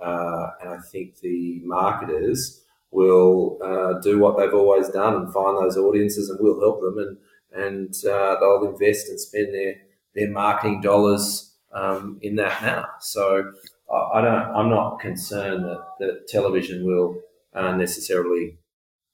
Uh, 0.00 0.50
and 0.60 0.70
I 0.70 0.78
think 0.90 1.20
the 1.20 1.60
marketers 1.64 2.62
will 2.90 3.58
uh, 3.64 4.00
do 4.00 4.18
what 4.18 4.36
they've 4.36 4.54
always 4.54 4.88
done 4.88 5.14
and 5.14 5.32
find 5.32 5.56
those 5.56 5.76
audiences, 5.76 6.28
and 6.28 6.38
we'll 6.40 6.60
help 6.60 6.80
them, 6.80 6.98
and 6.98 7.16
and 7.54 7.94
uh, 8.10 8.36
they'll 8.40 8.68
invest 8.68 9.08
and 9.08 9.20
spend 9.20 9.54
their 9.54 9.74
their 10.14 10.30
marketing 10.30 10.80
dollars 10.80 11.54
um, 11.72 12.18
in 12.22 12.36
that 12.36 12.62
manner. 12.62 12.88
So 13.00 13.52
I, 13.90 14.18
I, 14.18 14.20
don't. 14.20 14.56
I'm 14.56 14.70
not 14.70 15.00
concerned 15.00 15.64
that, 15.64 15.84
that 16.00 16.28
television 16.28 16.84
will 16.84 17.20
uh, 17.54 17.76
necessarily 17.76 18.58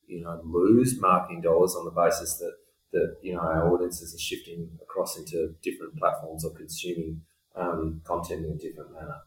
you 0.08 0.22
know 0.22 0.40
lose 0.44 1.00
marketing 1.00 1.42
dollars 1.42 1.74
on 1.76 1.84
the 1.84 1.90
basis 1.90 2.36
that 2.38 2.52
that 2.92 3.16
you 3.22 3.34
know 3.34 3.40
our 3.40 3.72
audiences 3.72 4.14
are 4.14 4.18
shifting 4.18 4.68
across 4.82 5.16
into 5.18 5.54
different 5.62 5.96
platforms 5.96 6.44
or 6.44 6.52
consuming 6.52 7.20
um, 7.54 8.00
content 8.04 8.44
in 8.44 8.52
a 8.52 8.56
different 8.56 8.92
manner. 8.92 9.18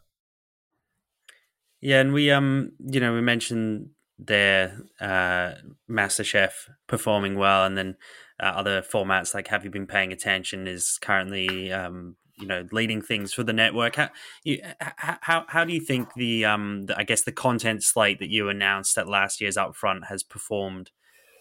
Yeah, 1.79 2.01
and 2.01 2.13
we 2.13 2.32
um 2.32 2.71
you 2.79 2.99
know 2.99 3.13
we 3.13 3.21
mentioned 3.21 3.89
their 4.17 4.77
uh, 4.99 5.53
MasterChef 5.89 6.51
performing 6.88 7.36
well, 7.38 7.65
and 7.65 7.77
then 7.77 7.97
uh, 8.39 8.47
other 8.47 8.82
formats 8.82 9.34
like 9.34 9.47
Have 9.47 9.63
You 9.65 9.71
Been 9.71 9.88
Paying 9.88 10.11
Attention 10.11 10.67
is 10.67 10.99
currently 11.01 11.71
um, 11.71 12.15
you 12.41 12.47
know 12.47 12.67
leading 12.71 13.01
things 13.01 13.33
for 13.33 13.43
the 13.43 13.53
network. 13.53 13.95
How 13.95 14.09
you, 14.43 14.61
how 14.79 15.45
how 15.47 15.63
do 15.63 15.73
you 15.73 15.79
think 15.79 16.13
the 16.15 16.45
um 16.45 16.87
the, 16.87 16.97
I 16.97 17.03
guess 17.03 17.23
the 17.23 17.31
content 17.31 17.83
slate 17.83 18.19
that 18.19 18.29
you 18.29 18.49
announced 18.49 18.97
at 18.97 19.07
last 19.07 19.39
year's 19.39 19.57
upfront 19.57 20.07
has 20.07 20.23
performed? 20.23 20.91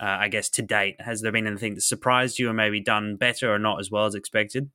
Uh, 0.01 0.17
I 0.21 0.29
guess 0.29 0.49
to 0.51 0.63
date, 0.63 0.99
has 1.01 1.21
there 1.21 1.31
been 1.31 1.47
anything 1.47 1.75
that 1.75 1.83
surprised 1.83 2.39
you, 2.39 2.49
or 2.49 2.55
maybe 2.55 2.81
done 2.81 3.17
better, 3.17 3.53
or 3.53 3.59
not 3.59 3.81
as 3.81 3.91
well 3.91 4.07
as 4.07 4.15
expected? 4.15 4.71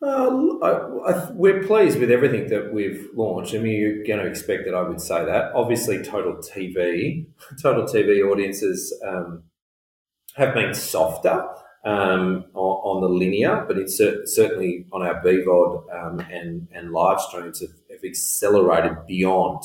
Uh, 0.00 0.30
I, 0.62 0.70
I, 1.10 1.30
we're 1.32 1.64
pleased 1.64 1.98
with 1.98 2.12
everything 2.12 2.48
that 2.50 2.72
we've 2.72 3.08
launched. 3.16 3.54
I 3.54 3.58
mean, 3.58 3.80
you're 3.80 4.04
going 4.04 4.20
to 4.20 4.30
expect 4.30 4.64
that 4.66 4.74
I 4.74 4.82
would 4.82 5.00
say 5.00 5.24
that. 5.24 5.50
Obviously, 5.56 6.04
total 6.04 6.34
TV, 6.34 7.26
total 7.62 7.82
TV 7.82 8.24
audiences 8.24 8.96
um, 9.04 9.42
have 10.36 10.54
been 10.54 10.72
softer 10.72 11.44
um, 11.84 12.44
on, 12.54 12.96
on, 12.96 13.00
the 13.00 13.08
linear, 13.08 13.64
but 13.66 13.78
it's 13.78 13.96
certainly 13.96 14.86
on 14.92 15.02
our 15.02 15.22
BVOD 15.22 15.94
um, 15.94 16.20
and, 16.30 16.68
and 16.72 16.92
live 16.92 17.20
streams 17.20 17.60
have, 17.60 17.70
have 17.90 18.04
accelerated 18.04 19.06
beyond 19.06 19.62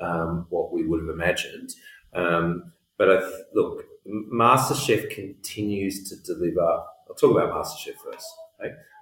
um, 0.00 0.46
what 0.50 0.72
we 0.72 0.84
would 0.84 1.00
have 1.00 1.08
imagined. 1.08 1.70
Um, 2.14 2.72
but 2.98 3.10
I 3.10 3.20
th- 3.20 3.32
look, 3.54 3.84
MasterChef 4.06 5.10
continues 5.10 6.08
to 6.10 6.16
deliver. 6.34 6.60
I'll 6.60 7.14
talk 7.18 7.30
about 7.30 7.52
MasterChef 7.54 7.96
first, 8.04 8.26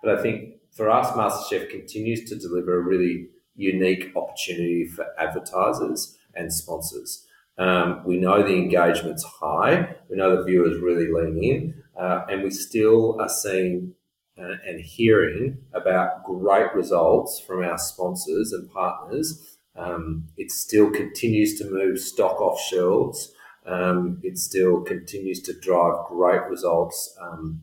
but 0.02 0.18
I 0.18 0.22
think 0.22 0.54
for 0.70 0.90
us, 0.90 1.08
MasterChef 1.12 1.70
continues 1.70 2.28
to 2.28 2.36
deliver 2.36 2.78
a 2.78 2.82
really 2.82 3.28
unique 3.56 4.12
opportunity 4.16 4.86
for 4.86 5.06
advertisers 5.18 6.16
and 6.34 6.52
sponsors. 6.52 7.26
Um, 7.58 8.02
we 8.04 8.18
know 8.18 8.42
the 8.42 8.56
engagement's 8.56 9.24
high. 9.24 9.96
We 10.08 10.16
know 10.16 10.36
the 10.36 10.44
viewers 10.44 10.80
really 10.80 11.08
lean 11.12 11.42
in, 11.42 11.82
uh, 12.00 12.24
and 12.28 12.42
we 12.42 12.50
still 12.50 13.20
are 13.20 13.28
seeing 13.28 13.94
uh, 14.38 14.56
and 14.66 14.80
hearing 14.80 15.58
about 15.74 16.24
great 16.24 16.72
results 16.74 17.40
from 17.46 17.62
our 17.62 17.78
sponsors 17.78 18.52
and 18.52 18.70
partners. 18.70 19.58
Um, 19.76 20.28
it 20.36 20.50
still 20.50 20.90
continues 20.90 21.58
to 21.58 21.70
move 21.70 21.98
stock 21.98 22.40
off 22.40 22.60
shelves. 22.60 23.32
Um, 23.66 24.20
it 24.22 24.38
still 24.38 24.80
continues 24.82 25.42
to 25.42 25.52
drive 25.60 26.06
great 26.08 26.42
results 26.48 27.14
um, 27.20 27.62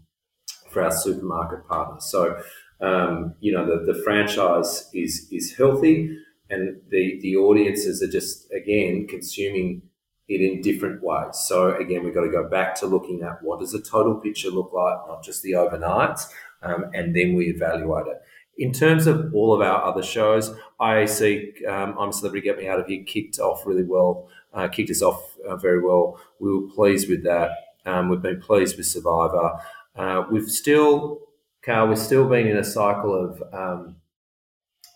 for 0.70 0.84
our 0.84 0.92
supermarket 0.92 1.68
partners. 1.68 2.06
So, 2.10 2.40
um, 2.80 3.34
you 3.40 3.52
know, 3.52 3.66
the, 3.66 3.92
the 3.92 4.02
franchise 4.04 4.90
is 4.94 5.28
is 5.32 5.56
healthy, 5.58 6.16
and 6.50 6.82
the 6.90 7.20
the 7.22 7.36
audiences 7.36 8.02
are 8.02 8.10
just 8.10 8.52
again 8.52 9.08
consuming 9.08 9.82
it 10.28 10.42
in 10.42 10.62
different 10.62 11.02
ways. 11.02 11.38
So 11.46 11.76
again, 11.76 12.04
we've 12.04 12.14
got 12.14 12.24
to 12.24 12.32
go 12.32 12.48
back 12.48 12.76
to 12.76 12.86
looking 12.86 13.22
at 13.24 13.42
what 13.42 13.60
does 13.60 13.74
a 13.74 13.82
total 13.82 14.16
picture 14.16 14.50
look 14.50 14.72
like, 14.74 14.98
not 15.08 15.24
just 15.24 15.42
the 15.42 15.54
overnights, 15.54 16.28
um, 16.62 16.86
and 16.94 17.16
then 17.16 17.34
we 17.34 17.46
evaluate 17.46 18.08
it. 18.08 18.22
In 18.58 18.74
terms 18.74 19.08
of 19.08 19.34
all 19.34 19.54
of 19.54 19.62
our 19.62 19.84
other 19.84 20.04
shows, 20.04 20.54
IAC, 20.82 21.66
um, 21.68 21.96
I'm 21.98 22.10
a 22.10 22.14
Celebrity 22.14 22.44
Get 22.44 22.58
Me 22.58 22.68
Out 22.68 22.80
of 22.80 22.88
Here, 22.88 23.04
kicked 23.04 23.40
off 23.40 23.66
really 23.66 23.84
well, 23.84 24.28
uh, 24.54 24.68
kicked 24.68 24.90
us 24.90 25.02
off 25.02 25.38
uh, 25.48 25.56
very 25.56 25.82
well. 25.82 26.20
We 26.40 26.52
were 26.52 26.68
pleased 26.68 27.08
with 27.08 27.24
that. 27.24 27.52
Um, 27.86 28.10
we've 28.10 28.22
been 28.22 28.42
pleased 28.42 28.76
with 28.76 28.88
Survivor. 28.88 29.60
Uh, 29.96 30.24
we've 30.32 30.50
still, 30.50 31.22
Cal, 31.62 31.88
we've 31.88 31.98
still 31.98 32.28
been 32.28 32.48
in 32.48 32.58
a 32.58 32.64
cycle 32.64 33.14
of 33.16 33.44
um, 33.54 33.96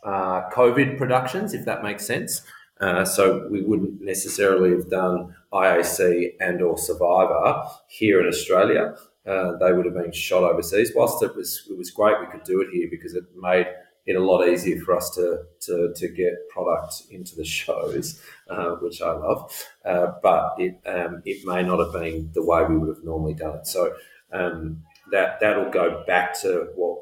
uh, 0.03 0.49
COVID 0.49 0.97
productions, 0.97 1.53
if 1.53 1.65
that 1.65 1.83
makes 1.83 2.05
sense. 2.05 2.41
Uh, 2.79 3.05
so 3.05 3.47
we 3.49 3.61
wouldn't 3.61 4.01
necessarily 4.01 4.71
have 4.71 4.89
done 4.89 5.35
IAC 5.53 6.31
and 6.39 6.61
or 6.61 6.77
Survivor 6.77 7.63
here 7.87 8.19
in 8.19 8.27
Australia. 8.27 8.95
Uh, 9.25 9.55
they 9.57 9.71
would 9.71 9.85
have 9.85 9.93
been 9.93 10.11
shot 10.11 10.43
overseas. 10.43 10.91
Whilst 10.95 11.21
it 11.21 11.35
was 11.35 11.67
it 11.69 11.77
was 11.77 11.91
great, 11.91 12.19
we 12.19 12.25
could 12.25 12.43
do 12.43 12.59
it 12.61 12.69
here 12.73 12.87
because 12.89 13.13
it 13.13 13.23
made 13.35 13.67
it 14.07 14.15
a 14.15 14.19
lot 14.19 14.47
easier 14.47 14.81
for 14.81 14.97
us 14.97 15.11
to 15.11 15.43
to, 15.61 15.93
to 15.95 16.07
get 16.09 16.49
product 16.49 17.03
into 17.11 17.35
the 17.35 17.45
shows, 17.59 18.19
uh, 18.49 18.71
which 18.81 18.99
I 18.99 19.11
love. 19.11 19.67
Uh, 19.85 20.13
but 20.23 20.55
it 20.57 20.81
um, 20.87 21.21
it 21.23 21.45
may 21.45 21.61
not 21.61 21.79
have 21.79 21.93
been 21.93 22.31
the 22.33 22.43
way 22.43 22.63
we 22.63 22.77
would 22.77 22.89
have 22.89 23.03
normally 23.03 23.35
done 23.35 23.57
it. 23.57 23.67
So 23.67 23.93
um, 24.33 24.81
that 25.11 25.39
that'll 25.39 25.69
go 25.69 26.03
back 26.07 26.39
to 26.41 26.69
what 26.75 26.97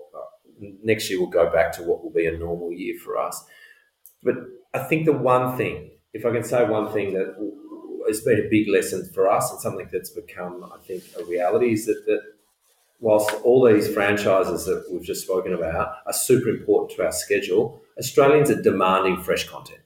next 0.84 1.10
year 1.10 1.20
will 1.20 1.28
go 1.28 1.52
back 1.52 1.72
to 1.74 1.84
what 1.84 2.04
will 2.04 2.12
be 2.12 2.26
a 2.26 2.38
normal 2.38 2.72
year 2.72 2.98
for 3.04 3.18
us. 3.18 3.44
But 4.24 4.36
I 4.74 4.80
think 4.80 5.06
the 5.06 5.14
one 5.14 5.58
thing, 5.58 5.92
if 6.14 6.26
I 6.26 6.32
can 6.32 6.44
say 6.44 6.66
one 6.66 6.92
thing 6.92 7.14
that 7.14 7.36
has 8.08 8.22
been 8.22 8.40
a 8.40 8.50
big 8.50 8.68
lesson 8.68 9.10
for 9.14 9.30
us 9.30 9.52
and 9.52 9.60
something 9.60 9.88
that's 9.92 10.10
become, 10.10 10.64
I 10.64 10.80
think, 10.86 11.04
a 11.20 11.24
reality 11.24 11.74
is 11.74 11.86
that, 11.86 12.04
that 12.08 12.22
whilst 13.00 13.32
all 13.44 13.66
these 13.66 13.88
franchises 13.88 14.66
that 14.66 14.86
we've 14.92 15.04
just 15.04 15.24
spoken 15.24 15.54
about 15.54 15.96
are 16.06 16.14
super 16.14 16.50
important 16.50 16.98
to 16.98 17.06
our 17.06 17.12
schedule, 17.12 17.82
Australians 17.98 18.50
are 18.50 18.62
demanding 18.62 19.22
fresh 19.22 19.48
content. 19.48 19.82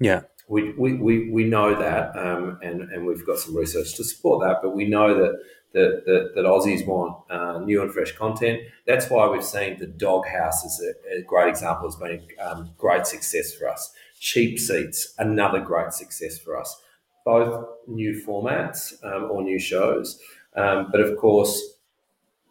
Yeah. 0.00 0.22
We, 0.48 0.72
we, 0.72 0.94
we, 0.94 1.30
we 1.30 1.44
know 1.44 1.74
that, 1.78 2.14
um, 2.18 2.58
and, 2.62 2.82
and 2.82 3.06
we've 3.06 3.24
got 3.24 3.38
some 3.38 3.56
research 3.56 3.94
to 3.96 4.04
support 4.04 4.46
that, 4.46 4.58
but 4.62 4.74
we 4.74 4.86
know 4.86 5.14
that 5.14 5.38
that, 5.74 6.04
that, 6.06 6.32
that 6.34 6.44
Aussies 6.44 6.86
want 6.86 7.18
uh, 7.30 7.58
new 7.58 7.82
and 7.82 7.92
fresh 7.92 8.12
content. 8.12 8.60
That's 8.86 9.10
why 9.10 9.28
we've 9.28 9.44
seen 9.44 9.78
the 9.78 9.86
Doghouse 9.86 10.64
as 10.64 10.80
a, 10.80 11.18
a 11.18 11.22
great 11.22 11.48
example, 11.48 11.88
has 11.88 11.96
been 11.96 12.22
a 12.38 12.42
um, 12.42 12.70
great 12.78 13.06
success 13.06 13.52
for 13.52 13.68
us. 13.68 13.92
Cheap 14.20 14.58
Seats, 14.58 15.14
another 15.18 15.60
great 15.60 15.92
success 15.92 16.38
for 16.38 16.58
us. 16.58 16.80
Both 17.24 17.66
new 17.86 18.22
formats 18.26 18.94
um, 19.04 19.30
or 19.30 19.42
new 19.42 19.58
shows, 19.58 20.20
um, 20.56 20.88
but 20.90 21.00
of 21.00 21.16
course, 21.18 21.74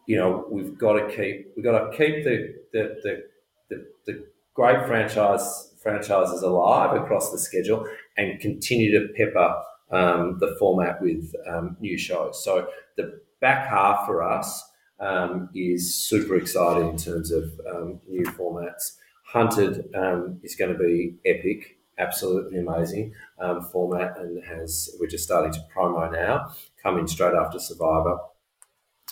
you 0.06 0.16
know 0.16 0.46
we've 0.50 0.76
got 0.76 0.94
to 0.94 1.08
keep 1.14 1.52
we've 1.56 1.64
got 1.64 1.78
to 1.78 1.96
keep 1.96 2.24
the 2.24 2.54
the, 2.72 3.00
the, 3.02 3.24
the, 3.68 3.86
the 4.06 4.26
great 4.52 4.84
franchise 4.86 5.70
franchises 5.82 6.42
alive 6.42 7.00
across 7.00 7.30
the 7.30 7.38
schedule 7.38 7.86
and 8.16 8.40
continue 8.40 8.90
to 8.98 9.12
pepper 9.14 9.54
um, 9.94 10.38
the 10.40 10.56
format 10.58 11.00
with 11.00 11.34
um, 11.46 11.76
new 11.80 11.96
shows. 11.96 12.42
So 12.44 12.68
the 12.96 13.20
back 13.40 13.68
half 13.68 14.06
for 14.06 14.22
us 14.22 14.62
um, 15.00 15.48
is 15.54 15.94
super 15.94 16.36
exciting 16.36 16.88
in 16.90 16.96
terms 16.96 17.30
of 17.30 17.44
um, 17.70 18.00
new 18.08 18.24
formats. 18.24 18.96
Hunted 19.26 19.88
um, 19.94 20.40
is 20.42 20.54
going 20.54 20.72
to 20.72 20.78
be 20.78 21.16
epic, 21.24 21.78
absolutely 21.98 22.58
amazing 22.58 23.14
format, 23.72 24.16
and 24.18 24.42
has 24.44 24.94
we're 25.00 25.08
just 25.08 25.24
starting 25.24 25.52
to 25.52 25.60
promo 25.74 26.10
now, 26.12 26.52
coming 26.82 27.06
straight 27.06 27.34
after 27.34 27.58
Survivor. 27.58 28.18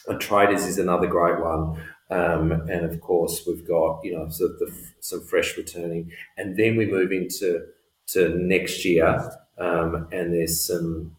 And 0.07 0.21
Traitors 0.21 0.65
is 0.67 0.79
another 0.79 1.07
great 1.07 1.41
one. 1.41 1.81
Um, 2.11 2.53
and 2.53 2.85
of 2.85 3.01
course, 3.01 3.43
we've 3.47 3.67
got 3.67 4.01
you 4.05 4.17
know 4.17 4.29
sort 4.29 4.53
of 4.53 4.59
the, 4.59 4.73
some 5.01 5.23
fresh 5.23 5.57
returning, 5.57 6.13
and 6.37 6.57
then 6.57 6.77
we 6.77 6.87
move 6.87 7.11
into 7.11 7.67
to 8.09 8.29
next 8.37 8.85
year, 8.85 9.31
um, 9.63 10.09
and 10.13 10.33
there's 10.35 10.67
some 10.67 11.17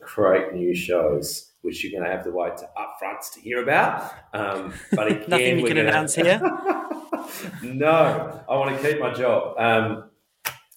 great 0.00 0.54
new 0.54 0.74
shows 0.74 1.52
which 1.62 1.82
you're 1.82 1.90
going 1.90 2.08
to 2.08 2.16
have 2.16 2.24
to 2.24 2.30
wait 2.30 2.56
to 2.56 2.68
upfronts 2.78 3.32
to 3.34 3.40
hear 3.40 3.60
about. 3.60 4.12
Um, 4.32 4.72
but 4.92 5.06
again, 5.10 5.24
nothing 5.28 5.58
you 5.58 5.66
can 5.66 5.76
gonna... 5.76 5.88
announce 5.88 6.14
here. 6.14 6.40
no, 7.62 8.44
I 8.48 8.54
want 8.54 8.80
to 8.80 8.88
keep 8.88 9.00
my 9.00 9.12
job. 9.12 9.58
Um, 9.58 10.04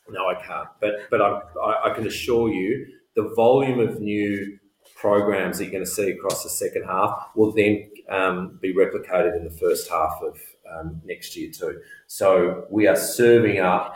no, 0.09 0.27
I 0.27 0.33
can't. 0.43 0.67
But 0.81 0.93
but 1.11 1.21
I, 1.21 1.41
I 1.85 1.93
can 1.93 2.07
assure 2.07 2.51
you, 2.51 2.87
the 3.15 3.31
volume 3.35 3.79
of 3.79 4.01
new 4.01 4.57
programs 4.95 5.59
that 5.59 5.65
you're 5.65 5.71
going 5.71 5.85
to 5.85 5.89
see 5.89 6.09
across 6.09 6.43
the 6.43 6.49
second 6.49 6.83
half 6.85 7.29
will 7.35 7.51
then 7.51 7.89
um, 8.09 8.57
be 8.61 8.73
replicated 8.73 9.37
in 9.37 9.43
the 9.43 9.51
first 9.51 9.89
half 9.89 10.19
of 10.23 10.39
um, 10.73 11.01
next 11.05 11.37
year 11.37 11.51
too. 11.51 11.79
So 12.07 12.65
we 12.69 12.87
are 12.87 12.95
serving 12.95 13.59
up 13.59 13.95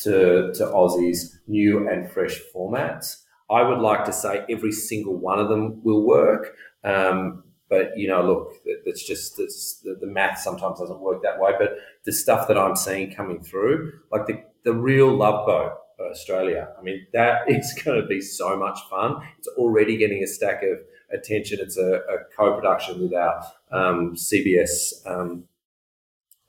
to, 0.00 0.52
to 0.54 0.64
Aussies 0.66 1.36
new 1.46 1.88
and 1.88 2.10
fresh 2.10 2.40
formats. 2.54 3.22
I 3.50 3.62
would 3.62 3.78
like 3.78 4.04
to 4.06 4.12
say 4.12 4.44
every 4.48 4.72
single 4.72 5.16
one 5.16 5.38
of 5.38 5.48
them 5.48 5.82
will 5.84 6.02
work. 6.02 6.56
Um, 6.82 7.44
but 7.68 7.96
you 7.96 8.08
know, 8.08 8.22
look, 8.24 8.52
it's 8.64 9.06
just 9.06 9.38
it's, 9.38 9.80
the, 9.82 9.96
the 10.00 10.06
math 10.06 10.38
sometimes 10.38 10.78
doesn't 10.78 11.00
work 11.00 11.22
that 11.22 11.40
way. 11.40 11.52
But 11.58 11.76
the 12.04 12.12
stuff 12.12 12.46
that 12.48 12.58
I'm 12.58 12.76
seeing 12.76 13.12
coming 13.12 13.42
through, 13.42 13.92
like 14.12 14.26
the 14.26 14.42
the 14.64 14.72
real 14.72 15.14
love 15.14 15.46
boat 15.46 15.72
for 15.96 16.08
Australia. 16.10 16.68
I 16.78 16.82
mean, 16.82 17.06
that 17.12 17.42
is 17.48 17.72
going 17.84 18.00
to 18.00 18.06
be 18.06 18.20
so 18.20 18.56
much 18.56 18.78
fun. 18.90 19.16
It's 19.38 19.48
already 19.48 19.96
getting 19.96 20.22
a 20.22 20.26
stack 20.26 20.62
of 20.62 20.78
attention. 21.12 21.58
It's 21.60 21.78
a, 21.78 22.00
a 22.08 22.18
co-production 22.36 23.00
with 23.00 23.14
our 23.14 23.42
um, 23.70 24.14
CBS 24.14 25.06
um, 25.06 25.44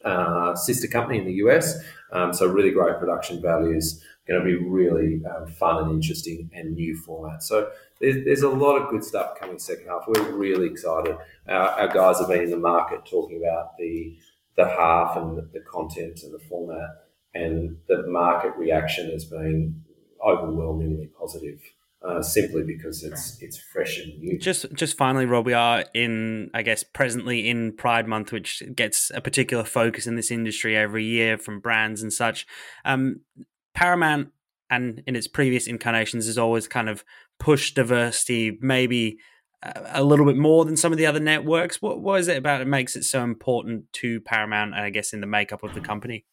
uh, 0.03 0.55
sister 0.55 0.87
company 0.87 1.19
in 1.19 1.25
the 1.25 1.33
US. 1.45 1.77
Um, 2.11 2.33
so 2.33 2.47
really 2.47 2.71
great 2.71 2.99
production 2.99 3.41
values. 3.41 4.03
Going 4.27 4.39
to 4.39 4.45
be 4.45 4.55
really 4.55 5.21
um, 5.25 5.47
fun 5.47 5.83
and 5.83 5.91
interesting 5.91 6.49
and 6.53 6.73
new 6.73 6.97
format. 6.97 7.43
So 7.43 7.69
there's, 7.99 8.25
there's, 8.25 8.41
a 8.41 8.49
lot 8.49 8.75
of 8.75 8.89
good 8.89 9.03
stuff 9.03 9.39
coming 9.39 9.59
second 9.59 9.87
half. 9.87 10.05
We're 10.07 10.31
really 10.31 10.65
excited. 10.65 11.15
Our, 11.47 11.69
our 11.69 11.87
guys 11.87 12.19
have 12.19 12.29
been 12.29 12.41
in 12.41 12.49
the 12.49 12.57
market 12.57 13.05
talking 13.05 13.43
about 13.43 13.77
the 13.77 14.17
the 14.55 14.67
half 14.67 15.17
and 15.17 15.37
the 15.51 15.59
content 15.59 16.21
and 16.23 16.33
the 16.33 16.39
format 16.39 17.05
and 17.35 17.77
the 17.87 18.07
market 18.07 18.55
reaction 18.57 19.11
has 19.11 19.25
been 19.25 19.83
overwhelmingly 20.25 21.07
positive. 21.07 21.59
Uh, 22.01 22.21
simply 22.21 22.61
because 22.61 23.03
it's 23.03 23.41
it's 23.41 23.57
fresh 23.57 23.99
and 23.99 24.19
new. 24.19 24.37
Just 24.37 24.71
just 24.73 24.95
finally, 24.95 25.25
Rob, 25.25 25.45
we 25.45 25.53
are 25.53 25.85
in 25.95 26.51
I 26.53 26.61
guess 26.61 26.83
presently 26.83 27.49
in 27.49 27.75
Pride 27.75 28.07
Month, 28.07 28.31
which 28.31 28.61
gets 28.75 29.11
a 29.15 29.21
particular 29.21 29.63
focus 29.63 30.05
in 30.05 30.15
this 30.15 30.29
industry 30.29 30.77
every 30.77 31.03
year 31.03 31.37
from 31.37 31.59
brands 31.59 32.03
and 32.03 32.13
such. 32.13 32.45
Um, 32.83 33.21
Paramount 33.73 34.29
and 34.69 35.01
in 35.07 35.15
its 35.15 35.27
previous 35.27 35.65
incarnations 35.67 36.27
has 36.27 36.37
always 36.37 36.67
kind 36.67 36.89
of 36.89 37.03
pushed 37.39 37.75
diversity, 37.75 38.57
maybe 38.61 39.17
a 39.63 40.03
little 40.03 40.25
bit 40.25 40.37
more 40.37 40.65
than 40.65 40.77
some 40.77 40.91
of 40.91 40.97
the 40.97 41.05
other 41.05 41.19
networks. 41.19 41.81
What 41.81 42.01
what 42.01 42.19
is 42.19 42.27
it 42.27 42.37
about 42.37 42.61
it 42.61 42.67
makes 42.67 42.95
it 42.95 43.03
so 43.03 43.23
important 43.23 43.91
to 43.93 44.21
Paramount? 44.21 44.73
And 44.73 44.83
I 44.83 44.89
guess 44.89 45.13
in 45.13 45.21
the 45.21 45.27
makeup 45.27 45.63
of 45.63 45.73
the 45.73 45.81
company. 45.81 46.25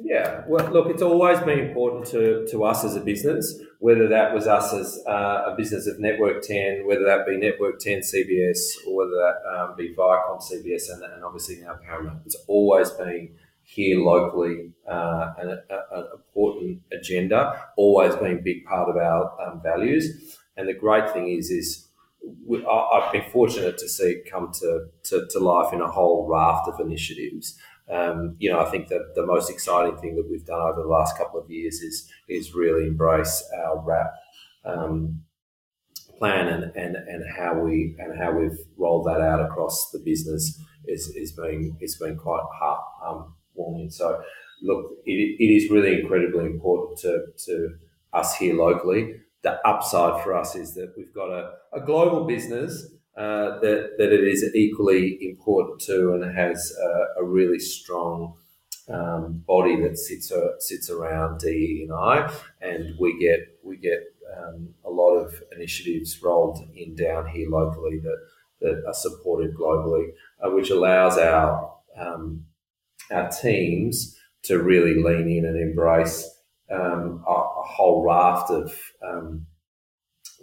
Yeah, 0.00 0.44
well, 0.46 0.70
look, 0.70 0.88
it's 0.90 1.02
always 1.02 1.40
been 1.40 1.58
important 1.58 2.06
to, 2.08 2.46
to 2.52 2.64
us 2.64 2.84
as 2.84 2.94
a 2.94 3.00
business, 3.00 3.60
whether 3.80 4.06
that 4.08 4.32
was 4.32 4.46
us 4.46 4.72
as 4.72 5.02
uh, 5.08 5.52
a 5.52 5.56
business 5.56 5.88
of 5.88 5.98
Network 5.98 6.42
10, 6.42 6.86
whether 6.86 7.04
that 7.04 7.26
be 7.26 7.36
Network 7.36 7.80
10 7.80 8.00
CBS, 8.00 8.58
or 8.86 8.96
whether 8.96 9.10
that 9.10 9.58
um, 9.58 9.76
be 9.76 9.92
Viacom 9.94 10.40
CBS, 10.40 10.92
and, 10.92 11.02
and 11.02 11.24
obviously 11.24 11.56
now 11.56 11.74
Paramount. 11.84 12.20
It's 12.26 12.36
always 12.46 12.90
been 12.90 13.34
here 13.64 13.98
locally 13.98 14.70
uh, 14.88 15.32
an, 15.36 15.58
an, 15.68 16.04
important 16.14 16.80
agenda, 16.92 17.60
always 17.76 18.14
been 18.16 18.38
a 18.38 18.42
big 18.42 18.64
part 18.66 18.88
of 18.88 18.96
our 18.96 19.34
um, 19.42 19.60
values. 19.62 20.36
And 20.56 20.68
the 20.68 20.74
great 20.74 21.10
thing 21.10 21.28
is, 21.28 21.50
is 21.50 21.88
we, 22.46 22.64
I, 22.64 23.00
have 23.02 23.12
been 23.12 23.30
fortunate 23.32 23.78
to 23.78 23.88
see 23.88 24.10
it 24.10 24.30
come 24.30 24.52
to, 24.60 24.86
to, 25.04 25.26
to 25.28 25.38
life 25.40 25.72
in 25.72 25.80
a 25.80 25.90
whole 25.90 26.28
raft 26.28 26.68
of 26.68 26.78
initiatives 26.78 27.58
um, 27.90 28.36
you 28.38 28.50
know, 28.50 28.60
I 28.60 28.70
think 28.70 28.88
that 28.88 29.14
the 29.14 29.26
most 29.26 29.50
exciting 29.50 29.96
thing 29.98 30.16
that 30.16 30.28
we've 30.30 30.44
done 30.44 30.60
over 30.60 30.82
the 30.82 30.88
last 30.88 31.16
couple 31.16 31.40
of 31.40 31.50
years 31.50 31.80
is 31.80 32.10
is 32.28 32.54
really 32.54 32.86
embrace 32.86 33.42
our 33.56 33.82
RAP 33.84 34.12
um, 34.64 35.22
plan 36.18 36.48
and, 36.48 36.76
and, 36.76 36.96
and 36.96 37.24
how 37.36 37.58
we 37.58 37.96
and 37.98 38.18
how 38.18 38.32
we've 38.32 38.58
rolled 38.76 39.06
that 39.06 39.20
out 39.20 39.40
across 39.40 39.90
the 39.90 40.00
business 40.00 40.60
is, 40.86 41.08
is 41.16 41.32
been 41.32 41.76
it's 41.80 41.98
been 41.98 42.16
quite 42.16 42.44
heart 42.52 42.84
um. 43.04 43.34
So 43.90 44.22
look, 44.62 44.92
it, 45.04 45.12
it 45.12 45.44
is 45.44 45.70
really 45.70 46.00
incredibly 46.00 46.46
important 46.46 46.98
to, 47.00 47.26
to 47.46 47.74
us 48.12 48.36
here 48.36 48.54
locally. 48.54 49.14
The 49.42 49.66
upside 49.66 50.22
for 50.22 50.34
us 50.34 50.54
is 50.54 50.74
that 50.74 50.94
we've 50.96 51.12
got 51.12 51.30
a, 51.30 51.54
a 51.72 51.80
global 51.80 52.24
business 52.24 52.86
uh, 53.18 53.58
that, 53.58 53.94
that 53.98 54.12
it 54.12 54.28
is 54.28 54.48
equally 54.54 55.18
important 55.20 55.80
to 55.80 56.12
and 56.12 56.36
has 56.36 56.72
a, 56.80 57.20
a 57.20 57.24
really 57.24 57.58
strong 57.58 58.34
um, 58.88 59.42
body 59.44 59.74
that 59.82 59.98
sits 59.98 60.30
uh, 60.30 60.58
sits 60.60 60.88
around 60.88 61.40
DE 61.40 61.86
and 61.88 61.92
I, 61.92 62.32
and 62.62 62.94
we 62.98 63.18
get 63.18 63.40
we 63.64 63.76
get 63.76 64.04
um, 64.38 64.68
a 64.84 64.88
lot 64.88 65.16
of 65.16 65.42
initiatives 65.54 66.22
rolled 66.22 66.60
in 66.74 66.94
down 66.94 67.26
here 67.26 67.48
locally 67.50 67.98
that 67.98 68.18
that 68.60 68.84
are 68.86 68.94
supported 68.94 69.54
globally, 69.54 70.10
uh, 70.40 70.50
which 70.50 70.70
allows 70.70 71.18
our 71.18 71.74
um, 71.98 72.44
our 73.10 73.28
teams 73.30 74.16
to 74.44 74.62
really 74.62 75.02
lean 75.02 75.28
in 75.28 75.44
and 75.44 75.58
embrace 75.58 76.24
um, 76.70 77.24
a, 77.26 77.32
a, 77.32 77.62
whole 77.64 78.04
raft 78.04 78.50
of 78.50 78.72
um, 79.02 79.46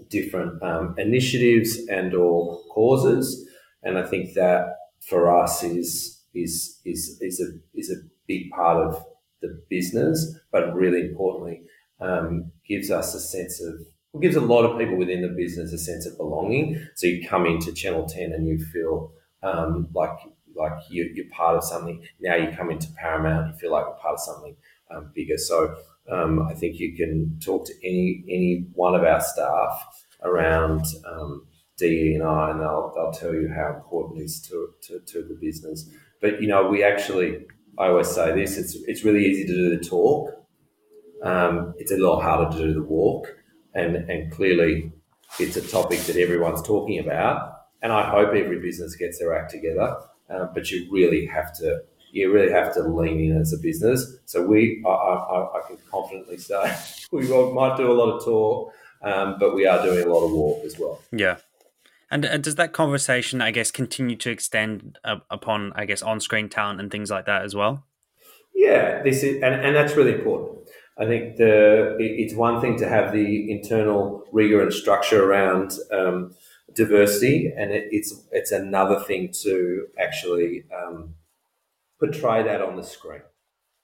different 0.09 0.61
um, 0.63 0.95
initiatives 0.97 1.77
and 1.89 2.13
or 2.13 2.61
causes. 2.73 3.47
And 3.83 3.97
I 3.97 4.03
think 4.05 4.33
that 4.33 4.75
for 5.07 5.35
us 5.35 5.63
is 5.63 6.23
is 6.33 6.79
is 6.85 7.17
is 7.21 7.39
a 7.39 7.79
is 7.79 7.89
a 7.91 8.01
big 8.27 8.49
part 8.51 8.77
of 8.77 9.03
the 9.41 9.61
business, 9.69 10.35
but 10.51 10.73
really 10.73 11.01
importantly, 11.01 11.61
um, 11.99 12.51
gives 12.67 12.89
us 12.91 13.13
a 13.13 13.19
sense 13.19 13.61
of 13.61 13.75
well, 14.11 14.21
gives 14.21 14.35
a 14.35 14.41
lot 14.41 14.63
of 14.63 14.79
people 14.79 14.97
within 14.97 15.21
the 15.21 15.27
business 15.29 15.73
a 15.73 15.77
sense 15.77 16.05
of 16.05 16.17
belonging. 16.17 16.81
So 16.95 17.07
you 17.07 17.27
come 17.27 17.45
into 17.45 17.73
Channel 17.73 18.07
Ten 18.07 18.31
and 18.31 18.47
you 18.47 18.57
feel 18.57 19.11
um, 19.43 19.87
like 19.93 20.17
like 20.55 20.71
you, 20.89 21.11
you're 21.13 21.29
part 21.31 21.57
of 21.57 21.63
something. 21.63 22.01
Now 22.21 22.35
you 22.35 22.55
come 22.55 22.71
into 22.71 22.87
Paramount, 22.97 23.53
you 23.53 23.59
feel 23.59 23.71
like 23.71 23.85
you're 23.85 23.95
part 23.95 24.13
of 24.13 24.19
something 24.21 24.55
um, 24.89 25.11
bigger. 25.13 25.37
So 25.37 25.75
um, 26.11 26.47
I 26.47 26.53
think 26.53 26.79
you 26.79 26.95
can 26.95 27.39
talk 27.39 27.65
to 27.67 27.73
any 27.83 28.23
any 28.27 28.65
one 28.73 28.95
of 28.95 29.03
our 29.03 29.21
staff 29.21 30.05
around 30.23 30.85
um, 31.07 31.47
and 31.81 32.21
and 32.21 32.61
they'll, 32.61 32.91
they'll 32.95 33.11
tell 33.11 33.33
you 33.33 33.51
how 33.53 33.75
important 33.75 34.21
it 34.21 34.25
is 34.25 34.41
to, 34.41 34.69
to, 34.83 34.99
to 34.99 35.23
the 35.23 35.37
business. 35.41 35.89
But 36.21 36.41
you 36.41 36.47
know, 36.47 36.67
we 36.67 36.83
actually, 36.83 37.45
I 37.77 37.87
always 37.87 38.07
say 38.09 38.33
this: 38.33 38.57
it's 38.57 38.75
it's 38.87 39.03
really 39.03 39.25
easy 39.25 39.45
to 39.45 39.53
do 39.53 39.77
the 39.77 39.83
talk. 39.83 40.31
Um, 41.23 41.73
it's 41.77 41.91
a 41.91 41.97
lot 41.97 42.21
harder 42.21 42.55
to 42.57 42.63
do 42.63 42.73
the 42.73 42.83
walk, 42.83 43.27
and 43.73 43.95
and 43.95 44.31
clearly, 44.31 44.91
it's 45.39 45.57
a 45.57 45.67
topic 45.67 45.99
that 46.01 46.15
everyone's 46.15 46.61
talking 46.61 46.99
about. 46.99 47.51
And 47.81 47.91
I 47.91 48.09
hope 48.09 48.29
every 48.33 48.59
business 48.59 48.95
gets 48.95 49.19
their 49.19 49.37
act 49.37 49.51
together. 49.51 49.95
Uh, 50.27 50.47
but 50.53 50.71
you 50.71 50.87
really 50.91 51.25
have 51.27 51.55
to 51.57 51.83
you 52.15 52.31
really 52.31 52.51
have 52.51 52.73
to 52.73 52.81
lean 52.81 53.19
in 53.19 53.41
as 53.41 53.51
a 53.51 53.57
business. 53.57 54.15
So 54.25 54.41
we, 54.41 54.81
I, 54.85 54.89
I, 54.89 55.59
I 55.59 55.61
can 55.67 55.77
confidently 55.91 56.37
say, 56.37 56.73
we 57.11 57.27
might 57.27 57.75
do 57.75 57.91
a 57.91 57.93
lot 57.93 58.15
of 58.15 58.23
talk, 58.23 58.73
um, 59.01 59.35
but 59.37 59.53
we 59.53 59.67
are 59.67 59.83
doing 59.83 60.05
a 60.05 60.07
lot 60.07 60.25
of 60.25 60.31
walk 60.31 60.63
as 60.63 60.79
well. 60.79 61.01
Yeah. 61.11 61.37
And, 62.09 62.23
and 62.23 62.41
does 62.41 62.55
that 62.55 62.71
conversation, 62.71 63.41
I 63.41 63.51
guess, 63.51 63.69
continue 63.69 64.15
to 64.15 64.29
extend 64.29 64.97
upon, 65.29 65.73
I 65.75 65.83
guess, 65.83 66.01
on-screen 66.01 66.47
talent 66.47 66.79
and 66.79 66.89
things 66.89 67.11
like 67.11 67.25
that 67.25 67.41
as 67.41 67.53
well? 67.53 67.83
Yeah, 68.55 69.03
this 69.03 69.21
is, 69.21 69.43
and, 69.43 69.53
and 69.53 69.75
that's 69.75 69.97
really 69.97 70.13
important. 70.13 70.69
I 70.97 71.05
think 71.05 71.35
the 71.35 71.97
it's 71.99 72.33
one 72.33 72.61
thing 72.61 72.77
to 72.77 72.87
have 72.87 73.11
the 73.11 73.51
internal 73.51 74.23
rigor 74.31 74.61
and 74.61 74.71
structure 74.71 75.29
around 75.29 75.73
um, 75.91 76.33
diversity, 76.73 77.51
and 77.53 77.71
it, 77.71 77.89
it's 77.91 78.23
it's 78.31 78.53
another 78.53 79.01
thing 79.01 79.33
to 79.43 79.87
actually 79.99 80.63
um, 80.73 81.15
portray 81.99 82.43
that 82.43 82.61
on 82.61 82.75
the 82.75 82.83
screen, 82.83 83.21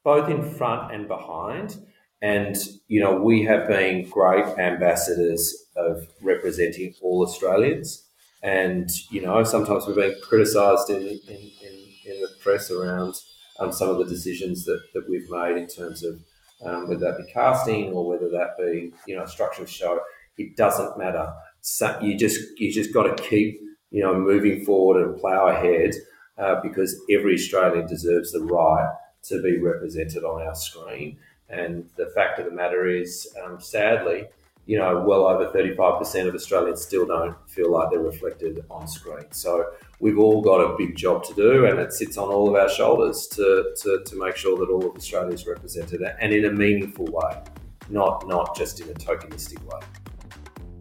both 0.03 0.30
in 0.30 0.43
front 0.55 0.93
and 0.93 1.07
behind. 1.07 1.78
And, 2.22 2.55
you 2.88 2.99
know, 2.99 3.16
we 3.16 3.43
have 3.45 3.68
been 3.68 4.07
great 4.09 4.45
ambassadors 4.59 5.66
of 5.76 6.07
representing 6.22 6.93
all 7.01 7.24
Australians. 7.24 8.07
And 8.43 8.89
you 9.09 9.22
know, 9.22 9.43
sometimes 9.43 9.86
we've 9.86 9.95
been 9.95 10.16
criticised 10.24 10.89
in, 10.89 11.01
in, 11.01 11.20
in, 11.28 11.86
in, 12.05 12.22
the 12.22 12.30
press 12.39 12.72
around 12.72 13.16
um, 13.59 13.72
some 13.72 13.89
of 13.89 13.99
the 13.99 14.05
decisions 14.05 14.66
that, 14.66 14.82
that 14.93 15.07
we've 15.07 15.30
made 15.30 15.57
in 15.57 15.68
terms 15.68 16.03
of 16.03 16.20
um, 16.66 16.88
whether 16.88 17.01
that 17.01 17.18
be 17.18 17.32
casting 17.32 17.91
or 17.93 18.07
whether 18.07 18.30
that 18.30 18.57
be 18.57 18.91
you 19.05 19.16
know 19.16 19.24
a 19.24 19.28
structure 19.28 19.68
show. 19.68 19.99
It 20.38 20.57
doesn't 20.57 20.97
matter. 20.97 21.32
So 21.62 21.99
you 22.01 22.18
just 22.18 22.39
you 22.59 22.72
just 22.72 22.93
got 22.93 23.16
to 23.16 23.24
keep 23.24 23.59
you 23.91 24.01
know 24.01 24.16
moving 24.16 24.66
forward 24.66 25.03
and 25.03 25.20
plough 25.20 25.47
ahead 25.47 25.93
uh, 26.38 26.61
because 26.61 27.01
every 27.09 27.36
Australian 27.36 27.88
deserves 27.88 28.32
the 28.32 28.41
right 28.41 28.93
to 29.23 29.41
be 29.41 29.57
represented 29.57 30.23
on 30.23 30.41
our 30.41 30.55
screen. 30.55 31.17
And 31.49 31.89
the 31.97 32.07
fact 32.15 32.39
of 32.39 32.45
the 32.45 32.51
matter 32.51 32.88
is, 32.88 33.27
um, 33.43 33.59
sadly, 33.59 34.25
you 34.65 34.77
know, 34.77 35.03
well 35.05 35.25
over 35.25 35.47
35% 35.47 36.27
of 36.27 36.36
Australians 36.36 36.82
still 36.82 37.05
don't 37.05 37.36
feel 37.49 37.71
like 37.71 37.89
they're 37.89 37.99
reflected 37.99 38.63
on 38.69 38.88
screen. 38.88 39.25
So 39.32 39.71
we've 39.99 40.19
all 40.19 40.41
got 40.41 40.61
a 40.61 40.77
big 40.77 40.95
job 40.95 41.23
to 41.25 41.34
do, 41.34 41.65
and 41.65 41.79
it 41.79 41.91
sits 41.91 42.17
on 42.17 42.29
all 42.29 42.47
of 42.47 42.55
our 42.55 42.69
shoulders 42.69 43.27
to, 43.34 43.73
to, 43.82 44.03
to 44.05 44.15
make 44.15 44.36
sure 44.36 44.57
that 44.59 44.71
all 44.71 44.86
of 44.88 44.95
Australia 44.95 45.34
is 45.34 45.45
represented 45.45 46.01
and 46.01 46.34
in 46.34 46.45
a 46.45 46.51
meaningful 46.51 47.05
way, 47.05 47.41
not, 47.89 48.27
not 48.27 48.55
just 48.55 48.79
in 48.79 48.89
a 48.89 48.93
tokenistic 48.93 49.61
way. 49.65 49.82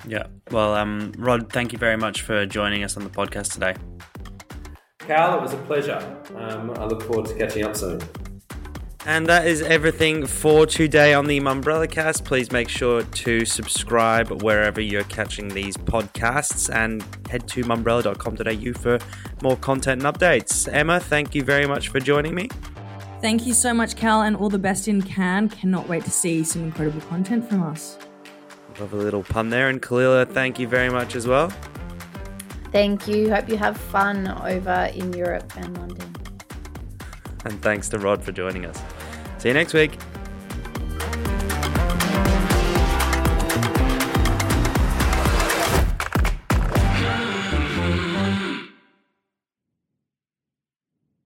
Yeah. 0.06 0.26
Well, 0.50 0.74
um, 0.74 1.12
Rod, 1.18 1.52
thank 1.52 1.72
you 1.72 1.78
very 1.78 1.96
much 1.96 2.22
for 2.22 2.46
joining 2.46 2.84
us 2.84 2.96
on 2.96 3.04
the 3.04 3.10
podcast 3.10 3.52
today. 3.52 3.74
Cal, 5.06 5.38
it 5.38 5.42
was 5.42 5.52
a 5.52 5.56
pleasure. 5.58 5.98
Um, 6.36 6.70
I 6.72 6.84
look 6.84 7.02
forward 7.02 7.26
to 7.26 7.34
catching 7.34 7.64
up 7.64 7.76
soon. 7.76 8.00
And 9.06 9.26
that 9.28 9.46
is 9.46 9.62
everything 9.62 10.26
for 10.26 10.66
today 10.66 11.14
on 11.14 11.24
the 11.24 11.40
Mumbrella 11.40 11.90
Cast. 11.90 12.26
Please 12.26 12.52
make 12.52 12.68
sure 12.68 13.02
to 13.02 13.46
subscribe 13.46 14.42
wherever 14.42 14.78
you're 14.80 15.04
catching 15.04 15.48
these 15.48 15.74
podcasts 15.76 16.72
and 16.72 17.02
head 17.30 17.48
to 17.48 17.64
mumbrella.com.au 17.64 18.78
for 18.78 18.98
more 19.42 19.56
content 19.56 20.04
and 20.04 20.14
updates. 20.14 20.68
Emma, 20.70 21.00
thank 21.00 21.34
you 21.34 21.42
very 21.42 21.66
much 21.66 21.88
for 21.88 21.98
joining 21.98 22.34
me. 22.34 22.50
Thank 23.22 23.46
you 23.46 23.54
so 23.54 23.72
much, 23.72 23.96
Cal, 23.96 24.22
and 24.22 24.36
all 24.36 24.50
the 24.50 24.58
best 24.58 24.86
in 24.86 25.00
Cannes. 25.00 25.48
Cannot 25.48 25.88
wait 25.88 26.04
to 26.04 26.10
see 26.10 26.44
some 26.44 26.62
incredible 26.62 27.00
content 27.02 27.48
from 27.48 27.62
us. 27.62 27.98
Love 28.78 28.92
a 28.92 28.96
little 28.96 29.22
pun 29.22 29.48
there. 29.48 29.70
And 29.70 29.80
Kalila, 29.80 30.28
thank 30.28 30.58
you 30.58 30.68
very 30.68 30.90
much 30.90 31.16
as 31.16 31.26
well. 31.26 31.50
Thank 32.72 33.08
you. 33.08 33.32
Hope 33.32 33.48
you 33.48 33.56
have 33.56 33.76
fun 33.76 34.28
over 34.28 34.90
in 34.94 35.12
Europe 35.12 35.52
and 35.56 35.76
London. 35.76 36.14
And 37.44 37.60
thanks 37.62 37.88
to 37.90 37.98
Rod 37.98 38.22
for 38.22 38.32
joining 38.32 38.66
us. 38.66 38.80
See 39.38 39.48
you 39.48 39.54
next 39.54 39.74
week. 39.74 39.98